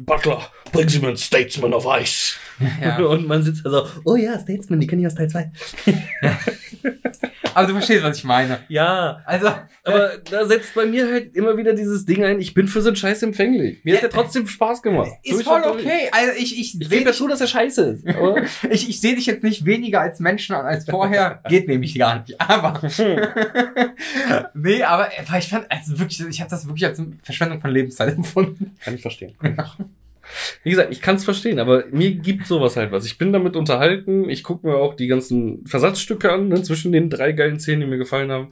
Butler, 0.00 0.50
bring 0.72 0.88
Sie 0.88 0.98
mir 0.98 1.08
einen 1.08 1.16
Statesman 1.16 1.74
of 1.74 1.86
Ice. 2.00 2.34
Ja. 2.80 2.98
Und 3.06 3.26
man 3.26 3.42
sitzt 3.42 3.64
da 3.64 3.70
so, 3.70 3.86
oh 4.04 4.16
ja, 4.16 4.38
Statesman, 4.38 4.80
die 4.80 4.86
kenne 4.86 5.02
ich 5.02 5.06
aus 5.06 5.14
Teil 5.14 5.28
2. 5.28 5.50
Aber 7.58 7.66
du 7.66 7.72
verstehst, 7.74 8.04
was 8.04 8.18
ich 8.18 8.24
meine. 8.24 8.60
Ja, 8.68 9.20
Also, 9.24 9.48
aber 9.84 10.18
da 10.30 10.46
setzt 10.46 10.74
bei 10.74 10.86
mir 10.86 11.10
halt 11.10 11.34
immer 11.34 11.56
wieder 11.56 11.72
dieses 11.72 12.04
Ding 12.04 12.24
ein, 12.24 12.40
ich 12.40 12.54
bin 12.54 12.68
für 12.68 12.82
so 12.82 12.88
einen 12.88 12.96
Scheiß 12.96 13.22
empfänglich. 13.22 13.84
Mir 13.84 13.94
hat 13.96 14.02
der 14.02 14.10
trotzdem 14.10 14.46
Spaß 14.46 14.82
gemacht. 14.82 15.10
ist 15.22 15.42
voll 15.42 15.62
okay. 15.64 16.08
Also 16.12 16.32
ich, 16.38 16.58
ich, 16.58 16.80
Ich 16.80 16.88
gebe 16.88 17.04
dazu, 17.04 17.26
dass 17.26 17.40
er 17.40 17.46
scheiße 17.48 17.82
ist. 17.84 18.04
Ich, 18.70 18.88
ich 18.88 19.00
sehe 19.00 19.14
dich 19.14 19.26
jetzt 19.26 19.42
nicht 19.42 19.64
weniger 19.64 20.00
als 20.00 20.20
Menschen 20.20 20.54
an 20.54 20.66
als 20.66 20.84
vorher. 20.84 21.42
Geht 21.48 21.68
nämlich 21.68 21.98
gar 21.98 22.20
nicht. 22.20 22.40
Aber. 22.40 22.80
nee, 24.54 24.82
aber 24.82 25.08
aber 25.26 25.38
ich 25.38 25.48
fand, 25.48 25.70
also 25.70 25.98
wirklich, 25.98 26.20
ich 26.28 26.40
habe 26.40 26.50
das 26.50 26.66
wirklich 26.66 26.86
als 26.86 26.98
eine 26.98 27.12
Verschwendung 27.22 27.60
von 27.60 27.70
Lebenszeit 27.70 28.14
empfunden. 28.16 28.76
Kann 28.82 28.94
ich 28.94 29.02
verstehen. 29.02 29.34
Wie 30.62 30.70
gesagt, 30.70 30.92
ich 30.92 31.00
kann 31.00 31.16
es 31.16 31.24
verstehen, 31.24 31.58
aber 31.58 31.84
mir 31.90 32.10
gibt 32.12 32.46
sowas 32.46 32.76
halt 32.76 32.92
was. 32.92 33.04
Ich 33.06 33.18
bin 33.18 33.32
damit 33.32 33.56
unterhalten. 33.56 34.28
Ich 34.28 34.42
gucke 34.42 34.66
mir 34.66 34.76
auch 34.76 34.94
die 34.94 35.06
ganzen 35.06 35.66
Versatzstücke 35.66 36.32
an, 36.32 36.48
ne, 36.48 36.62
zwischen 36.62 36.92
den 36.92 37.10
drei 37.10 37.32
geilen 37.32 37.58
Szenen, 37.60 37.80
die 37.82 37.86
mir 37.86 37.98
gefallen 37.98 38.30
haben. 38.30 38.48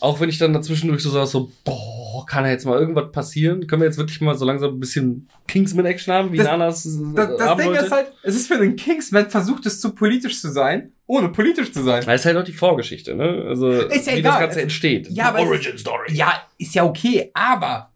Auch 0.00 0.18
wenn 0.18 0.28
ich 0.28 0.38
dann 0.38 0.52
dazwischendurch 0.52 1.00
so 1.00 1.10
saß, 1.10 1.30
so, 1.30 1.52
boah, 1.64 2.26
kann 2.26 2.42
da 2.42 2.50
jetzt 2.50 2.66
mal 2.66 2.76
irgendwas 2.76 3.12
passieren? 3.12 3.68
Können 3.68 3.82
wir 3.82 3.86
jetzt 3.86 3.98
wirklich 3.98 4.20
mal 4.20 4.34
so 4.36 4.44
langsam 4.44 4.74
ein 4.74 4.80
bisschen 4.80 5.28
Kingsman-Action 5.46 6.12
haben, 6.12 6.32
wie 6.32 6.38
Das- 6.38 6.46
Nanas 6.48 6.84
äh, 6.86 6.90
Das, 7.14 7.36
das 7.38 7.56
Ding 7.56 7.66
wollte? 7.68 7.84
ist 7.84 7.92
halt, 7.92 8.06
es 8.24 8.34
ist 8.34 8.48
für 8.48 8.58
den 8.58 8.74
Kingsman 8.74 9.30
versucht 9.30 9.64
es 9.66 9.80
zu 9.80 9.94
politisch 9.94 10.40
zu 10.40 10.50
sein, 10.50 10.90
ohne 11.06 11.28
politisch 11.28 11.70
zu 11.72 11.84
sein. 11.84 12.02
Das 12.04 12.20
ist 12.22 12.26
halt 12.26 12.36
auch 12.36 12.42
die 12.42 12.52
Vorgeschichte, 12.52 13.14
ne? 13.14 13.44
Also, 13.46 13.70
Ist 13.70 14.08
ja 14.08 14.14
wie 14.14 14.18
egal. 14.18 14.32
das 14.32 14.40
Ganze 14.40 14.62
entsteht. 14.62 15.08
Ja, 15.08 15.32
Origin 15.38 15.78
Story. 15.78 16.12
Ja, 16.12 16.32
ist 16.58 16.74
ja 16.74 16.82
okay, 16.84 17.30
aber 17.34 17.91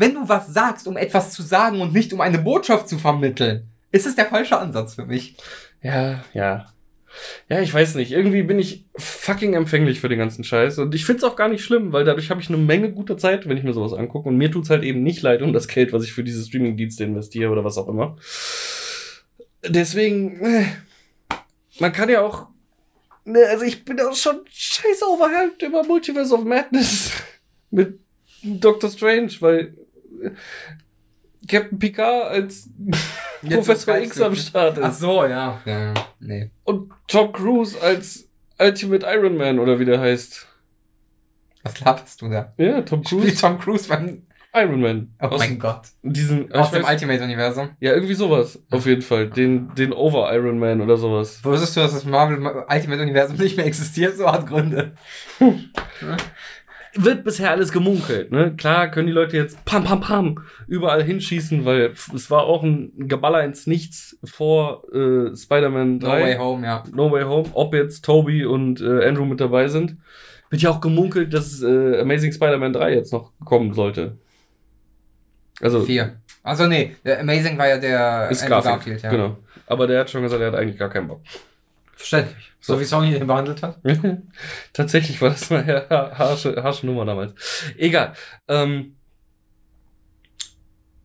wenn 0.00 0.14
du 0.14 0.28
was 0.28 0.48
sagst, 0.48 0.88
um 0.88 0.96
etwas 0.96 1.32
zu 1.32 1.42
sagen 1.42 1.82
und 1.82 1.92
nicht 1.92 2.14
um 2.14 2.22
eine 2.22 2.38
Botschaft 2.38 2.88
zu 2.88 2.98
vermitteln, 2.98 3.68
ist 3.92 4.06
es 4.06 4.16
der 4.16 4.26
falsche 4.26 4.58
Ansatz 4.58 4.94
für 4.94 5.04
mich. 5.04 5.36
Ja, 5.82 6.24
ja. 6.32 6.66
Ja, 7.50 7.60
ich 7.60 7.74
weiß 7.74 7.96
nicht. 7.96 8.10
Irgendwie 8.10 8.42
bin 8.42 8.58
ich 8.58 8.86
fucking 8.96 9.52
empfänglich 9.52 10.00
für 10.00 10.08
den 10.08 10.18
ganzen 10.18 10.42
Scheiß. 10.42 10.78
Und 10.78 10.94
ich 10.94 11.04
find's 11.04 11.22
auch 11.22 11.36
gar 11.36 11.48
nicht 11.48 11.62
schlimm, 11.62 11.92
weil 11.92 12.04
dadurch 12.04 12.30
habe 12.30 12.40
ich 12.40 12.48
eine 12.48 12.56
Menge 12.56 12.92
guter 12.92 13.18
Zeit, 13.18 13.46
wenn 13.46 13.58
ich 13.58 13.62
mir 13.62 13.74
sowas 13.74 13.92
angucke. 13.92 14.30
Und 14.30 14.38
mir 14.38 14.50
tut's 14.50 14.70
halt 14.70 14.84
eben 14.84 15.02
nicht 15.02 15.20
leid 15.20 15.42
um 15.42 15.52
das 15.52 15.68
Geld, 15.68 15.92
was 15.92 16.04
ich 16.04 16.14
für 16.14 16.24
diese 16.24 16.42
Streaming-Dienste 16.44 17.04
investiere 17.04 17.50
oder 17.50 17.64
was 17.64 17.76
auch 17.76 17.88
immer. 17.88 18.16
Deswegen, 19.66 20.40
äh, 20.40 20.64
man 21.78 21.92
kann 21.92 22.08
ja 22.08 22.22
auch. 22.22 22.48
Ne, 23.26 23.40
also 23.50 23.66
ich 23.66 23.84
bin 23.84 24.00
auch 24.00 24.16
schon 24.16 24.40
scheiße 24.48 25.04
overhyped 25.04 25.60
über 25.62 25.84
Multiverse 25.84 26.32
of 26.32 26.44
Madness 26.44 27.12
mit 27.70 27.98
Doctor 28.42 28.88
Strange, 28.88 29.32
weil 29.40 29.74
Captain 31.48 31.78
Picard 31.78 32.30
als 32.30 32.68
Professor 33.48 33.98
X 33.98 34.20
am 34.20 34.34
Start 34.34 34.78
ist. 34.78 34.84
Ach 34.84 34.92
so, 34.92 35.24
ja. 35.24 35.60
ja 35.64 35.94
nee. 36.20 36.50
Und 36.64 36.92
Tom 37.06 37.32
Cruise 37.32 37.80
als 37.80 38.28
Ultimate 38.58 39.06
Iron 39.06 39.36
Man 39.36 39.58
oder 39.58 39.78
wie 39.78 39.84
der 39.84 40.00
heißt. 40.00 40.46
Was 41.62 41.80
laberst 41.80 42.22
du 42.22 42.28
da? 42.28 42.52
Ja, 42.56 42.82
Tom 42.82 43.04
Spielt 43.04 43.22
Cruise 43.22 43.40
Tom 43.40 43.58
Cruise 43.58 43.86
von, 43.86 44.22
Iron 44.52 44.80
Man. 44.80 45.14
oh 45.22 45.26
aus 45.26 45.38
mein 45.38 45.58
Gott. 45.58 45.82
diesen 46.02 46.52
Aus 46.52 46.72
dem 46.72 46.84
Ultimate-Universum. 46.84 47.70
Ja, 47.78 47.92
irgendwie 47.92 48.14
sowas. 48.14 48.60
Auf 48.70 48.84
jeden 48.84 49.02
Fall. 49.02 49.28
Den, 49.30 49.72
den 49.76 49.92
Over 49.92 50.34
Iron 50.34 50.58
Man 50.58 50.80
oder 50.80 50.96
sowas. 50.96 51.44
Wusstest 51.44 51.76
du, 51.76 51.80
dass 51.80 51.92
das 51.92 52.04
Marvel 52.04 52.64
Ultimate-Universum 52.68 53.36
nicht 53.36 53.56
mehr 53.56 53.66
existiert? 53.66 54.16
So 54.16 54.30
hat 54.30 54.46
Gründe. 54.48 54.92
Wird 56.94 57.22
bisher 57.22 57.50
alles 57.50 57.70
gemunkelt, 57.70 58.32
ne? 58.32 58.54
Klar 58.56 58.90
können 58.90 59.06
die 59.06 59.12
Leute 59.12 59.36
jetzt 59.36 59.64
pam, 59.64 59.84
pam, 59.84 60.00
pam 60.00 60.44
überall 60.66 61.04
hinschießen, 61.04 61.64
weil 61.64 61.92
es 62.14 62.30
war 62.30 62.44
auch 62.44 62.64
ein 62.64 62.92
Geballer 63.08 63.44
ins 63.44 63.66
Nichts 63.66 64.18
vor 64.24 64.82
äh, 64.92 65.36
Spider-Man 65.36 65.98
No 65.98 66.08
3. 66.08 66.22
Way 66.22 66.36
Home, 66.38 66.66
ja. 66.66 66.82
No 66.92 67.12
Way 67.12 67.22
Home, 67.24 67.48
ob 67.52 67.74
jetzt 67.74 68.04
Toby 68.04 68.44
und 68.44 68.80
äh, 68.80 69.06
Andrew 69.06 69.24
mit 69.24 69.40
dabei 69.40 69.68
sind. 69.68 69.96
Wird 70.50 70.62
ja 70.62 70.70
auch 70.70 70.80
gemunkelt, 70.80 71.32
dass 71.32 71.62
äh, 71.62 72.00
Amazing 72.00 72.32
Spider-Man 72.32 72.72
3 72.72 72.94
jetzt 72.94 73.12
noch 73.12 73.32
kommen 73.44 73.72
sollte. 73.72 74.18
Also 75.60 75.82
Vier. 75.82 76.16
Also 76.42 76.66
nee, 76.66 76.96
Amazing 77.04 77.56
war 77.56 77.68
ja 77.68 77.78
der 77.78 78.30
ist 78.30 78.42
Andrew 78.42 78.62
Garfield, 78.62 79.02
ja. 79.02 79.10
genau. 79.10 79.36
Aber 79.66 79.86
der 79.86 80.00
hat 80.00 80.10
schon 80.10 80.22
gesagt, 80.22 80.40
er 80.40 80.48
hat 80.48 80.58
eigentlich 80.58 80.78
gar 80.78 80.88
keinen 80.88 81.06
Bock. 81.06 81.20
Verständlich. 82.00 82.50
So, 82.60 82.74
So. 82.74 82.80
wie 82.80 82.84
Sony 82.84 83.10
den 83.12 83.26
behandelt 83.26 83.62
hat. 83.62 83.78
Tatsächlich 84.72 85.20
war 85.20 85.28
das 85.30 85.52
eine 85.52 85.86
harsche, 85.90 86.62
harsche 86.62 86.86
Nummer 86.86 87.04
damals. 87.04 87.34
Egal. 87.76 88.14
Ähm, 88.48 88.96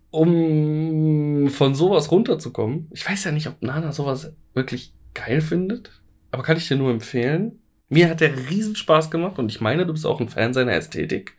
um 0.09 1.49
von 1.49 1.75
sowas 1.75 2.11
runterzukommen, 2.11 2.87
ich 2.93 3.07
weiß 3.07 3.25
ja 3.25 3.31
nicht, 3.33 3.47
ob 3.47 3.61
Nana 3.61 3.91
sowas 3.91 4.31
wirklich 4.53 4.93
geil 5.13 5.41
findet, 5.41 5.91
aber 6.31 6.43
kann 6.43 6.55
ich 6.55 6.67
dir 6.69 6.77
nur 6.77 6.91
empfehlen. 6.91 7.59
Mir 7.89 8.09
hat 8.09 8.21
der 8.21 8.49
riesen 8.49 8.77
Spaß 8.77 9.11
gemacht 9.11 9.37
und 9.37 9.51
ich 9.51 9.59
meine, 9.59 9.85
du 9.85 9.91
bist 9.91 10.05
auch 10.05 10.21
ein 10.21 10.29
Fan 10.29 10.53
seiner 10.53 10.71
Ästhetik. 10.73 11.35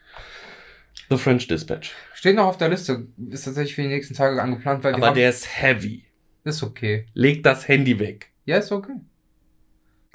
The 1.08 1.16
French 1.16 1.48
Dispatch. 1.48 1.92
Steht 2.12 2.36
noch 2.36 2.44
auf 2.46 2.58
der 2.58 2.68
Liste. 2.68 3.06
Ist 3.30 3.44
tatsächlich 3.44 3.74
für 3.74 3.82
die 3.82 3.88
nächsten 3.88 4.14
Tage 4.14 4.42
angeplant, 4.42 4.84
weil 4.84 4.94
Aber 4.94 5.12
der 5.12 5.30
ist 5.30 5.46
heavy. 5.62 6.04
ist 6.44 6.62
okay. 6.62 7.06
Leg 7.14 7.42
das 7.42 7.66
Handy 7.68 7.98
weg. 7.98 8.32
Ja, 8.44 8.58
ist 8.58 8.70
okay. 8.72 8.92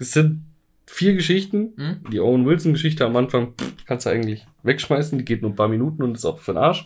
Es 0.02 0.14
sind 0.14 0.44
vier 0.88 1.14
Geschichten. 1.14 1.74
Hm? 1.78 2.12
Die 2.12 2.20
Owen 2.20 2.46
Wilson-Geschichte 2.46 3.06
am 3.06 3.16
Anfang 3.16 3.54
pff, 3.54 3.86
kannst 3.86 4.08
du 4.08 4.10
eigentlich 4.10 4.46
wegschmeißen. 4.64 5.18
Die 5.20 5.26
geht 5.26 5.44
nur 5.44 5.52
ein 5.52 5.56
paar 5.56 5.68
Minuten 5.68 6.02
und 6.02 6.16
ist 6.16 6.26
auch 6.26 6.40
für 6.40 6.54
den 6.54 6.58
Arsch. 6.58 6.86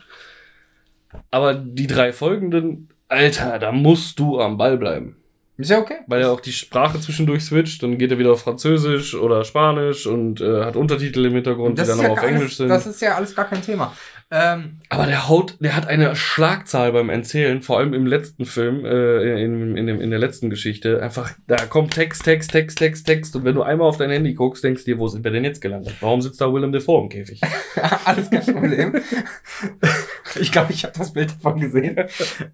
Aber 1.32 1.54
die 1.54 1.88
drei 1.88 2.12
folgenden, 2.12 2.90
Alter, 3.08 3.58
da 3.58 3.72
musst 3.72 4.20
du 4.20 4.42
am 4.42 4.58
Ball 4.58 4.78
bleiben. 4.78 5.16
Ist 5.58 5.72
ja 5.72 5.80
okay. 5.80 6.00
Weil 6.08 6.24
er 6.24 6.32
auch 6.34 6.42
die 6.42 6.52
Sprache 6.52 7.00
zwischendurch 7.00 7.46
switcht, 7.46 7.82
dann 7.82 7.98
geht 7.98 8.12
er 8.12 8.20
wieder 8.20 8.34
auf 8.34 8.42
Französisch 8.42 9.16
oder 9.16 9.46
Spanisch 9.46 10.06
und 10.06 10.42
äh, 10.42 10.66
hat 10.66 10.76
Untertitel 10.76 11.24
im 11.24 11.34
Hintergrund, 11.34 11.80
Das 11.80 11.88
die 11.88 11.92
dann 11.94 12.00
ja 12.02 12.06
aber 12.08 12.14
auf 12.14 12.20
alles, 12.20 12.36
Englisch 12.36 12.58
sind. 12.58 12.68
das 12.68 12.86
ist 12.86 13.02
ja 13.02 13.16
alles 13.16 13.34
gar 13.34 13.46
kein 13.46 13.62
Thema. 13.62 13.96
Ähm, 14.32 14.80
Aber 14.90 15.06
der 15.06 15.30
haut, 15.30 15.58
der 15.60 15.76
hat 15.76 15.88
eine 15.88 16.16
Schlagzahl 16.16 16.92
beim 16.92 17.10
Erzählen, 17.10 17.62
vor 17.62 17.78
allem 17.78 17.94
im 17.94 18.08
letzten 18.08 18.46
Film, 18.46 18.84
äh, 18.84 19.44
in, 19.44 19.78
in, 19.78 19.86
dem, 19.86 20.02
in 20.02 20.10
der 20.10 20.18
letzten 20.18 20.50
Geschichte. 20.50 21.02
Einfach, 21.02 21.32
da 21.48 21.58
kommt 21.58 21.94
Text, 21.94 22.24
Text, 22.24 22.52
Text, 22.52 22.78
Text, 22.80 23.06
Text. 23.06 23.36
Und 23.36 23.46
wenn 23.46 23.54
du 23.54 23.62
einmal 23.62 23.88
auf 23.88 23.98
dein 23.98 24.10
Handy 24.10 24.34
guckst, 24.34 24.64
denkst 24.64 24.84
du 24.84 24.92
dir, 24.94 25.00
wo 25.00 25.08
sind 25.08 25.24
wir 25.24 25.32
denn 25.32 25.44
jetzt 25.44 25.62
gelandet? 25.62 25.96
Warum 26.02 26.22
sitzt 26.22 26.42
da 26.42 26.52
Willem 26.52 26.72
Dafoe 26.72 27.04
im 27.04 27.10
Käfig? 27.10 27.40
Alles 28.06 28.30
kein 28.32 28.46
Problem. 28.46 28.96
ich 30.40 30.52
glaube, 30.52 30.74
ich 30.74 30.84
habe 30.84 30.98
das 30.98 31.14
Bild 31.14 31.32
davon 31.32 31.60
gesehen. 31.60 31.96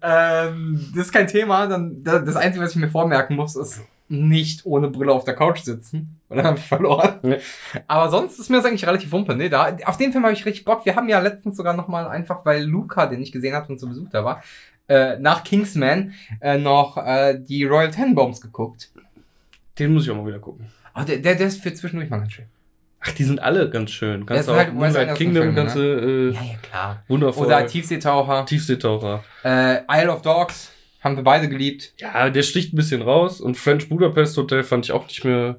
ähm, 0.02 0.92
das 0.94 1.06
ist 1.06 1.12
kein 1.12 1.26
Thema. 1.26 1.66
Dann, 1.68 2.02
da- 2.04 2.18
das 2.18 2.36
Einzige, 2.36 2.64
was 2.64 2.72
ich 2.72 2.76
mir 2.80 2.88
vormerken 2.88 3.34
muss, 3.36 3.56
ist 3.56 3.80
nicht 4.08 4.66
ohne 4.66 4.88
Brille 4.88 5.12
auf 5.12 5.24
der 5.24 5.34
Couch 5.34 5.60
sitzen. 5.60 6.20
Weil 6.28 6.38
dann 6.38 6.46
habe 6.46 6.58
ich 6.58 6.64
verloren. 6.66 7.18
Nee. 7.22 7.38
Aber 7.86 8.10
sonst 8.10 8.38
ist 8.38 8.50
mir 8.50 8.56
das 8.56 8.66
eigentlich 8.66 8.86
relativ 8.86 9.12
wumpe. 9.12 9.34
Nee, 9.34 9.48
da, 9.48 9.76
auf 9.84 9.96
den 9.96 10.12
Film 10.12 10.24
habe 10.24 10.34
ich 10.34 10.44
richtig 10.46 10.64
Bock. 10.64 10.84
Wir 10.84 10.96
haben 10.96 11.08
ja 11.08 11.20
letztens 11.20 11.56
sogar 11.56 11.74
noch 11.74 11.88
mal 11.88 12.06
einfach, 12.08 12.44
weil 12.44 12.64
Luca, 12.64 13.06
den 13.06 13.22
ich 13.22 13.32
gesehen 13.32 13.54
habe 13.54 13.68
und 13.68 13.78
zu 13.78 13.88
Besuch 13.88 14.08
da 14.10 14.24
war, 14.24 14.42
äh, 14.88 15.18
nach 15.18 15.44
Kingsman 15.44 16.14
äh, 16.40 16.58
noch 16.58 16.96
äh, 16.96 17.38
die 17.38 17.64
Royal 17.64 17.90
Tenenbaums 17.90 18.40
geguckt. 18.40 18.90
Den 19.78 19.94
muss 19.94 20.04
ich 20.04 20.10
auch 20.10 20.16
mal 20.16 20.26
wieder 20.26 20.38
gucken. 20.38 20.66
Oh, 20.94 21.02
der, 21.02 21.18
der, 21.18 21.34
der 21.34 21.46
ist 21.46 21.62
für 21.62 21.72
zwischendurch 21.72 22.10
mal 22.10 22.18
ganz 22.18 22.32
schön. 22.32 22.46
Ach, 23.00 23.12
die 23.12 23.24
sind 23.24 23.42
alle 23.42 23.68
ganz 23.68 23.90
schön. 23.90 24.26
Kannst 24.26 24.44
sind 24.44 24.54
auch 24.54 24.58
halt 24.58 24.74
Moonlight 24.74 25.16
Kingdom, 25.16 25.42
Filme, 25.42 25.56
kannst 25.56 25.76
du, 25.76 25.80
äh, 25.80 26.30
Ja, 26.34 26.42
ja, 26.42 26.58
klar. 26.62 27.02
wundervoll. 27.08 27.46
Oder 27.46 27.66
Tiefseetaucher. 27.66 28.46
Tiefseetaucher. 28.46 29.24
Äh, 29.44 29.80
Isle 29.90 30.12
of 30.12 30.22
Dogs 30.22 30.70
haben 31.02 31.16
wir 31.16 31.24
beide 31.24 31.48
geliebt. 31.48 31.94
Ja, 31.98 32.30
der 32.30 32.42
sticht 32.42 32.72
ein 32.72 32.76
bisschen 32.76 33.02
raus. 33.02 33.40
Und 33.40 33.56
French 33.56 33.88
Budapest 33.88 34.36
Hotel 34.36 34.62
fand 34.62 34.84
ich 34.86 34.92
auch 34.92 35.06
nicht 35.06 35.24
mehr. 35.24 35.56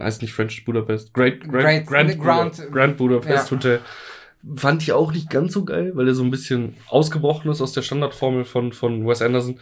Heißt 0.00 0.22
nicht 0.22 0.32
French 0.32 0.64
Budapest. 0.64 1.12
Great, 1.12 1.40
Great, 1.48 1.52
Great- 1.52 1.86
Grand, 1.86 2.18
Grand- 2.20 2.56
Grand, 2.56 2.72
Grand 2.72 2.96
Budapest 2.96 3.50
ja. 3.50 3.56
Hotel. 3.56 3.80
Fand 4.56 4.82
ich 4.82 4.92
auch 4.92 5.12
nicht 5.12 5.30
ganz 5.30 5.52
so 5.52 5.64
geil, 5.64 5.92
weil 5.94 6.08
er 6.08 6.14
so 6.14 6.24
ein 6.24 6.30
bisschen 6.30 6.76
ausgebrochen 6.88 7.50
ist 7.52 7.60
aus 7.60 7.72
der 7.72 7.82
Standardformel 7.82 8.44
von, 8.44 8.72
von 8.72 9.06
Wes 9.06 9.22
Anderson. 9.22 9.60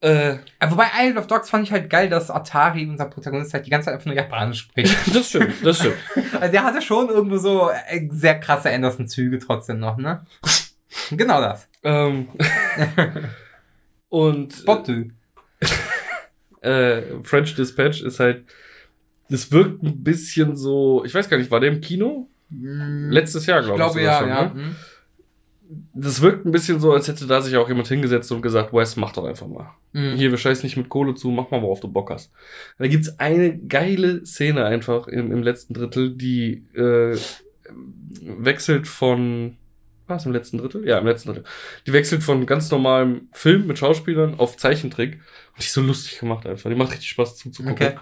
Äh, 0.00 0.36
wobei 0.68 0.86
Isle 1.00 1.18
of 1.18 1.26
Dogs 1.26 1.48
fand 1.50 1.64
ich 1.66 1.72
halt 1.72 1.88
geil, 1.90 2.08
dass 2.10 2.30
Atari, 2.30 2.86
unser 2.86 3.06
Protagonist, 3.06 3.54
halt 3.54 3.66
die 3.66 3.70
ganze 3.70 3.86
Zeit 3.86 3.94
einfach 3.94 4.06
nur 4.06 4.14
Japanisch 4.14 4.60
spricht. 4.60 4.94
das 5.14 5.30
stimmt, 5.30 5.54
das 5.64 5.78
stimmt. 5.78 5.96
also 6.40 6.52
der 6.52 6.62
hatte 6.62 6.82
schon 6.82 7.08
irgendwo 7.08 7.38
so 7.38 7.70
äh, 7.88 8.06
sehr 8.10 8.38
krasse 8.38 8.70
Anderson-Züge 8.70 9.38
trotzdem 9.38 9.80
noch, 9.80 9.96
ne? 9.96 10.24
genau 11.10 11.40
das. 11.40 11.66
ähm, 11.82 12.28
und 14.08 14.52
Spottu. 14.52 15.10
äh, 16.60 17.02
French 17.22 17.54
Dispatch 17.54 18.02
ist 18.02 18.20
halt, 18.20 18.44
das 19.28 19.50
wirkt 19.50 19.82
ein 19.82 20.02
bisschen 20.02 20.56
so, 20.56 21.04
ich 21.04 21.14
weiß 21.14 21.28
gar 21.28 21.38
nicht, 21.38 21.50
war 21.50 21.60
der 21.60 21.72
im 21.72 21.80
Kino? 21.80 22.28
Letztes 22.50 23.46
Jahr, 23.46 23.60
ich 23.60 23.66
glaube 23.66 23.78
glaube 23.78 24.00
ich. 24.00 24.06
ja, 24.06 24.20
sogar 24.20 24.42
ja. 24.42 24.48
schon, 24.48 24.58
ne? 24.58 24.66
Hm. 24.68 24.76
Das 25.94 26.22
wirkt 26.22 26.46
ein 26.46 26.52
bisschen 26.52 26.78
so, 26.78 26.92
als 26.92 27.08
hätte 27.08 27.26
da 27.26 27.40
sich 27.40 27.56
auch 27.56 27.68
jemand 27.68 27.88
hingesetzt 27.88 28.30
und 28.30 28.40
gesagt, 28.40 28.72
Wes, 28.72 28.94
mach 28.94 29.12
doch 29.12 29.24
einfach 29.24 29.48
mal. 29.48 29.72
Mhm. 29.92 30.14
Hier, 30.14 30.30
wir 30.30 30.38
scheißen 30.38 30.64
nicht 30.64 30.76
mit 30.76 30.88
Kohle 30.88 31.14
zu, 31.14 31.28
mach 31.30 31.50
mal, 31.50 31.60
worauf 31.60 31.80
du 31.80 31.88
Bock 31.88 32.10
hast. 32.10 32.30
Da 32.78 32.86
gibt's 32.86 33.18
eine 33.18 33.58
geile 33.58 34.24
Szene 34.24 34.64
einfach 34.64 35.08
im, 35.08 35.32
im 35.32 35.42
letzten 35.42 35.74
Drittel, 35.74 36.16
die 36.16 36.66
äh, 36.74 37.16
wechselt 38.20 38.86
von. 38.86 39.56
Was 40.06 40.24
im 40.24 40.32
letzten 40.32 40.58
Drittel? 40.58 40.86
Ja, 40.86 40.98
im 40.98 41.06
letzten 41.06 41.30
Drittel. 41.30 41.44
Die 41.86 41.92
wechselt 41.92 42.22
von 42.22 42.46
ganz 42.46 42.70
normalem 42.70 43.28
Film 43.32 43.66
mit 43.66 43.78
Schauspielern 43.78 44.38
auf 44.38 44.56
Zeichentrick. 44.56 45.14
Und 45.14 45.58
die 45.58 45.64
ist 45.64 45.72
so 45.72 45.80
lustig 45.82 46.18
gemacht 46.20 46.46
einfach. 46.46 46.70
Die 46.70 46.76
macht 46.76 46.92
richtig 46.92 47.08
Spaß 47.08 47.36
zuzugucken. 47.36 47.86
Okay. 47.86 47.98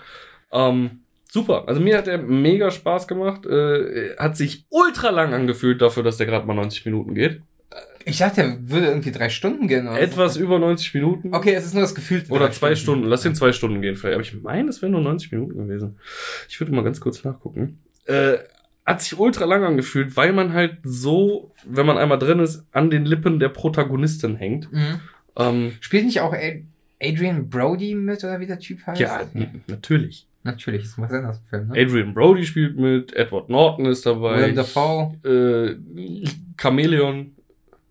Ähm, 0.52 1.00
super. 1.30 1.64
Also 1.66 1.80
mir 1.80 1.96
hat 1.96 2.09
er 2.09 2.18
mega 2.18 2.70
Spaß 2.70 3.09
gemacht. 3.09 3.46
Äh, 3.46 4.16
hat 4.18 4.36
sich 4.36 4.66
ultra 4.68 5.11
lang 5.11 5.32
angefühlt 5.32 5.80
dafür, 5.80 6.02
dass 6.02 6.18
der 6.18 6.26
gerade 6.26 6.46
mal 6.46 6.55
90 6.55 6.84
Minuten 6.84 7.14
geht. 7.14 7.40
Ich 8.07 8.18
dachte, 8.18 8.42
der 8.42 8.70
würde 8.70 8.88
irgendwie 8.88 9.12
drei 9.12 9.30
Stunden 9.30 9.66
gehen. 9.66 9.88
Oder 9.88 9.98
Etwas 9.98 10.34
so. 10.34 10.40
über 10.40 10.59
90 10.59 10.92
Minuten. 10.94 11.34
Okay, 11.34 11.55
es 11.55 11.64
ist 11.64 11.72
nur 11.72 11.82
das 11.82 11.94
Gefühl. 11.94 12.22
Oder 12.28 12.50
zwei 12.50 12.76
Stunden. 12.76 13.07
Lass 13.07 13.22
den 13.22 13.34
zwei 13.34 13.52
Stunden 13.52 13.80
gehen 13.80 13.96
vielleicht. 13.96 14.14
Aber 14.14 14.22
ich 14.22 14.42
meine, 14.42 14.68
es 14.68 14.82
wären 14.82 14.92
nur 14.92 15.00
90 15.00 15.32
Minuten 15.32 15.57
gewesen. 15.57 15.98
Ich 16.48 16.61
würde 16.61 16.72
mal 16.72 16.84
ganz 16.84 17.00
kurz 17.00 17.24
nachgucken. 17.24 17.78
Äh, 18.05 18.34
hat 18.87 19.01
sich 19.03 19.18
ultra 19.18 19.45
lang 19.47 19.64
angefühlt, 19.64 20.16
weil 20.16 20.32
man 20.32 20.53
halt 20.53 20.78
so, 20.82 21.53
wenn 21.66 21.87
man 21.87 21.97
einmal 21.99 22.18
drin 22.18 22.39
ist, 22.39 22.64
an 22.72 22.91
den 22.91 23.05
Lippen 23.07 23.39
der 23.39 23.49
Protagonistin 23.49 24.37
hängt. 24.37 24.70
Mhm. 24.72 25.01
Ähm, 25.37 25.72
Spielt 25.80 26.05
nicht 26.05 26.20
auch 26.20 26.32
Ad- 26.32 26.64
Adrian 27.03 27.49
Brody 27.51 27.95
mit, 27.95 28.22
oder 28.24 28.41
wie 28.41 28.47
der 28.47 28.59
Typ 28.59 28.87
heißt? 28.87 29.01
ja, 29.01 29.22
natürlich. 29.66 30.26
Natürlich, 30.47 30.82
ist 30.82 30.99
was 30.99 31.11
anderes 31.11 31.41
Film, 31.49 31.68
ne? 31.68 31.80
Adrian 31.80 32.12
Brody 32.12 32.45
spielt 32.45 32.76
mit, 32.78 33.14
Edward 33.16 33.49
Norton 33.49 33.87
ist 33.87 34.05
dabei. 34.05 34.43
Willem 34.43 34.55
Dafoe. 34.57 35.14
Äh, 35.24 35.76
Chameleon, 36.59 37.32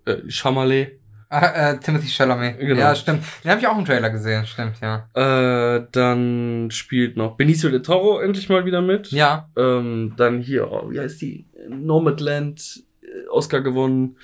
äh, 0.06 0.18
Chamalet. 0.30 1.00
Ah, 1.34 1.72
äh, 1.72 1.80
Timothy 1.80 2.08
Chalamet. 2.08 2.60
Genau. 2.60 2.80
Ja, 2.80 2.94
stimmt. 2.96 3.24
Den 3.44 3.50
habe 3.52 3.60
ich 3.62 3.68
auch 3.68 3.78
im 3.78 3.86
Trailer 3.86 4.10
gesehen, 4.12 4.46
stimmt, 4.46 4.76
ja. 4.82 5.08
Äh, 5.16 5.86
dann 5.92 6.70
spielt 6.72 7.18
noch 7.18 7.36
Benicio 7.38 7.70
del 7.72 7.82
Toro 7.82 8.20
endlich 8.20 8.50
mal 8.50 8.66
wieder 8.66 8.82
mit. 8.82 9.12
Ja. 9.12 9.50
Ähm, 9.58 10.14
dann 10.16 10.42
hier, 10.42 10.72
oh, 10.72 10.92
wie 10.92 11.00
heißt 11.00 11.22
die? 11.22 11.46
Nomadland, 11.70 12.84
äh, 13.02 13.28
Oscar 13.30 13.62
gewonnen. 13.62 14.18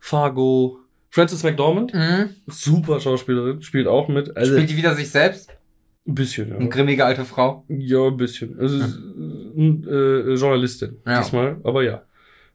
Fargo. 0.00 0.78
Frances 1.10 1.42
McDormand, 1.42 1.94
Mhm. 1.94 2.30
super 2.46 3.00
Schauspielerin, 3.00 3.62
spielt 3.62 3.86
auch 3.86 4.08
mit. 4.08 4.36
Also 4.36 4.52
Spielt 4.54 4.70
die 4.70 4.76
wieder 4.76 4.94
sich 4.94 5.10
selbst? 5.10 5.50
ein 6.08 6.14
bisschen, 6.14 6.52
Eine 6.52 6.64
ja. 6.64 6.70
grimmige 6.70 7.04
alte 7.04 7.24
Frau. 7.24 7.64
Ja, 7.68 8.06
ein 8.06 8.16
bisschen. 8.16 8.58
Also 8.60 8.76
es 8.76 8.86
ist 8.90 8.98
äh, 9.58 10.34
Journalistin 10.34 10.98
Ja. 11.06 11.20
diesmal, 11.20 11.56
aber 11.64 11.82
ja. 11.82 12.02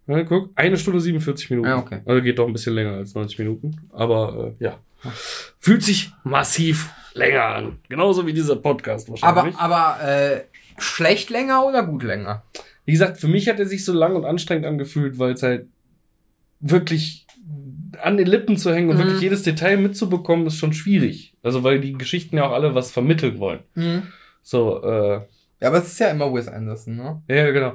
Ja. 0.07 0.23
Guck, 0.23 0.51
eine 0.55 0.77
Stunde 0.77 0.99
47 1.01 1.49
Minuten. 1.51 1.67
Ja, 1.69 1.77
okay. 1.77 2.01
Also 2.05 2.21
geht 2.21 2.37
doch 2.39 2.47
ein 2.47 2.53
bisschen 2.53 2.73
länger 2.75 2.93
als 2.93 3.13
90 3.15 3.39
Minuten. 3.39 3.77
Aber 3.91 4.53
äh, 4.59 4.63
ja. 4.63 4.79
Fühlt 5.59 5.81
sich 5.83 6.11
massiv 6.23 6.91
länger 7.13 7.43
an. 7.43 7.79
Genauso 7.89 8.25
wie 8.27 8.33
dieser 8.33 8.55
Podcast 8.55 9.09
Aber, 9.09 9.21
wahrscheinlich. 9.21 9.55
aber, 9.57 9.97
äh, 10.07 10.41
schlecht 10.77 11.29
länger 11.31 11.65
oder 11.65 11.83
gut 11.83 12.03
länger? 12.03 12.43
Wie 12.85 12.91
gesagt, 12.91 13.17
für 13.19 13.27
mich 13.27 13.47
hat 13.49 13.59
er 13.59 13.65
sich 13.65 13.83
so 13.85 13.93
lang 13.93 14.15
und 14.15 14.25
anstrengend 14.25 14.65
angefühlt, 14.65 15.17
weil 15.19 15.33
es 15.33 15.43
halt 15.43 15.67
wirklich 16.59 17.25
an 18.01 18.17
den 18.17 18.27
Lippen 18.27 18.57
zu 18.57 18.73
hängen 18.73 18.89
und 18.89 18.95
Mhm. 18.97 18.99
wirklich 19.01 19.21
jedes 19.21 19.43
Detail 19.43 19.77
mitzubekommen, 19.77 20.45
ist 20.47 20.57
schon 20.57 20.73
schwierig. 20.73 21.33
Also 21.43 21.63
weil 21.63 21.79
die 21.79 21.93
Geschichten 21.93 22.37
ja 22.37 22.45
auch 22.47 22.51
alle 22.53 22.73
was 22.75 22.91
vermitteln 22.91 23.39
wollen. 23.39 23.59
Mhm. 23.75 24.03
So, 24.43 24.81
äh, 24.83 25.21
Ja, 25.59 25.67
aber 25.67 25.77
es 25.79 25.87
ist 25.87 25.99
ja 25.99 26.07
immer 26.09 26.33
Wes 26.33 26.47
Anderson, 26.47 26.95
ne? 26.95 27.21
ja, 27.27 27.51
genau. 27.51 27.73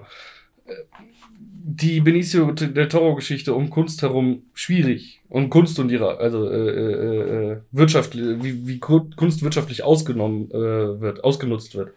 Die 1.68 2.00
Benicio 2.00 2.52
del 2.52 2.86
Toro-Geschichte 2.86 3.52
um 3.52 3.70
Kunst 3.70 4.00
herum 4.02 4.42
schwierig. 4.54 5.20
Und 5.28 5.50
Kunst 5.50 5.80
und 5.80 5.90
ihre, 5.90 6.18
also 6.18 6.48
äh, 6.48 6.70
äh, 6.70 7.52
äh, 7.54 7.56
Wirtschaft, 7.72 8.16
wie, 8.16 8.68
wie 8.68 8.78
Ku- 8.78 9.10
Kunst 9.16 9.42
wirtschaftlich 9.42 9.82
ausgenommen 9.82 10.48
äh, 10.52 11.00
wird, 11.00 11.24
ausgenutzt 11.24 11.74
wird. 11.74 11.90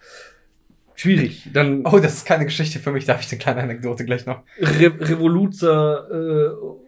Schwierig. 0.96 1.48
Dann 1.54 1.86
Oh, 1.86 2.00
das 2.00 2.16
ist 2.16 2.26
keine 2.26 2.46
Geschichte 2.46 2.80
für 2.80 2.92
mich, 2.92 3.06
da 3.06 3.14
habe 3.14 3.22
ich 3.24 3.32
eine 3.32 3.38
kleine 3.38 3.62
Anekdote 3.62 4.06
gleich 4.06 4.26
noch. 4.26 4.42
Re 4.60 4.92
Revoluzer 5.00 6.08
äh, 6.10 6.80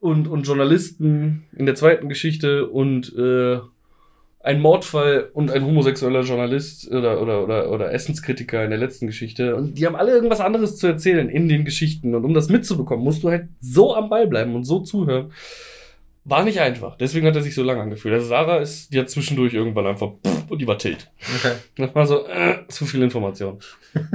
und, 0.00 0.26
und 0.26 0.42
Journalisten 0.42 1.44
in 1.56 1.66
der 1.66 1.76
zweiten 1.76 2.08
Geschichte 2.08 2.66
und 2.68 3.14
äh, 3.16 3.60
ein 4.44 4.60
Mordfall 4.60 5.30
und 5.32 5.50
ein 5.50 5.64
homosexueller 5.64 6.20
Journalist 6.20 6.90
oder, 6.92 7.22
oder, 7.22 7.42
oder, 7.42 7.70
oder 7.70 7.92
Essenskritiker 7.94 8.62
in 8.62 8.68
der 8.68 8.78
letzten 8.78 9.06
Geschichte. 9.06 9.56
Und 9.56 9.78
die 9.78 9.86
haben 9.86 9.96
alle 9.96 10.12
irgendwas 10.12 10.40
anderes 10.40 10.76
zu 10.76 10.86
erzählen 10.86 11.30
in 11.30 11.48
den 11.48 11.64
Geschichten. 11.64 12.14
Und 12.14 12.26
um 12.26 12.34
das 12.34 12.50
mitzubekommen, 12.50 13.02
musst 13.02 13.22
du 13.22 13.30
halt 13.30 13.48
so 13.60 13.94
am 13.96 14.10
Ball 14.10 14.26
bleiben 14.26 14.54
und 14.54 14.64
so 14.64 14.80
zuhören. 14.80 15.32
War 16.26 16.42
nicht 16.42 16.58
einfach. 16.60 16.96
Deswegen 16.96 17.26
hat 17.26 17.36
er 17.36 17.42
sich 17.42 17.54
so 17.54 17.62
lang 17.62 17.78
angefühlt. 17.78 18.14
Also 18.14 18.28
Sarah 18.28 18.56
ist, 18.58 18.92
die 18.92 18.98
hat 18.98 19.10
zwischendurch 19.10 19.52
irgendwann 19.52 19.86
einfach 19.86 20.12
pff, 20.26 20.50
und 20.50 20.58
die 20.58 20.66
war 20.66 20.78
tilt. 20.78 21.10
Okay. 21.38 21.52
Das 21.76 21.94
war 21.94 22.06
so, 22.06 22.26
äh, 22.26 22.66
zu 22.68 22.86
viel 22.86 23.02
Information. 23.02 23.58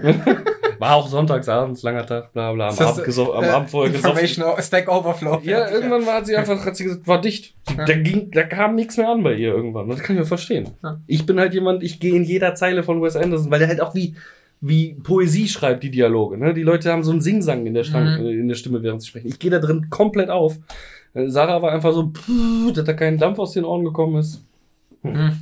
war 0.80 0.95
auch 0.95 1.07
sonntagsabends, 1.07 1.84
langer 1.84 2.05
Tag, 2.05 2.34
bla 2.34 2.51
bla, 2.53 2.70
am, 2.70 2.76
das, 2.78 2.88
Abend, 2.88 3.05
geso 3.05 3.34
am 3.34 3.43
äh, 3.43 3.47
Abend 3.47 3.70
vorher 3.70 3.91
gesoffen. 3.91 4.18
Information 4.18 4.45
o- 4.57 4.62
Stack 4.62 4.88
Overflow. 4.89 5.41
Ja, 5.43 5.70
irgendwann 5.70 6.05
war 6.05 6.24
sie 6.26 6.36
einfach, 6.36 6.66
hat 6.66 6.76
sie 6.76 6.86
gesagt, 6.86 7.07
war 7.07 7.22
dicht. 7.22 7.53
Ja. 7.78 7.86
Da 7.86 7.93
ging, 7.93 8.32
da 8.32 8.43
kam 8.43 8.76
nichts 8.76 8.97
mehr 8.97 9.10
an 9.10 9.22
bei 9.24 9.34
ihr 9.36 9.53
irgendwann. 9.53 9.89
Das 9.89 9.99
kann 9.99 10.16
ich 10.16 10.22
mir 10.22 10.26
verstehen. 10.26 10.70
Ja. 10.82 10.99
Ich 11.05 11.26
bin 11.26 11.39
halt 11.39 11.53
jemand, 11.53 11.84
ich 11.84 11.99
gehe 11.99 12.16
in 12.16 12.24
jeder 12.24 12.55
Zeile 12.55 12.84
von 12.84 13.01
Wes 13.01 13.16
Anderson, 13.16 13.51
weil 13.51 13.60
der 13.60 13.68
halt 13.68 13.82
auch 13.82 13.93
wie, 13.93 14.16
wie 14.62 14.93
Poesie 14.95 15.47
schreibt, 15.47 15.84
die 15.84 15.91
Dialoge. 15.91 16.38
Ne? 16.38 16.53
Die 16.53 16.64
Leute 16.64 16.91
haben 16.91 17.03
so 17.03 17.12
einen 17.12 17.22
Singsang 17.22 17.66
in 17.66 17.74
der, 17.74 17.84
Stange, 17.84 18.18
Mhm. 18.20 18.39
in 18.41 18.47
der 18.47 18.55
Stimme, 18.55 18.82
während 18.82 19.01
sie 19.01 19.10
sprechen. 19.10 19.28
Ich 19.28 19.38
gehe 19.39 19.51
da 19.51 19.60
drin 19.60 19.88
komplett 19.89 20.30
auf. 20.30 20.57
Sarah 21.14 21.62
war 21.62 21.72
einfach 21.72 21.93
so, 21.93 22.12
pff, 22.12 22.74
dass 22.74 22.86
da 22.86 22.93
kein 22.93 23.18
Dampf 23.18 23.39
aus 23.39 23.53
den 23.53 23.66
Ohren 23.66 23.84
gekommen 23.84 24.18
ist. 24.20 24.41
Mhm. 25.01 25.39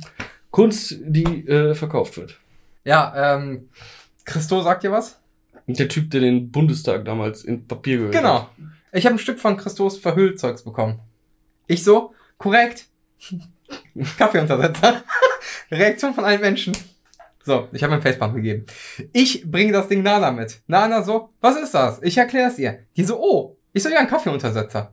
Kunst, 0.50 0.96
die 1.02 1.46
äh, 1.46 1.74
verkauft 1.74 2.16
wird. 2.16 2.38
Ja, 2.84 3.34
ähm, 3.36 3.68
Christo 4.24 4.62
sagt 4.62 4.82
dir 4.82 4.92
was? 4.92 5.18
Der 5.66 5.88
Typ, 5.88 6.10
der 6.10 6.20
den 6.20 6.50
Bundestag 6.50 7.04
damals 7.04 7.44
in 7.44 7.66
Papier 7.66 7.98
gehüllt 7.98 8.14
Genau. 8.14 8.42
hat. 8.42 8.50
Ich 8.92 9.04
habe 9.04 9.16
ein 9.16 9.18
Stück 9.18 9.38
von 9.38 9.56
Christos 9.58 9.98
Verhüllzeugs 9.98 10.62
bekommen. 10.62 10.98
Ich 11.66 11.84
so, 11.84 12.14
korrekt. 12.38 12.86
Kaffeeuntersetzer. 14.18 15.02
Reaktion 15.70 16.14
von 16.14 16.24
allen 16.24 16.40
Menschen. 16.40 16.74
So, 17.44 17.68
ich 17.72 17.82
habe 17.82 17.92
mein 17.92 18.02
Facepalm 18.02 18.34
gegeben. 18.34 18.64
Ich 19.12 19.50
bringe 19.50 19.72
das 19.72 19.88
Ding 19.88 20.02
Nana 20.02 20.30
mit. 20.30 20.60
Nana 20.66 21.02
so, 21.02 21.30
was 21.40 21.56
ist 21.56 21.74
das? 21.74 22.00
Ich 22.02 22.16
erkläre 22.16 22.48
es 22.50 22.58
ihr. 22.58 22.80
Die 22.96 23.04
so, 23.04 23.18
oh, 23.20 23.56
ich 23.72 23.82
so, 23.82 23.88
ja, 23.90 23.98
ein 24.00 24.08
Kaffeeuntersetzer. 24.08 24.92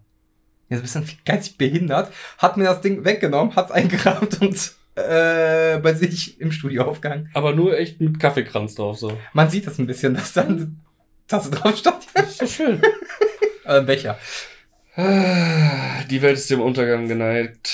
Die 0.69 0.73
ist 0.73 0.79
ein 0.95 1.03
bisschen 1.03 1.19
geistig 1.25 1.57
behindert, 1.57 2.11
hat 2.37 2.57
mir 2.57 2.65
das 2.65 2.81
Ding 2.81 3.05
weggenommen, 3.05 3.55
hat's 3.55 3.71
eingerahmt 3.71 4.41
und 4.41 4.73
äh, 4.95 5.77
bei 5.79 5.93
sich 5.93 6.39
im 6.39 6.51
Studio 6.51 6.83
aufgehangen. 6.85 7.29
Aber 7.33 7.53
nur 7.53 7.77
echt 7.77 7.99
mit 7.99 8.19
Kaffeekranz 8.19 8.75
drauf, 8.75 8.97
so. 8.97 9.17
Man 9.33 9.49
sieht 9.49 9.67
das 9.67 9.77
ein 9.77 9.87
bisschen, 9.87 10.15
dass 10.15 10.33
da 10.33 10.41
eine 10.41 10.71
Tasse 11.27 11.51
drauf 11.51 11.77
stand. 11.77 12.03
Das 12.13 12.29
ist 12.29 12.39
so 12.39 12.47
schön. 12.47 12.81
äh, 13.65 13.79
ein 13.79 13.85
Becher. 13.85 14.17
Die 14.97 16.21
Welt 16.21 16.37
ist 16.37 16.49
dem 16.49 16.61
Untergang 16.61 17.09
geneigt. 17.09 17.69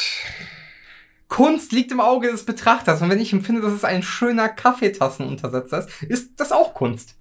Kunst 1.27 1.71
liegt 1.71 1.91
im 1.91 2.01
Auge 2.01 2.29
des 2.31 2.45
Betrachters. 2.45 3.01
Und 3.01 3.09
wenn 3.09 3.21
ich 3.21 3.31
empfinde, 3.31 3.61
dass 3.61 3.71
es 3.71 3.85
ein 3.85 4.03
schöner 4.03 4.49
Kaffeetassenuntersetzer 4.49 5.79
ist, 5.79 6.03
ist 6.03 6.39
das 6.39 6.51
auch 6.51 6.73
Kunst. 6.73 7.15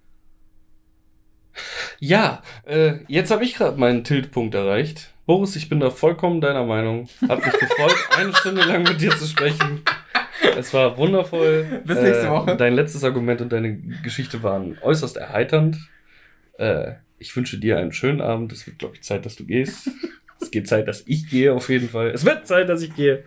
Ja, 1.98 2.42
äh, 2.64 2.94
jetzt 3.08 3.30
habe 3.30 3.44
ich 3.44 3.54
gerade 3.54 3.78
meinen 3.78 4.04
Tiltpunkt 4.04 4.54
erreicht. 4.54 5.12
Boris, 5.26 5.54
ich 5.56 5.68
bin 5.68 5.80
da 5.80 5.90
vollkommen 5.90 6.40
deiner 6.40 6.64
Meinung. 6.64 7.08
Hat 7.28 7.44
mich 7.44 7.58
gefreut, 7.58 7.96
eine 8.16 8.34
Stunde 8.34 8.62
lang 8.62 8.82
mit 8.82 9.00
dir 9.00 9.10
zu 9.10 9.26
sprechen. 9.26 9.82
Es 10.56 10.72
war 10.74 10.96
wundervoll. 10.96 11.82
Bis 11.84 12.00
nächste 12.00 12.30
Woche. 12.30 12.56
Dein 12.56 12.74
letztes 12.74 13.04
Argument 13.04 13.40
und 13.40 13.52
deine 13.52 13.76
Geschichte 14.02 14.42
waren 14.42 14.78
äußerst 14.82 15.16
erheiternd. 15.16 15.76
Äh, 16.58 16.94
ich 17.18 17.36
wünsche 17.36 17.58
dir 17.58 17.78
einen 17.78 17.92
schönen 17.92 18.20
Abend. 18.20 18.52
Es 18.52 18.66
wird, 18.66 18.78
glaube 18.78 18.96
ich, 18.96 19.02
Zeit, 19.02 19.24
dass 19.26 19.36
du 19.36 19.44
gehst. 19.44 19.90
Es 20.42 20.50
geht 20.50 20.68
Zeit, 20.68 20.88
dass 20.88 21.02
ich 21.06 21.28
gehe, 21.28 21.52
auf 21.52 21.68
jeden 21.68 21.90
Fall. 21.90 22.12
Es 22.12 22.24
wird 22.24 22.46
Zeit, 22.46 22.70
dass 22.70 22.80
ich 22.80 22.94
gehe. 22.94 23.24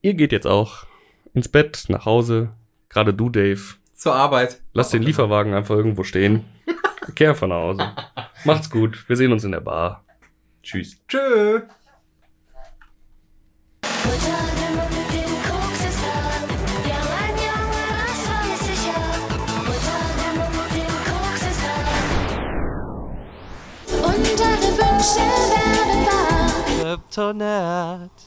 Ihr 0.00 0.14
geht 0.14 0.32
jetzt 0.32 0.46
auch 0.46 0.86
ins 1.34 1.46
Bett, 1.46 1.84
nach 1.88 2.06
Hause. 2.06 2.52
Gerade 2.88 3.12
du, 3.12 3.28
Dave. 3.28 3.60
Zur 3.92 4.14
Arbeit. 4.14 4.62
Lass 4.72 4.88
den 4.88 5.02
Lieferwagen 5.02 5.52
einfach 5.52 5.74
irgendwo 5.74 6.04
stehen. 6.04 6.44
Kehr 7.14 7.34
nach 7.48 7.56
Hause. 7.56 7.92
Macht's 8.44 8.70
gut. 8.70 9.08
Wir 9.08 9.16
sehen 9.16 9.32
uns 9.32 9.44
in 9.44 9.52
der 9.52 9.60
Bar. 9.60 10.04
Tschüss. 10.62 10.96
Tschö. 11.08 11.62
Wünsche. 24.78 25.42
Kryptonite. 26.80 28.22